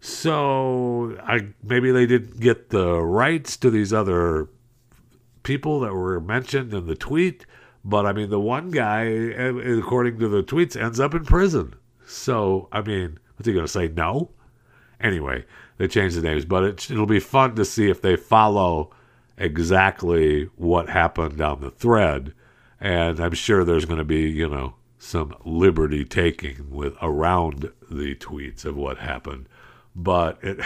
So 0.00 1.18
I 1.22 1.48
maybe 1.62 1.92
they 1.92 2.06
didn't 2.06 2.40
get 2.40 2.70
the 2.70 3.00
rights 3.00 3.56
to 3.58 3.70
these 3.70 3.92
other 3.92 4.48
people 5.42 5.80
that 5.80 5.92
were 5.92 6.20
mentioned 6.20 6.72
in 6.72 6.86
the 6.86 6.94
tweet, 6.94 7.46
but 7.84 8.06
I 8.06 8.12
mean 8.12 8.30
the 8.30 8.40
one 8.40 8.70
guy, 8.70 9.02
according 9.02 10.18
to 10.18 10.28
the 10.28 10.42
tweets, 10.42 10.80
ends 10.80 11.00
up 11.00 11.14
in 11.14 11.24
prison. 11.24 11.74
So 12.06 12.68
I 12.72 12.82
mean, 12.82 13.18
what's 13.36 13.46
he 13.46 13.52
going 13.52 13.64
to 13.64 13.72
say? 13.72 13.88
No. 13.88 14.30
Anyway, 15.00 15.44
they 15.78 15.88
changed 15.88 16.16
the 16.16 16.22
names, 16.22 16.44
but 16.44 16.62
it, 16.62 16.90
it'll 16.90 17.06
be 17.06 17.20
fun 17.20 17.54
to 17.56 17.64
see 17.64 17.88
if 17.88 18.02
they 18.02 18.16
follow 18.16 18.90
exactly 19.38 20.50
what 20.56 20.90
happened 20.90 21.40
on 21.40 21.62
the 21.62 21.70
thread, 21.70 22.34
and 22.78 23.18
I'm 23.18 23.32
sure 23.32 23.64
there's 23.64 23.86
going 23.86 23.98
to 23.98 24.04
be 24.04 24.28
you 24.28 24.48
know 24.48 24.74
some 24.98 25.34
liberty 25.46 26.04
taking 26.04 26.70
with 26.70 26.94
around 27.00 27.70
the 27.90 28.14
tweets 28.16 28.66
of 28.66 28.76
what 28.76 28.98
happened, 28.98 29.48
but 29.96 30.38
it 30.42 30.60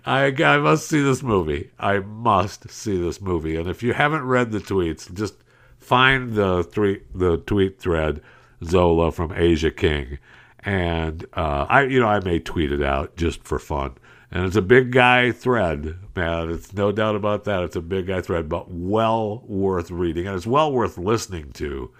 I, 0.04 0.34
I 0.44 0.58
must 0.58 0.88
see 0.88 1.00
this 1.00 1.22
movie. 1.22 1.70
I 1.78 2.00
must 2.00 2.70
see 2.70 3.00
this 3.00 3.20
movie. 3.20 3.56
And 3.56 3.68
if 3.68 3.82
you 3.82 3.92
haven't 3.92 4.24
read 4.24 4.52
the 4.52 4.58
tweets, 4.58 5.12
just 5.12 5.34
find 5.78 6.34
the 6.34 6.62
tweet 6.64 7.12
the 7.16 7.38
tweet 7.38 7.80
thread 7.80 8.22
Zola 8.64 9.10
from 9.10 9.30
A'Ziah 9.30 9.76
King, 9.76 10.18
and 10.60 11.24
uh, 11.34 11.66
I 11.68 11.82
you 11.82 12.00
know 12.00 12.08
I 12.08 12.20
may 12.20 12.38
tweet 12.38 12.72
it 12.72 12.82
out 12.82 13.16
just 13.16 13.44
for 13.44 13.58
fun. 13.58 13.94
And 14.32 14.46
it's 14.46 14.56
a 14.56 14.62
big 14.62 14.92
guy 14.92 15.32
thread, 15.32 15.96
man. 16.14 16.50
It's 16.50 16.72
no 16.72 16.92
doubt 16.92 17.16
about 17.16 17.44
that. 17.44 17.64
It's 17.64 17.74
a 17.74 17.80
big 17.80 18.06
guy 18.06 18.20
thread, 18.20 18.48
but 18.48 18.70
well 18.70 19.42
worth 19.46 19.90
reading, 19.90 20.26
and 20.26 20.36
it's 20.36 20.46
well 20.46 20.72
worth 20.72 20.96
listening 20.96 21.52
to 21.54 21.90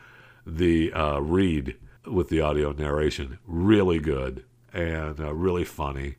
the 0.47 0.93
uh, 0.93 1.19
read 1.19 1.77
with 2.07 2.29
the 2.29 2.41
audio 2.41 2.73
narration. 2.73 3.39
Really 3.47 3.99
good 3.99 4.45
and 4.73 5.19
uh, 5.21 5.35
really 5.35 5.65
funny, 5.65 6.17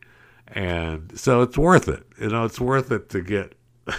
and 0.52 1.18
so 1.18 1.41
it's 1.41 1.58
worth 1.58 1.88
it. 1.88 2.06
You 2.20 2.30
know, 2.30 2.45
it's 2.45 2.60
worth 2.60 2.91
it 2.91 3.10
to 3.10 3.22
get 3.22 3.56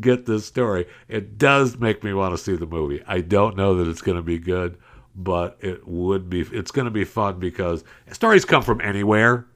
get 0.00 0.26
this 0.26 0.46
story. 0.46 0.86
It 1.08 1.38
does 1.38 1.78
make 1.78 2.04
me 2.04 2.12
want 2.12 2.36
to 2.36 2.38
see 2.38 2.56
the 2.56 2.66
movie. 2.66 3.02
I 3.06 3.20
don't 3.20 3.56
know 3.56 3.76
that 3.76 3.88
it's 3.88 4.02
going 4.02 4.16
to 4.16 4.22
be 4.22 4.38
good, 4.38 4.78
but 5.14 5.56
it 5.60 5.86
would 5.86 6.28
be. 6.28 6.40
It's 6.40 6.70
going 6.70 6.86
to 6.86 6.90
be 6.90 7.04
fun 7.04 7.38
because 7.38 7.84
stories 8.12 8.44
come 8.44 8.62
from 8.62 8.80
anywhere. 8.80 9.46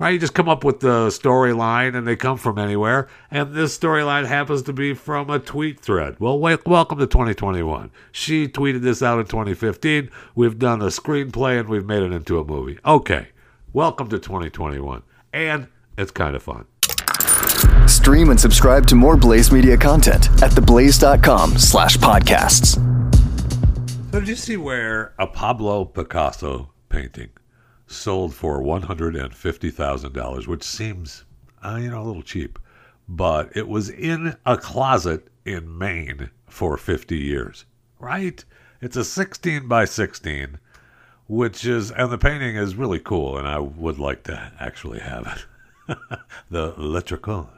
Right, 0.00 0.10
you 0.10 0.20
just 0.20 0.34
come 0.34 0.48
up 0.48 0.62
with 0.62 0.78
the 0.78 1.08
storyline, 1.08 1.96
and 1.96 2.06
they 2.06 2.14
come 2.14 2.36
from 2.36 2.56
anywhere. 2.56 3.08
And 3.32 3.52
this 3.52 3.76
storyline 3.76 4.26
happens 4.26 4.62
to 4.62 4.72
be 4.72 4.94
from 4.94 5.28
a 5.28 5.40
tweet 5.40 5.80
thread. 5.80 6.20
Well, 6.20 6.38
welcome 6.38 6.98
to 6.98 7.06
2021. 7.08 7.90
She 8.12 8.46
tweeted 8.46 8.82
this 8.82 9.02
out 9.02 9.18
in 9.18 9.26
2015. 9.26 10.08
We've 10.36 10.56
done 10.56 10.82
a 10.82 10.86
screenplay, 10.86 11.58
and 11.58 11.68
we've 11.68 11.84
made 11.84 12.04
it 12.04 12.12
into 12.12 12.38
a 12.38 12.44
movie. 12.44 12.78
Okay, 12.84 13.30
welcome 13.72 14.08
to 14.08 14.18
2021, 14.18 15.02
and 15.32 15.68
it's 15.96 16.10
kind 16.10 16.34
of 16.34 16.42
fun. 16.42 16.64
Stream 17.86 18.30
and 18.30 18.40
subscribe 18.40 18.86
to 18.86 18.94
more 18.94 19.16
Blaze 19.16 19.52
Media 19.52 19.76
content 19.76 20.28
at 20.42 20.52
theblaze.com 20.52 21.58
slash 21.58 21.96
podcasts. 21.98 22.76
So 24.12 24.20
did 24.20 24.28
you 24.28 24.36
see 24.36 24.56
where 24.56 25.12
a 25.18 25.26
Pablo 25.26 25.84
Picasso 25.84 26.70
painting 26.88 27.28
sold 27.86 28.34
for 28.34 28.62
$150,000, 28.62 30.46
which 30.46 30.62
seems, 30.62 31.24
uh, 31.62 31.78
you 31.80 31.90
know, 31.90 32.02
a 32.02 32.04
little 32.04 32.22
cheap, 32.22 32.58
but 33.06 33.54
it 33.54 33.68
was 33.68 33.90
in 33.90 34.36
a 34.46 34.56
closet 34.56 35.28
in 35.44 35.76
Maine 35.76 36.30
for 36.46 36.76
50 36.76 37.16
years, 37.18 37.66
right? 37.98 38.42
It's 38.80 38.96
a 38.96 39.04
16 39.04 39.68
by 39.68 39.84
16, 39.84 40.58
which 41.28 41.66
is, 41.66 41.90
and 41.90 42.10
the 42.10 42.18
painting 42.18 42.56
is 42.56 42.74
really 42.74 42.98
cool, 42.98 43.38
and 43.38 43.46
I 43.46 43.58
would 43.58 43.98
like 43.98 44.24
to 44.24 44.52
actually 44.58 44.98
have 44.98 45.26
it. 45.26 45.96
the 46.50 46.74
Leprechaun. 46.76 47.48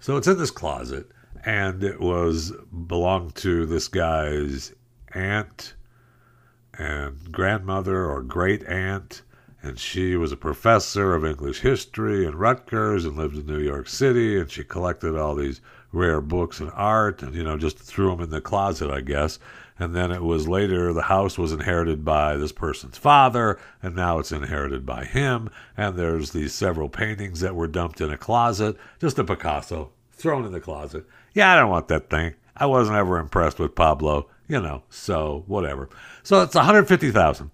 So 0.00 0.16
it's 0.16 0.26
in 0.26 0.38
this 0.38 0.50
closet, 0.50 1.10
and 1.44 1.82
it 1.84 2.00
was 2.00 2.52
belonged 2.86 3.34
to 3.36 3.66
this 3.66 3.88
guy's 3.88 4.72
aunt 5.12 5.74
and 6.78 7.32
grandmother 7.32 8.06
or 8.06 8.22
great 8.22 8.64
aunt, 8.66 9.22
and 9.62 9.78
she 9.78 10.16
was 10.16 10.32
a 10.32 10.36
professor 10.36 11.14
of 11.14 11.24
English 11.24 11.60
history 11.60 12.24
in 12.24 12.36
Rutgers 12.36 13.04
and 13.04 13.16
lived 13.16 13.36
in 13.36 13.46
New 13.46 13.60
York 13.60 13.88
City, 13.88 14.38
and 14.38 14.50
she 14.50 14.62
collected 14.62 15.16
all 15.16 15.34
these 15.34 15.60
rare 15.92 16.20
books 16.20 16.60
and 16.60 16.70
art, 16.74 17.22
and 17.22 17.34
you 17.34 17.42
know 17.42 17.58
just 17.58 17.78
threw 17.78 18.10
them 18.10 18.20
in 18.20 18.30
the 18.30 18.40
closet, 18.40 18.90
I 18.90 19.00
guess. 19.00 19.38
And 19.78 19.94
then 19.94 20.10
it 20.10 20.22
was 20.22 20.48
later 20.48 20.92
the 20.92 21.02
house 21.02 21.38
was 21.38 21.52
inherited 21.52 22.04
by 22.04 22.36
this 22.36 22.52
person's 22.52 22.98
father, 22.98 23.58
and 23.82 23.94
now 23.94 24.18
it's 24.18 24.32
inherited 24.32 24.84
by 24.84 25.04
him. 25.04 25.50
And 25.76 25.96
there's 25.96 26.32
these 26.32 26.52
several 26.52 26.88
paintings 26.88 27.40
that 27.40 27.54
were 27.54 27.68
dumped 27.68 28.00
in 28.00 28.10
a 28.10 28.18
closet, 28.18 28.76
just 29.00 29.18
a 29.18 29.24
Picasso 29.24 29.92
thrown 30.10 30.44
in 30.44 30.52
the 30.52 30.60
closet. 30.60 31.06
Yeah, 31.32 31.52
I 31.52 31.56
don't 31.56 31.70
want 31.70 31.88
that 31.88 32.10
thing. 32.10 32.34
I 32.56 32.66
wasn't 32.66 32.98
ever 32.98 33.18
impressed 33.18 33.60
with 33.60 33.76
Pablo, 33.76 34.28
you 34.48 34.60
know. 34.60 34.82
So 34.90 35.44
whatever. 35.46 35.88
So 36.24 36.42
it's 36.42 36.56
150,000 36.56 37.50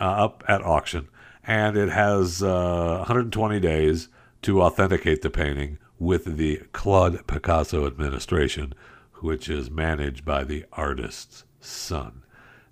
uh, 0.00 0.04
up 0.04 0.44
at 0.46 0.62
auction, 0.62 1.08
and 1.44 1.76
it 1.76 1.88
has 1.88 2.42
uh, 2.42 2.98
120 2.98 3.58
days 3.58 4.08
to 4.42 4.62
authenticate 4.62 5.22
the 5.22 5.30
painting 5.30 5.78
with 5.98 6.36
the 6.36 6.62
Claude 6.72 7.26
Picasso 7.26 7.86
administration, 7.86 8.74
which 9.20 9.48
is 9.48 9.70
managed 9.70 10.24
by 10.24 10.44
the 10.44 10.64
artist's 10.72 11.44
son. 11.64 12.22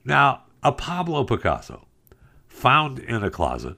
Now, 0.04 0.44
a 0.62 0.72
Pablo 0.72 1.24
Picasso 1.24 1.86
found 2.48 2.98
in 2.98 3.22
a 3.24 3.30
closet, 3.30 3.76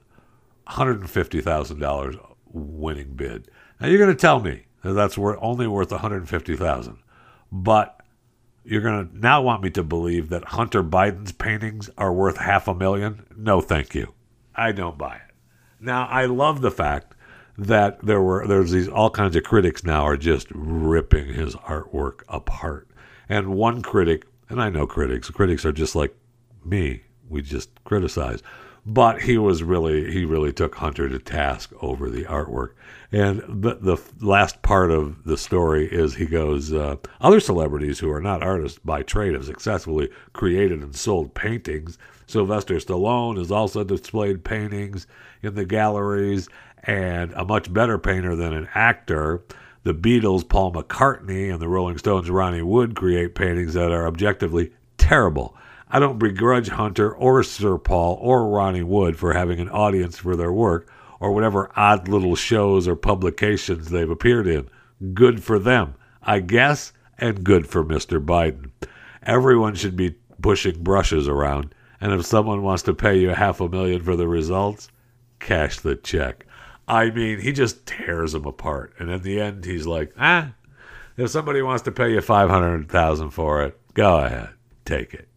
$150,000 0.67 2.35
winning 2.51 3.13
bid. 3.15 3.49
Now 3.79 3.87
you're 3.87 3.99
going 3.99 4.15
to 4.15 4.15
tell 4.15 4.39
me 4.39 4.65
that 4.83 4.93
that's 4.93 5.17
worth 5.17 5.39
only 5.41 5.67
worth 5.67 5.91
150,000, 5.91 6.97
But 7.51 8.01
you're 8.63 8.81
going 8.81 9.09
to 9.09 9.17
now 9.17 9.41
want 9.41 9.63
me 9.63 9.69
to 9.71 9.83
believe 9.83 10.29
that 10.29 10.45
Hunter 10.45 10.83
Biden's 10.83 11.31
paintings 11.31 11.89
are 11.97 12.13
worth 12.13 12.37
half 12.37 12.67
a 12.67 12.73
million? 12.73 13.25
No, 13.35 13.61
thank 13.61 13.93
you. 13.93 14.13
I 14.55 14.71
don't 14.71 14.97
buy 14.97 15.15
it. 15.15 15.33
Now, 15.79 16.07
I 16.07 16.25
love 16.25 16.61
the 16.61 16.71
fact 16.71 17.13
that 17.57 18.03
there 18.05 18.21
were 18.21 18.47
there's 18.47 18.71
these 18.71 18.87
all 18.87 19.09
kinds 19.09 19.35
of 19.35 19.43
critics 19.43 19.83
now 19.83 20.03
are 20.03 20.17
just 20.17 20.47
ripping 20.51 21.27
his 21.27 21.55
artwork 21.55 22.21
apart. 22.27 22.89
And 23.29 23.55
one 23.55 23.81
critic, 23.81 24.25
and 24.49 24.61
I 24.61 24.69
know 24.69 24.87
critics, 24.87 25.29
critics 25.29 25.65
are 25.65 25.71
just 25.71 25.95
like 25.95 26.15
me. 26.63 27.03
We 27.27 27.41
just 27.41 27.83
criticize. 27.83 28.41
But 28.87 29.23
he 29.23 29.39
was 29.39 29.63
really 29.63 30.11
he 30.11 30.25
really 30.25 30.53
took 30.53 30.75
Hunter 30.75 31.09
to 31.09 31.17
task 31.17 31.71
over 31.81 32.07
the 32.07 32.25
artwork. 32.25 32.73
And 33.11 33.41
the, 33.47 33.75
the 33.75 33.97
last 34.21 34.61
part 34.61 34.91
of 34.91 35.23
the 35.23 35.37
story 35.37 35.87
is 35.91 36.13
he 36.13 36.27
goes, 36.27 36.71
uh, 36.71 36.97
other 37.19 37.39
celebrities 37.39 37.97
who 37.97 38.11
are 38.11 38.21
not 38.21 38.43
artists 38.43 38.77
by 38.77 39.01
trade 39.01 39.33
have 39.33 39.45
successfully 39.45 40.09
created 40.33 40.83
and 40.83 40.95
sold 40.95 41.33
paintings. 41.33 41.97
Sylvester 42.27 42.75
Stallone 42.75 43.37
has 43.37 43.51
also 43.51 43.83
displayed 43.83 44.43
paintings 44.43 45.07
in 45.41 45.55
the 45.55 45.65
galleries, 45.65 46.47
and 46.83 47.33
a 47.33 47.45
much 47.45 47.73
better 47.73 47.97
painter 47.97 48.35
than 48.35 48.53
an 48.53 48.67
actor. 48.75 49.43
The 49.85 49.93
Beatles, 49.93 50.49
Paul 50.49 50.73
McCartney, 50.73 51.53
and 51.53 51.61
the 51.61 51.69
Rolling 51.69 51.99
Stones, 51.99 52.27
Ronnie 52.27 52.63
Wood, 52.63 52.95
create 52.95 53.35
paintings 53.35 53.75
that 53.75 53.91
are 53.91 54.07
objectively 54.07 54.71
terrible. 54.97 55.55
I 55.87 55.99
don't 55.99 56.17
begrudge 56.17 56.69
Hunter 56.69 57.13
or 57.13 57.43
Sir 57.43 57.77
Paul 57.77 58.17
or 58.19 58.49
Ronnie 58.49 58.81
Wood 58.81 59.15
for 59.15 59.33
having 59.33 59.59
an 59.59 59.69
audience 59.69 60.17
for 60.17 60.35
their 60.35 60.51
work 60.51 60.91
or 61.19 61.31
whatever 61.33 61.69
odd 61.75 62.07
little 62.07 62.35
shows 62.35 62.87
or 62.87 62.95
publications 62.95 63.91
they've 63.91 64.09
appeared 64.09 64.47
in. 64.47 64.67
Good 65.13 65.43
for 65.43 65.59
them, 65.59 65.93
I 66.23 66.39
guess, 66.39 66.91
and 67.19 67.43
good 67.43 67.67
for 67.67 67.85
Mr. 67.85 68.19
Biden. 68.19 68.71
Everyone 69.21 69.75
should 69.75 69.95
be 69.95 70.15
pushing 70.41 70.81
brushes 70.81 71.27
around, 71.27 71.75
and 72.01 72.11
if 72.11 72.25
someone 72.25 72.63
wants 72.63 72.81
to 72.83 72.95
pay 72.95 73.19
you 73.19 73.29
half 73.29 73.61
a 73.61 73.69
million 73.69 74.01
for 74.01 74.15
the 74.15 74.27
results, 74.27 74.89
cash 75.39 75.79
the 75.79 75.95
check. 75.95 76.47
I 76.87 77.09
mean, 77.09 77.39
he 77.39 77.51
just 77.51 77.85
tears 77.85 78.33
them 78.33 78.45
apart, 78.45 78.93
and 78.99 79.09
in 79.09 79.21
the 79.21 79.39
end, 79.41 79.65
he's 79.65 79.87
like, 79.87 80.13
ah, 80.19 80.53
if 81.17 81.29
somebody 81.31 81.61
wants 81.61 81.83
to 81.83 81.91
pay 81.91 82.11
you 82.11 82.21
five 82.21 82.49
hundred 82.49 82.89
thousand 82.89 83.31
for 83.31 83.63
it, 83.63 83.79
go 83.93 84.17
ahead, 84.19 84.49
take 84.85 85.13
it. 85.13 85.27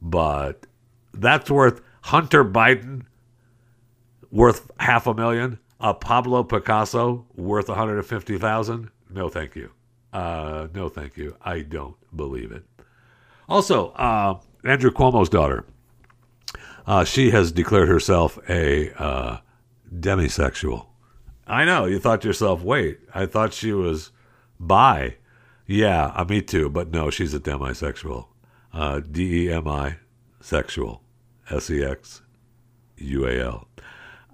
But 0.00 0.66
that's 1.12 1.50
worth 1.50 1.80
Hunter 2.02 2.44
Biden 2.44 3.02
worth 4.30 4.70
half 4.78 5.06
a 5.06 5.14
million, 5.14 5.58
a 5.80 5.94
Pablo 5.94 6.42
Picasso 6.42 7.24
worth 7.36 7.68
150,000. 7.68 8.90
No, 9.10 9.28
thank 9.28 9.54
you. 9.54 9.70
Uh, 10.12 10.66
no, 10.74 10.88
thank 10.88 11.16
you. 11.16 11.36
I 11.40 11.60
don't 11.60 11.96
believe 12.14 12.50
it. 12.52 12.64
Also, 13.48 13.90
uh, 13.90 14.38
Andrew 14.64 14.90
Cuomo's 14.90 15.28
daughter, 15.28 15.64
uh, 16.86 17.04
she 17.04 17.30
has 17.30 17.52
declared 17.52 17.88
herself 17.88 18.38
a 18.48 18.92
uh, 19.00 19.38
demisexual. 19.92 20.86
I 21.46 21.64
know. 21.64 21.84
You 21.84 21.98
thought 21.98 22.22
to 22.22 22.28
yourself, 22.28 22.62
wait, 22.62 23.00
I 23.14 23.26
thought 23.26 23.52
she 23.52 23.72
was 23.72 24.10
bi. 24.58 25.16
Yeah, 25.66 26.06
uh, 26.14 26.24
me 26.24 26.42
too. 26.42 26.68
But 26.70 26.90
no, 26.90 27.10
she's 27.10 27.34
a 27.34 27.40
demisexual. 27.40 28.28
Uh, 28.72 29.00
D 29.00 29.46
E 29.46 29.52
M 29.52 29.68
I 29.68 29.96
sexual. 30.40 31.02
S 31.50 31.70
E 31.70 31.82
X 31.82 32.22
U 32.98 33.26
A 33.26 33.40
L. 33.44 33.68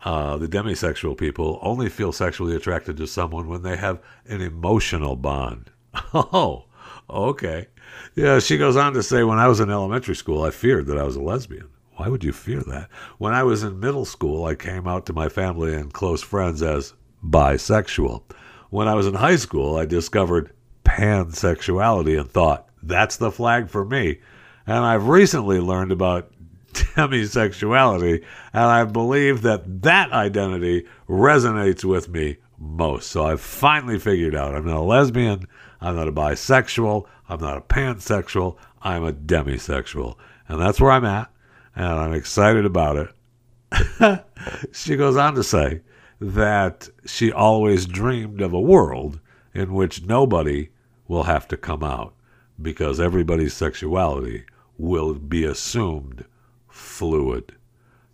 Uh, 0.02 0.36
the 0.38 0.48
demisexual 0.48 1.16
people 1.16 1.58
only 1.62 1.88
feel 1.88 2.12
sexually 2.12 2.56
attracted 2.56 2.96
to 2.96 3.06
someone 3.06 3.48
when 3.48 3.62
they 3.62 3.76
have 3.76 4.00
an 4.26 4.40
emotional 4.40 5.16
bond. 5.16 5.70
Oh, 6.14 6.66
okay. 7.08 7.66
Yeah, 8.14 8.38
she 8.38 8.56
goes 8.56 8.76
on 8.76 8.92
to 8.94 9.02
say, 9.02 9.24
when 9.24 9.38
I 9.38 9.48
was 9.48 9.60
in 9.60 9.70
elementary 9.70 10.14
school, 10.14 10.42
I 10.42 10.50
feared 10.50 10.86
that 10.86 10.96
I 10.98 11.02
was 11.02 11.16
a 11.16 11.20
lesbian. 11.20 11.68
Why 12.00 12.08
would 12.08 12.24
you 12.24 12.32
fear 12.32 12.62
that? 12.62 12.88
When 13.18 13.34
I 13.34 13.42
was 13.42 13.62
in 13.62 13.78
middle 13.78 14.06
school, 14.06 14.46
I 14.46 14.54
came 14.54 14.88
out 14.88 15.04
to 15.04 15.12
my 15.12 15.28
family 15.28 15.74
and 15.74 15.92
close 15.92 16.22
friends 16.22 16.62
as 16.62 16.94
bisexual. 17.22 18.22
When 18.70 18.88
I 18.88 18.94
was 18.94 19.06
in 19.06 19.12
high 19.12 19.36
school, 19.36 19.76
I 19.76 19.84
discovered 19.84 20.50
pansexuality 20.82 22.18
and 22.18 22.26
thought, 22.26 22.70
that's 22.82 23.18
the 23.18 23.30
flag 23.30 23.68
for 23.68 23.84
me. 23.84 24.20
And 24.66 24.78
I've 24.78 25.08
recently 25.08 25.60
learned 25.60 25.92
about 25.92 26.32
demisexuality, 26.72 28.24
and 28.54 28.64
I 28.64 28.84
believe 28.84 29.42
that 29.42 29.82
that 29.82 30.10
identity 30.10 30.86
resonates 31.06 31.84
with 31.84 32.08
me 32.08 32.38
most. 32.58 33.10
So 33.10 33.26
I've 33.26 33.42
finally 33.42 33.98
figured 33.98 34.34
out 34.34 34.54
I'm 34.54 34.64
not 34.64 34.78
a 34.78 34.80
lesbian, 34.80 35.46
I'm 35.82 35.96
not 35.96 36.08
a 36.08 36.12
bisexual, 36.12 37.06
I'm 37.28 37.40
not 37.42 37.58
a 37.58 37.60
pansexual, 37.60 38.56
I'm 38.80 39.04
a 39.04 39.12
demisexual. 39.12 40.16
And 40.48 40.58
that's 40.58 40.80
where 40.80 40.92
I'm 40.92 41.04
at, 41.04 41.30
and 41.74 41.86
I'm 41.86 42.12
excited 42.12 42.64
about 42.64 42.96
it. 42.96 44.24
she 44.72 44.96
goes 44.96 45.16
on 45.16 45.34
to 45.34 45.44
say 45.44 45.80
that 46.20 46.88
she 47.06 47.32
always 47.32 47.86
dreamed 47.86 48.40
of 48.40 48.52
a 48.52 48.60
world 48.60 49.20
in 49.54 49.72
which 49.72 50.04
nobody 50.04 50.68
will 51.08 51.24
have 51.24 51.48
to 51.48 51.56
come 51.56 51.82
out 51.82 52.14
because 52.60 53.00
everybody's 53.00 53.54
sexuality 53.54 54.44
will 54.76 55.14
be 55.14 55.44
assumed 55.44 56.24
fluid. 56.68 57.52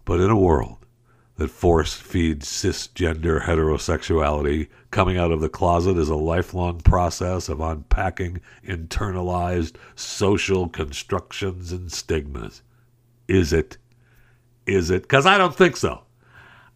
But 0.05 0.21
in 0.21 0.31
a 0.31 0.39
world 0.39 0.79
that 1.37 1.51
force 1.51 1.95
feeds 1.95 2.47
cisgender 2.49 3.43
heterosexuality, 3.43 4.69
coming 4.91 5.19
out 5.19 5.33
of 5.33 5.41
the 5.41 5.49
closet 5.49 5.99
is 5.99 6.09
a 6.09 6.15
lifelong 6.15 6.81
process 6.81 7.49
of 7.49 7.61
unpacking 7.61 8.41
internalized 8.67 9.75
social 9.95 10.69
constructions 10.69 11.73
and 11.73 11.93
stigmas. 11.93 12.63
Is 13.29 13.53
it? 13.53 13.79
Is 14.67 14.91
it? 14.91 15.03
Because 15.03 15.27
I 15.27 15.39
don't 15.39 15.55
think 15.55 15.77
so. 15.77 16.03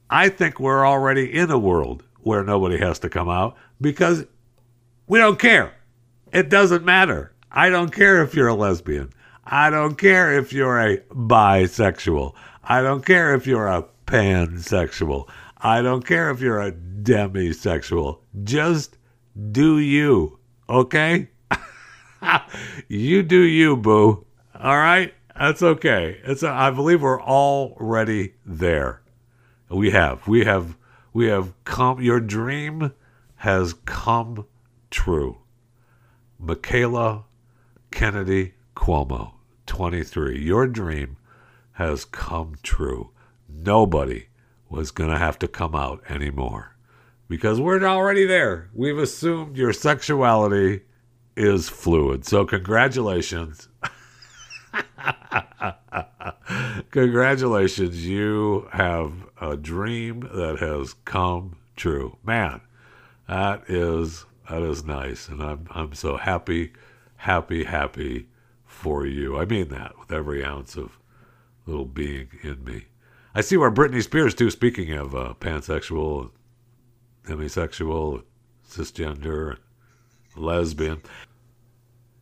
I 0.09 0.29
think 0.29 0.59
we're 0.59 0.87
already 0.87 1.33
in 1.33 1.51
a 1.51 1.59
world 1.59 2.05
where 2.23 2.45
nobody 2.45 2.79
has 2.79 2.99
to 3.01 3.09
come 3.09 3.29
out 3.29 3.57
because 3.81 4.25
we 5.07 5.19
don't 5.19 5.39
care. 5.39 5.75
It 6.33 6.49
doesn't 6.49 6.85
matter. 6.85 7.33
I 7.51 7.71
don't 7.71 7.93
care 7.93 8.23
if 8.23 8.35
you're 8.35 8.49
a 8.49 8.55
lesbian. 8.55 9.13
I 9.45 9.71
don't 9.71 9.97
care 9.97 10.39
if 10.39 10.53
you're 10.53 10.79
a 10.79 10.99
bisexual. 10.99 12.35
I 12.63 12.83
don't 12.83 13.05
care 13.05 13.35
if 13.35 13.47
you're 13.47 13.67
a 13.67 13.87
pansexual. 14.07 15.29
I 15.59 15.83
don't 15.83 16.07
care 16.07 16.31
if 16.31 16.41
you're 16.41 16.61
a 16.61 16.73
demisexual. 16.73 18.19
Just 18.45 18.97
do 19.51 19.79
you, 19.79 20.39
okay? 20.69 21.29
you 22.89 23.23
do 23.23 23.41
you, 23.41 23.77
boo. 23.77 24.25
All 24.59 24.77
right? 24.77 25.15
That's 25.41 25.63
okay. 25.63 26.21
It's 26.25 26.43
a, 26.43 26.51
I 26.51 26.71
believe 26.71 27.01
we're 27.01 27.23
already 27.23 28.35
there. 28.45 29.01
We 29.71 29.91
have. 29.91 30.29
We 30.29 30.45
have 30.45 30.77
we 31.15 31.29
have 31.29 31.55
come 31.65 32.03
your 32.03 32.21
dream 32.21 32.93
has 33.37 33.73
come 33.87 34.45
true. 34.91 35.39
Michaela 36.39 37.25
Kennedy 37.91 38.53
Cuomo, 38.77 39.33
23. 39.65 40.39
Your 40.39 40.67
dream 40.67 41.17
has 41.73 42.05
come 42.05 42.57
true. 42.63 43.09
Nobody 43.49 44.27
was 44.69 44.91
going 44.91 45.09
to 45.11 45.17
have 45.17 45.39
to 45.39 45.49
come 45.49 45.75
out 45.75 46.03
anymore 46.11 46.77
because 47.29 47.59
we're 47.59 47.83
already 47.83 48.27
there. 48.27 48.69
We've 48.75 48.99
assumed 48.99 49.57
your 49.57 49.73
sexuality 49.73 50.83
is 51.35 51.71
fluid. 51.71 52.27
So, 52.27 52.45
congratulations. 52.45 53.69
congratulations. 56.91 58.07
You 58.07 58.69
have 58.73 59.13
a 59.41 59.57
dream 59.57 60.29
that 60.33 60.59
has 60.59 60.95
come 61.05 61.57
true. 61.77 62.17
Man, 62.25 62.61
that 63.29 63.63
is 63.69 64.25
that 64.49 64.63
is 64.63 64.85
nice 64.85 65.29
and 65.29 65.43
I'm 65.43 65.67
I'm 65.71 65.95
so 65.95 66.17
happy, 66.17 66.73
happy, 67.17 67.65
happy 67.65 68.27
for 68.65 69.07
you. 69.07 69.39
I 69.39 69.45
mean 69.45 69.69
that 69.69 69.99
with 69.99 70.13
every 70.13 70.45
ounce 70.45 70.77
of 70.77 70.99
little 71.67 71.85
being 71.85 72.29
in 72.43 72.65
me. 72.65 72.87
I 73.35 73.43
see 73.43 73.57
where 73.57 73.71
Britney 73.71 74.03
Spears 74.03 74.35
too. 74.35 74.51
Speaking 74.51 74.93
of 74.93 75.15
uh, 75.15 75.35
pansexual, 75.41 76.31
demisexual, 77.25 78.25
cisgender, 78.69 79.59
lesbian. 80.37 81.03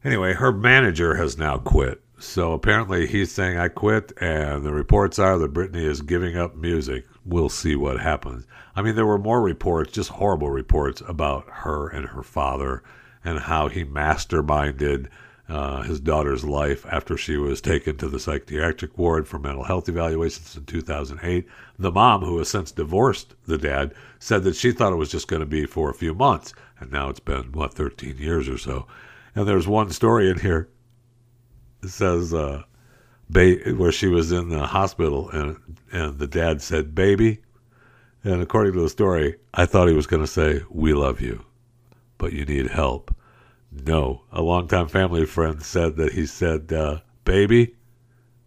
Anyway, 0.04 0.34
her 0.34 0.52
manager 0.52 1.16
has 1.16 1.38
now 1.38 1.58
quit. 1.58 2.02
So 2.20 2.52
apparently 2.52 3.06
he's 3.06 3.30
saying 3.30 3.58
I 3.58 3.68
quit, 3.68 4.12
and 4.20 4.64
the 4.64 4.72
reports 4.72 5.20
are 5.20 5.38
that 5.38 5.54
Britney 5.54 5.84
is 5.84 6.02
giving 6.02 6.36
up 6.36 6.56
music. 6.56 7.06
We'll 7.24 7.48
see 7.48 7.76
what 7.76 8.00
happens. 8.00 8.44
I 8.74 8.82
mean, 8.82 8.96
there 8.96 9.06
were 9.06 9.18
more 9.18 9.40
reports, 9.40 9.92
just 9.92 10.10
horrible 10.10 10.50
reports 10.50 11.00
about 11.06 11.48
her 11.48 11.88
and 11.88 12.06
her 12.06 12.24
father 12.24 12.82
and 13.24 13.38
how 13.38 13.68
he 13.68 13.84
masterminded 13.84 15.06
uh, 15.48 15.82
his 15.82 16.00
daughter's 16.00 16.44
life 16.44 16.84
after 16.90 17.16
she 17.16 17.36
was 17.36 17.60
taken 17.60 17.96
to 17.98 18.08
the 18.08 18.18
psychiatric 18.18 18.98
ward 18.98 19.28
for 19.28 19.38
mental 19.38 19.64
health 19.64 19.88
evaluations 19.88 20.56
in 20.56 20.64
2008. 20.64 21.46
The 21.78 21.92
mom, 21.92 22.22
who 22.22 22.38
has 22.38 22.48
since 22.48 22.72
divorced 22.72 23.36
the 23.46 23.58
dad, 23.58 23.94
said 24.18 24.42
that 24.42 24.56
she 24.56 24.72
thought 24.72 24.92
it 24.92 24.96
was 24.96 25.10
just 25.10 25.28
going 25.28 25.40
to 25.40 25.46
be 25.46 25.66
for 25.66 25.88
a 25.88 25.94
few 25.94 26.14
months, 26.14 26.52
and 26.80 26.90
now 26.90 27.10
it's 27.10 27.20
been, 27.20 27.52
what, 27.52 27.74
13 27.74 28.18
years 28.18 28.48
or 28.48 28.58
so. 28.58 28.88
And 29.36 29.46
there's 29.46 29.68
one 29.68 29.90
story 29.90 30.28
in 30.28 30.40
here 30.40 30.68
says, 31.84 32.34
uh, 32.34 32.62
ba- 33.30 33.74
where 33.76 33.92
she 33.92 34.08
was 34.08 34.32
in 34.32 34.48
the 34.48 34.66
hospital, 34.66 35.30
and, 35.30 35.56
and 35.92 36.18
the 36.18 36.26
dad 36.26 36.62
said, 36.62 36.94
Baby. 36.94 37.40
And 38.24 38.42
according 38.42 38.72
to 38.74 38.80
the 38.80 38.88
story, 38.88 39.36
I 39.54 39.64
thought 39.64 39.88
he 39.88 39.94
was 39.94 40.06
going 40.06 40.22
to 40.22 40.26
say, 40.26 40.62
We 40.70 40.92
love 40.92 41.20
you, 41.20 41.44
but 42.18 42.32
you 42.32 42.44
need 42.44 42.68
help. 42.68 43.14
No, 43.70 44.22
a 44.32 44.42
longtime 44.42 44.88
family 44.88 45.26
friend 45.26 45.62
said 45.62 45.96
that 45.96 46.12
he 46.12 46.26
said, 46.26 46.72
uh, 46.72 47.00
"Baby, 47.24 47.74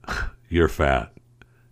you're 0.49 0.67
fat. 0.67 1.13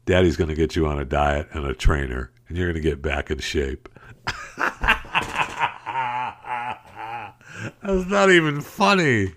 Daddy's 0.06 0.38
going 0.38 0.50
to 0.50 0.56
get 0.56 0.76
you 0.76 0.88
on 0.88 1.00
a 1.00 1.06
diet 1.06 1.50
and 1.52 1.66
a 1.66 1.74
trainer, 1.74 2.32
and 2.48 2.58
you're 2.58 2.72
going 2.72 2.82
to 2.82 2.90
get 2.90 3.02
back 3.02 3.32
in 3.32 3.40
shape." 3.40 3.90
That's 7.82 8.08
not 8.08 8.30
even 8.30 8.62
funny. 8.62 9.34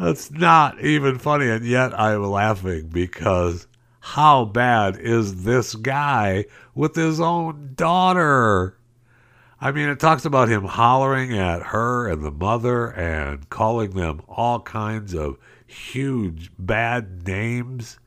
That's 0.00 0.30
not 0.30 0.80
even 0.80 1.18
funny, 1.18 1.50
and 1.50 1.62
yet 1.62 1.98
I'm 1.98 2.24
laughing 2.24 2.88
because 2.88 3.66
how 4.00 4.46
bad 4.46 4.96
is 4.96 5.44
this 5.44 5.74
guy 5.74 6.46
with 6.74 6.94
his 6.94 7.20
own 7.20 7.72
daughter? 7.74 8.78
I 9.60 9.72
mean, 9.72 9.90
it 9.90 10.00
talks 10.00 10.24
about 10.24 10.48
him 10.48 10.64
hollering 10.64 11.36
at 11.36 11.64
her 11.64 12.08
and 12.08 12.24
the 12.24 12.30
mother 12.30 12.86
and 12.86 13.46
calling 13.50 13.90
them 13.90 14.22
all 14.26 14.60
kinds 14.60 15.14
of 15.14 15.36
huge 15.66 16.50
bad 16.58 17.26
names, 17.26 17.98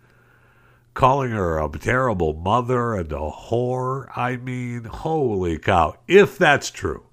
calling 0.96 1.30
her 1.30 1.60
a 1.60 1.70
terrible 1.70 2.34
mother 2.34 2.96
and 2.96 3.12
a 3.12 3.30
whore. 3.30 4.08
I 4.18 4.38
mean, 4.38 4.86
holy 4.86 5.60
cow. 5.60 5.98
If 6.08 6.40
that's 6.40 6.72
true, 6.72 7.04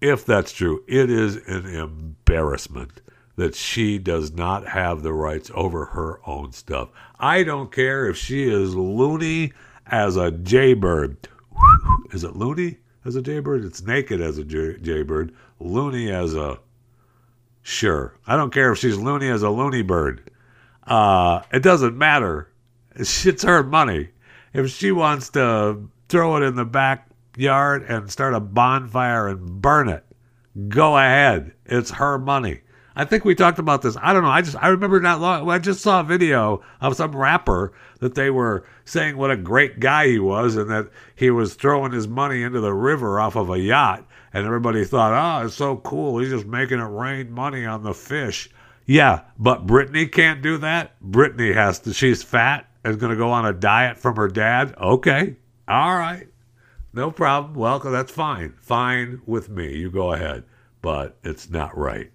if 0.00 0.24
that's 0.24 0.52
true, 0.52 0.82
it 0.88 1.10
is 1.10 1.36
an 1.46 1.66
embarrassment 1.66 3.01
that 3.36 3.54
she 3.54 3.98
does 3.98 4.32
not 4.32 4.68
have 4.68 5.02
the 5.02 5.12
rights 5.12 5.50
over 5.54 5.86
her 5.86 6.20
own 6.26 6.52
stuff. 6.52 6.90
I 7.18 7.42
don't 7.42 7.72
care 7.72 8.06
if 8.06 8.16
she 8.16 8.44
is 8.44 8.74
loony 8.74 9.52
as 9.86 10.16
a 10.16 10.30
jaybird. 10.30 11.28
Is 12.12 12.24
it 12.24 12.36
loony? 12.36 12.78
as 13.04 13.16
a 13.16 13.22
jaybird. 13.22 13.64
It's 13.64 13.82
naked 13.82 14.20
as 14.20 14.38
a 14.38 14.44
jaybird, 14.44 15.34
loony 15.58 16.10
as 16.10 16.34
a. 16.34 16.58
Sure. 17.62 18.14
I 18.26 18.36
don't 18.36 18.52
care 18.52 18.72
if 18.72 18.78
she's 18.78 18.96
loony 18.96 19.28
as 19.28 19.42
a 19.42 19.50
loony 19.50 19.82
bird. 19.82 20.30
Uh, 20.86 21.42
it 21.52 21.62
doesn't 21.62 21.96
matter. 21.96 22.48
It's 22.94 23.42
her 23.42 23.62
money. 23.62 24.08
If 24.52 24.70
she 24.70 24.92
wants 24.92 25.30
to 25.30 25.88
throw 26.08 26.36
it 26.36 26.42
in 26.42 26.56
the 26.56 26.64
backyard 26.64 27.84
and 27.84 28.10
start 28.10 28.34
a 28.34 28.40
bonfire 28.40 29.28
and 29.28 29.62
burn 29.62 29.88
it, 29.88 30.04
go 30.68 30.96
ahead. 30.96 31.52
It's 31.64 31.92
her 31.92 32.18
money. 32.18 32.60
I 32.94 33.04
think 33.04 33.24
we 33.24 33.34
talked 33.34 33.58
about 33.58 33.82
this. 33.82 33.96
I 34.00 34.12
don't 34.12 34.22
know. 34.22 34.28
I 34.28 34.42
just 34.42 34.56
I 34.56 34.68
remember 34.68 35.00
not 35.00 35.20
long. 35.20 35.48
I 35.48 35.58
just 35.58 35.80
saw 35.80 36.00
a 36.00 36.04
video 36.04 36.62
of 36.80 36.96
some 36.96 37.16
rapper 37.16 37.72
that 38.00 38.14
they 38.14 38.30
were 38.30 38.64
saying 38.84 39.16
what 39.16 39.30
a 39.30 39.36
great 39.36 39.80
guy 39.80 40.08
he 40.08 40.18
was 40.18 40.56
and 40.56 40.68
that 40.70 40.90
he 41.14 41.30
was 41.30 41.54
throwing 41.54 41.92
his 41.92 42.06
money 42.06 42.42
into 42.42 42.60
the 42.60 42.74
river 42.74 43.18
off 43.18 43.36
of 43.36 43.50
a 43.50 43.58
yacht, 43.58 44.06
and 44.32 44.46
everybody 44.46 44.84
thought, 44.84 45.12
"Oh, 45.12 45.46
it's 45.46 45.54
so 45.54 45.76
cool. 45.78 46.18
He's 46.18 46.30
just 46.30 46.46
making 46.46 46.80
it 46.80 46.84
rain 46.84 47.32
money 47.32 47.64
on 47.64 47.82
the 47.82 47.94
fish." 47.94 48.50
Yeah, 48.84 49.20
but 49.38 49.66
Britney 49.66 50.10
can't 50.10 50.42
do 50.42 50.58
that. 50.58 50.92
Britney 51.02 51.54
has 51.54 51.78
to. 51.80 51.94
She's 51.94 52.22
fat 52.22 52.68
and 52.84 52.98
going 52.98 53.12
to 53.12 53.16
go 53.16 53.30
on 53.30 53.46
a 53.46 53.52
diet 53.52 53.98
from 53.98 54.16
her 54.16 54.28
dad. 54.28 54.74
Okay, 54.78 55.36
all 55.66 55.96
right, 55.96 56.28
no 56.92 57.10
problem. 57.10 57.54
Well, 57.54 57.78
that's 57.78 58.12
fine. 58.12 58.54
Fine 58.60 59.22
with 59.24 59.48
me. 59.48 59.76
You 59.76 59.90
go 59.90 60.12
ahead, 60.12 60.44
but 60.82 61.16
it's 61.24 61.48
not 61.48 61.76
right. 61.78 62.11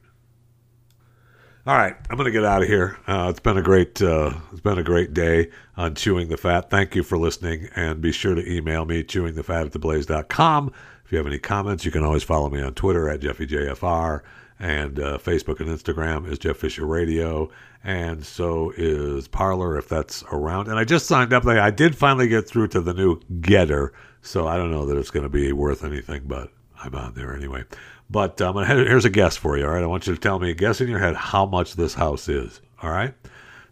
All 1.67 1.75
right, 1.75 1.97
I'm 2.09 2.15
going 2.15 2.27
to 2.27 2.31
get 2.31 2.45
out 2.45 2.61
of 2.61 2.69
here. 2.69 2.97
Uh, 3.07 3.27
it's 3.29 3.41
been 3.41 3.57
a 3.57 3.61
great 3.61 4.01
uh, 4.01 4.31
it's 4.53 4.61
been 4.61 4.77
a 4.77 4.83
great 4.83 5.13
day 5.13 5.49
on 5.75 5.95
chewing 5.95 6.29
the 6.29 6.37
fat. 6.37 6.69
Thank 6.69 6.95
you 6.95 7.03
for 7.03 7.17
listening, 7.17 7.67
and 7.75 7.99
be 7.99 8.13
sure 8.13 8.35
to 8.35 8.49
email 8.49 8.85
me 8.85 9.03
chewingthefat 9.03 9.65
at 9.65 9.71
theblaze.com. 9.73 10.71
If 11.03 11.11
you 11.11 11.17
have 11.17 11.27
any 11.27 11.39
comments, 11.39 11.83
you 11.83 11.91
can 11.91 12.05
always 12.05 12.23
follow 12.23 12.49
me 12.49 12.61
on 12.61 12.73
Twitter 12.73 13.09
at 13.09 13.19
JeffyJFR, 13.19 14.21
And 14.59 14.97
uh, 14.97 15.17
Facebook 15.17 15.59
and 15.59 15.67
Instagram 15.67 16.31
is 16.31 16.39
Jeff 16.39 16.55
Fisher 16.55 16.85
Radio, 16.85 17.49
and 17.83 18.25
so 18.25 18.71
is 18.77 19.27
Parler 19.27 19.77
if 19.77 19.89
that's 19.89 20.23
around. 20.31 20.69
And 20.69 20.79
I 20.79 20.85
just 20.85 21.05
signed 21.05 21.33
up. 21.33 21.45
I 21.45 21.69
did 21.69 21.97
finally 21.97 22.29
get 22.29 22.47
through 22.47 22.69
to 22.69 22.79
the 22.79 22.93
new 22.93 23.19
GETTR, 23.41 23.89
so 24.21 24.47
I 24.47 24.55
don't 24.55 24.71
know 24.71 24.85
that 24.85 24.97
it's 24.97 25.11
going 25.11 25.23
to 25.23 25.29
be 25.29 25.51
worth 25.51 25.83
anything, 25.83 26.23
but 26.27 26.49
I'm 26.81 26.95
on 26.95 27.13
there 27.15 27.35
anyway. 27.35 27.65
But 28.09 28.41
um, 28.41 28.57
here's 28.65 29.05
a 29.05 29.09
guess 29.09 29.37
for 29.37 29.57
you. 29.57 29.65
All 29.65 29.73
right, 29.73 29.83
I 29.83 29.87
want 29.87 30.07
you 30.07 30.13
to 30.13 30.19
tell 30.19 30.39
me, 30.39 30.53
guess 30.53 30.81
in 30.81 30.87
your 30.87 30.99
head 30.99 31.15
how 31.15 31.45
much 31.45 31.75
this 31.75 31.93
house 31.93 32.27
is. 32.29 32.61
All 32.81 32.91
right. 32.91 33.13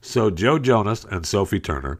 So 0.01 0.29
Joe 0.29 0.59
Jonas 0.59 1.05
and 1.05 1.25
Sophie 1.25 1.59
Turner 1.59 1.99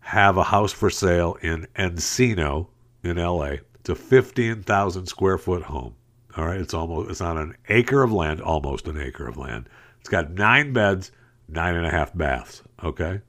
have 0.00 0.36
a 0.36 0.44
house 0.44 0.72
for 0.72 0.90
sale 0.90 1.36
in 1.42 1.66
Encino 1.76 2.68
in 3.02 3.16
LA. 3.16 3.56
It's 3.80 3.88
a 3.88 3.94
15,000 3.94 5.06
square 5.06 5.38
foot 5.38 5.62
home. 5.62 5.94
All 6.36 6.46
right, 6.46 6.60
it's 6.60 6.74
almost 6.74 7.10
it's 7.10 7.20
on 7.20 7.38
an 7.38 7.56
acre 7.68 8.02
of 8.02 8.12
land, 8.12 8.40
almost 8.40 8.86
an 8.86 9.00
acre 9.00 9.26
of 9.26 9.36
land. 9.36 9.68
It's 9.98 10.08
got 10.08 10.30
nine 10.30 10.72
beds, 10.72 11.10
nine 11.48 11.74
and 11.74 11.86
a 11.86 11.90
half 11.90 12.16
baths. 12.16 12.62
Okay, 12.84 13.20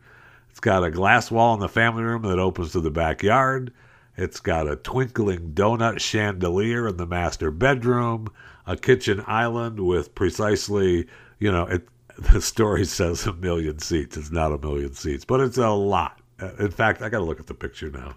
it's 0.51 0.59
got 0.59 0.83
a 0.83 0.91
glass 0.91 1.31
wall 1.31 1.55
in 1.55 1.59
the 1.59 1.67
family 1.67 2.03
room 2.03 2.21
that 2.23 2.37
opens 2.37 2.73
to 2.73 2.79
the 2.79 2.91
backyard. 2.91 3.73
It's 4.17 4.39
got 4.39 4.67
a 4.67 4.75
twinkling 4.75 5.53
donut 5.53 5.99
chandelier 5.99 6.87
in 6.87 6.97
the 6.97 7.05
master 7.05 7.51
bedroom, 7.51 8.27
a 8.67 8.75
kitchen 8.75 9.23
island 9.25 9.79
with 9.79 10.13
precisely, 10.15 11.07
you 11.39 11.51
know, 11.51 11.65
it, 11.65 11.87
the 12.17 12.41
story 12.41 12.85
says 12.85 13.25
a 13.25 13.33
million 13.33 13.79
seats. 13.79 14.17
It's 14.17 14.31
not 14.31 14.51
a 14.51 14.57
million 14.57 14.93
seats, 14.93 15.25
but 15.25 15.39
it's 15.39 15.57
a 15.57 15.69
lot. 15.69 16.19
In 16.59 16.71
fact, 16.71 17.01
I 17.01 17.09
got 17.09 17.19
to 17.19 17.23
look 17.23 17.39
at 17.39 17.47
the 17.47 17.53
picture 17.53 17.89
now. 17.89 18.15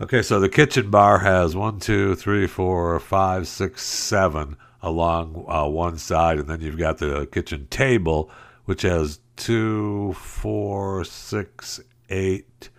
Okay, 0.00 0.22
so 0.22 0.38
the 0.38 0.48
kitchen 0.48 0.90
bar 0.90 1.18
has 1.18 1.56
one, 1.56 1.80
two, 1.80 2.14
three, 2.14 2.46
four, 2.46 3.00
five, 3.00 3.48
six, 3.48 3.82
seven 3.82 4.56
along 4.80 5.44
uh, 5.48 5.66
one 5.66 5.98
side, 5.98 6.38
and 6.38 6.48
then 6.48 6.60
you've 6.60 6.78
got 6.78 6.98
the 6.98 7.26
kitchen 7.32 7.66
table, 7.68 8.30
which 8.64 8.82
has 8.82 9.18
two, 9.36 10.12
four, 10.12 11.04
six, 11.04 11.80
eight, 12.10 12.70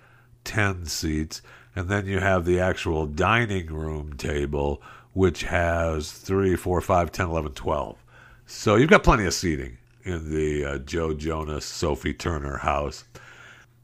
ten 0.43 0.85
seats, 0.85 1.41
and 1.79 1.87
then 1.87 2.05
you 2.05 2.19
have 2.19 2.43
the 2.43 2.59
actual 2.59 3.05
dining 3.05 3.67
room 3.67 4.11
table, 4.17 4.81
which 5.13 5.43
has 5.43 6.11
three, 6.11 6.57
four, 6.57 6.81
five, 6.81 7.09
ten, 7.09 7.27
eleven, 7.27 7.53
twelve. 7.53 8.03
So 8.45 8.75
you've 8.75 8.89
got 8.89 9.01
plenty 9.01 9.25
of 9.25 9.33
seating 9.33 9.77
in 10.03 10.29
the 10.29 10.65
uh, 10.65 10.77
Joe 10.79 11.13
Jonas, 11.13 11.63
Sophie 11.63 12.13
Turner 12.13 12.57
house 12.57 13.05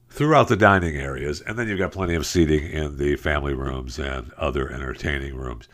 throughout 0.10 0.50
the 0.50 0.58
dining 0.58 0.98
areas, 0.98 1.40
and 1.40 1.58
then 1.58 1.70
you've 1.70 1.80
got 1.80 1.94
plenty 1.94 2.16
of 2.16 2.26
seating 2.26 2.70
in 2.70 2.98
the 2.98 3.16
family 3.16 3.54
rooms 3.54 3.98
and 3.98 4.34
other 4.34 4.70
entertaining 4.70 5.34
rooms. 5.34 5.70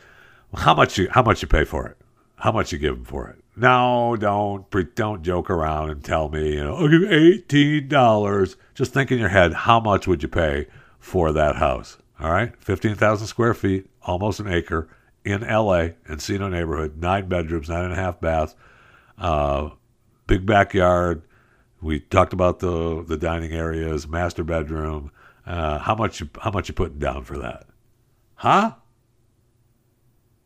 How 0.54 0.76
much 0.76 1.00
you 1.00 1.08
how 1.10 1.24
much 1.24 1.42
you 1.42 1.48
pay 1.48 1.64
for 1.64 1.88
it? 1.88 1.98
How 2.36 2.52
much 2.52 2.72
you 2.72 2.78
give 2.78 2.98
them 2.98 3.06
for 3.06 3.30
it? 3.30 3.44
No, 3.56 4.16
don't 4.16 4.70
don't 4.94 5.24
joke 5.24 5.50
around 5.50 5.90
and 5.90 6.04
tell 6.04 6.30
me 6.30 6.54
you 6.54 6.64
know 6.64 6.76
I'll 6.76 6.88
give 6.88 7.12
eighteen 7.12 7.88
dollars. 7.88 8.58
Just 8.76 8.94
think 8.94 9.12
in 9.12 9.18
your 9.18 9.30
head 9.30 9.54
how 9.54 9.80
much 9.80 10.06
would 10.06 10.22
you 10.22 10.30
pay 10.30 10.68
for 11.00 11.32
that 11.32 11.56
house? 11.56 11.98
All 12.22 12.32
right, 12.32 12.56
fifteen 12.60 12.96
thousand 12.96 13.28
square 13.28 13.54
feet, 13.54 13.90
almost 14.04 14.40
an 14.40 14.48
acre 14.48 14.88
in 15.26 15.44
L.A. 15.44 15.96
Encino 16.08 16.50
neighborhood, 16.50 16.98
nine 16.98 17.28
bedrooms, 17.28 17.70
nine 17.70 17.86
and 17.86 17.94
a 17.94 17.96
half 17.96 18.20
baths, 18.22 18.56
uh, 19.18 19.70
big 20.28 20.46
backyard 20.46 21.24
we 21.82 22.00
talked 22.00 22.34
about 22.34 22.60
the 22.60 23.04
the 23.04 23.18
dining 23.18 23.52
areas, 23.52 24.08
master 24.08 24.44
bedroom. 24.44 25.12
Uh, 25.46 25.80
how 25.80 25.96
much 25.96 26.24
how 26.40 26.52
much 26.52 26.70
you 26.70 26.74
putting 26.74 27.00
down 27.00 27.24
for 27.24 27.38
that? 27.40 27.66
Huh? 28.36 28.76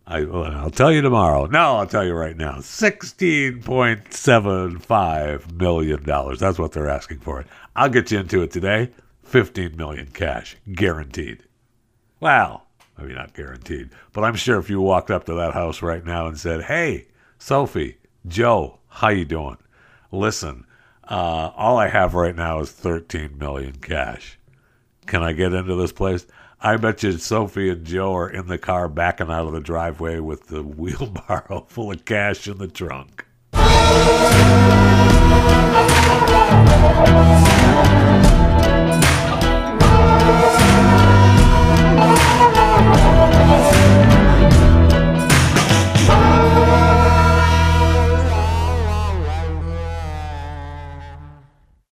I 0.07 0.19
I'll 0.21 0.69
tell 0.69 0.91
you 0.91 1.01
tomorrow. 1.01 1.45
No, 1.47 1.77
I'll 1.77 1.87
tell 1.87 2.05
you 2.05 2.13
right 2.13 2.37
now. 2.37 2.61
Sixteen 2.61 3.61
point 3.61 4.13
seven 4.13 4.79
five 4.79 5.51
million 5.53 6.03
dollars. 6.03 6.39
That's 6.39 6.57
what 6.57 6.71
they're 6.71 6.89
asking 6.89 7.19
for 7.19 7.41
it. 7.41 7.47
I'll 7.75 7.89
get 7.89 8.11
you 8.11 8.19
into 8.19 8.41
it 8.41 8.51
today. 8.51 8.91
Fifteen 9.23 9.75
million 9.75 10.07
cash, 10.07 10.55
guaranteed. 10.71 11.43
Well, 12.25 12.65
maybe 12.97 13.13
not 13.13 13.35
guaranteed, 13.35 13.91
but 14.11 14.23
I'm 14.23 14.33
sure 14.33 14.57
if 14.57 14.67
you 14.67 14.81
walked 14.81 15.11
up 15.11 15.25
to 15.25 15.35
that 15.35 15.53
house 15.53 15.83
right 15.83 16.03
now 16.03 16.25
and 16.25 16.39
said, 16.39 16.63
"Hey, 16.63 17.05
Sophie, 17.37 17.97
Joe, 18.25 18.79
how 18.87 19.09
you 19.09 19.25
doing? 19.25 19.57
Listen, 20.11 20.65
uh, 21.07 21.51
all 21.55 21.77
I 21.77 21.87
have 21.87 22.15
right 22.15 22.35
now 22.35 22.61
is 22.61 22.71
13 22.71 23.37
million 23.37 23.73
cash. 23.73 24.39
Can 25.05 25.21
I 25.21 25.33
get 25.33 25.53
into 25.53 25.75
this 25.75 25.91
place?" 25.91 26.25
I 26.59 26.77
bet 26.77 27.03
you 27.03 27.11
Sophie 27.11 27.69
and 27.69 27.85
Joe 27.85 28.15
are 28.15 28.27
in 28.27 28.47
the 28.47 28.57
car 28.57 28.89
backing 28.89 29.29
out 29.29 29.45
of 29.45 29.53
the 29.53 29.59
driveway 29.59 30.17
with 30.19 30.47
the 30.47 30.63
wheelbarrow 30.79 31.67
full 31.69 31.91
of 31.91 32.05
cash 32.05 32.47
in 32.47 32.57
the 32.57 32.67
trunk. 32.67 33.23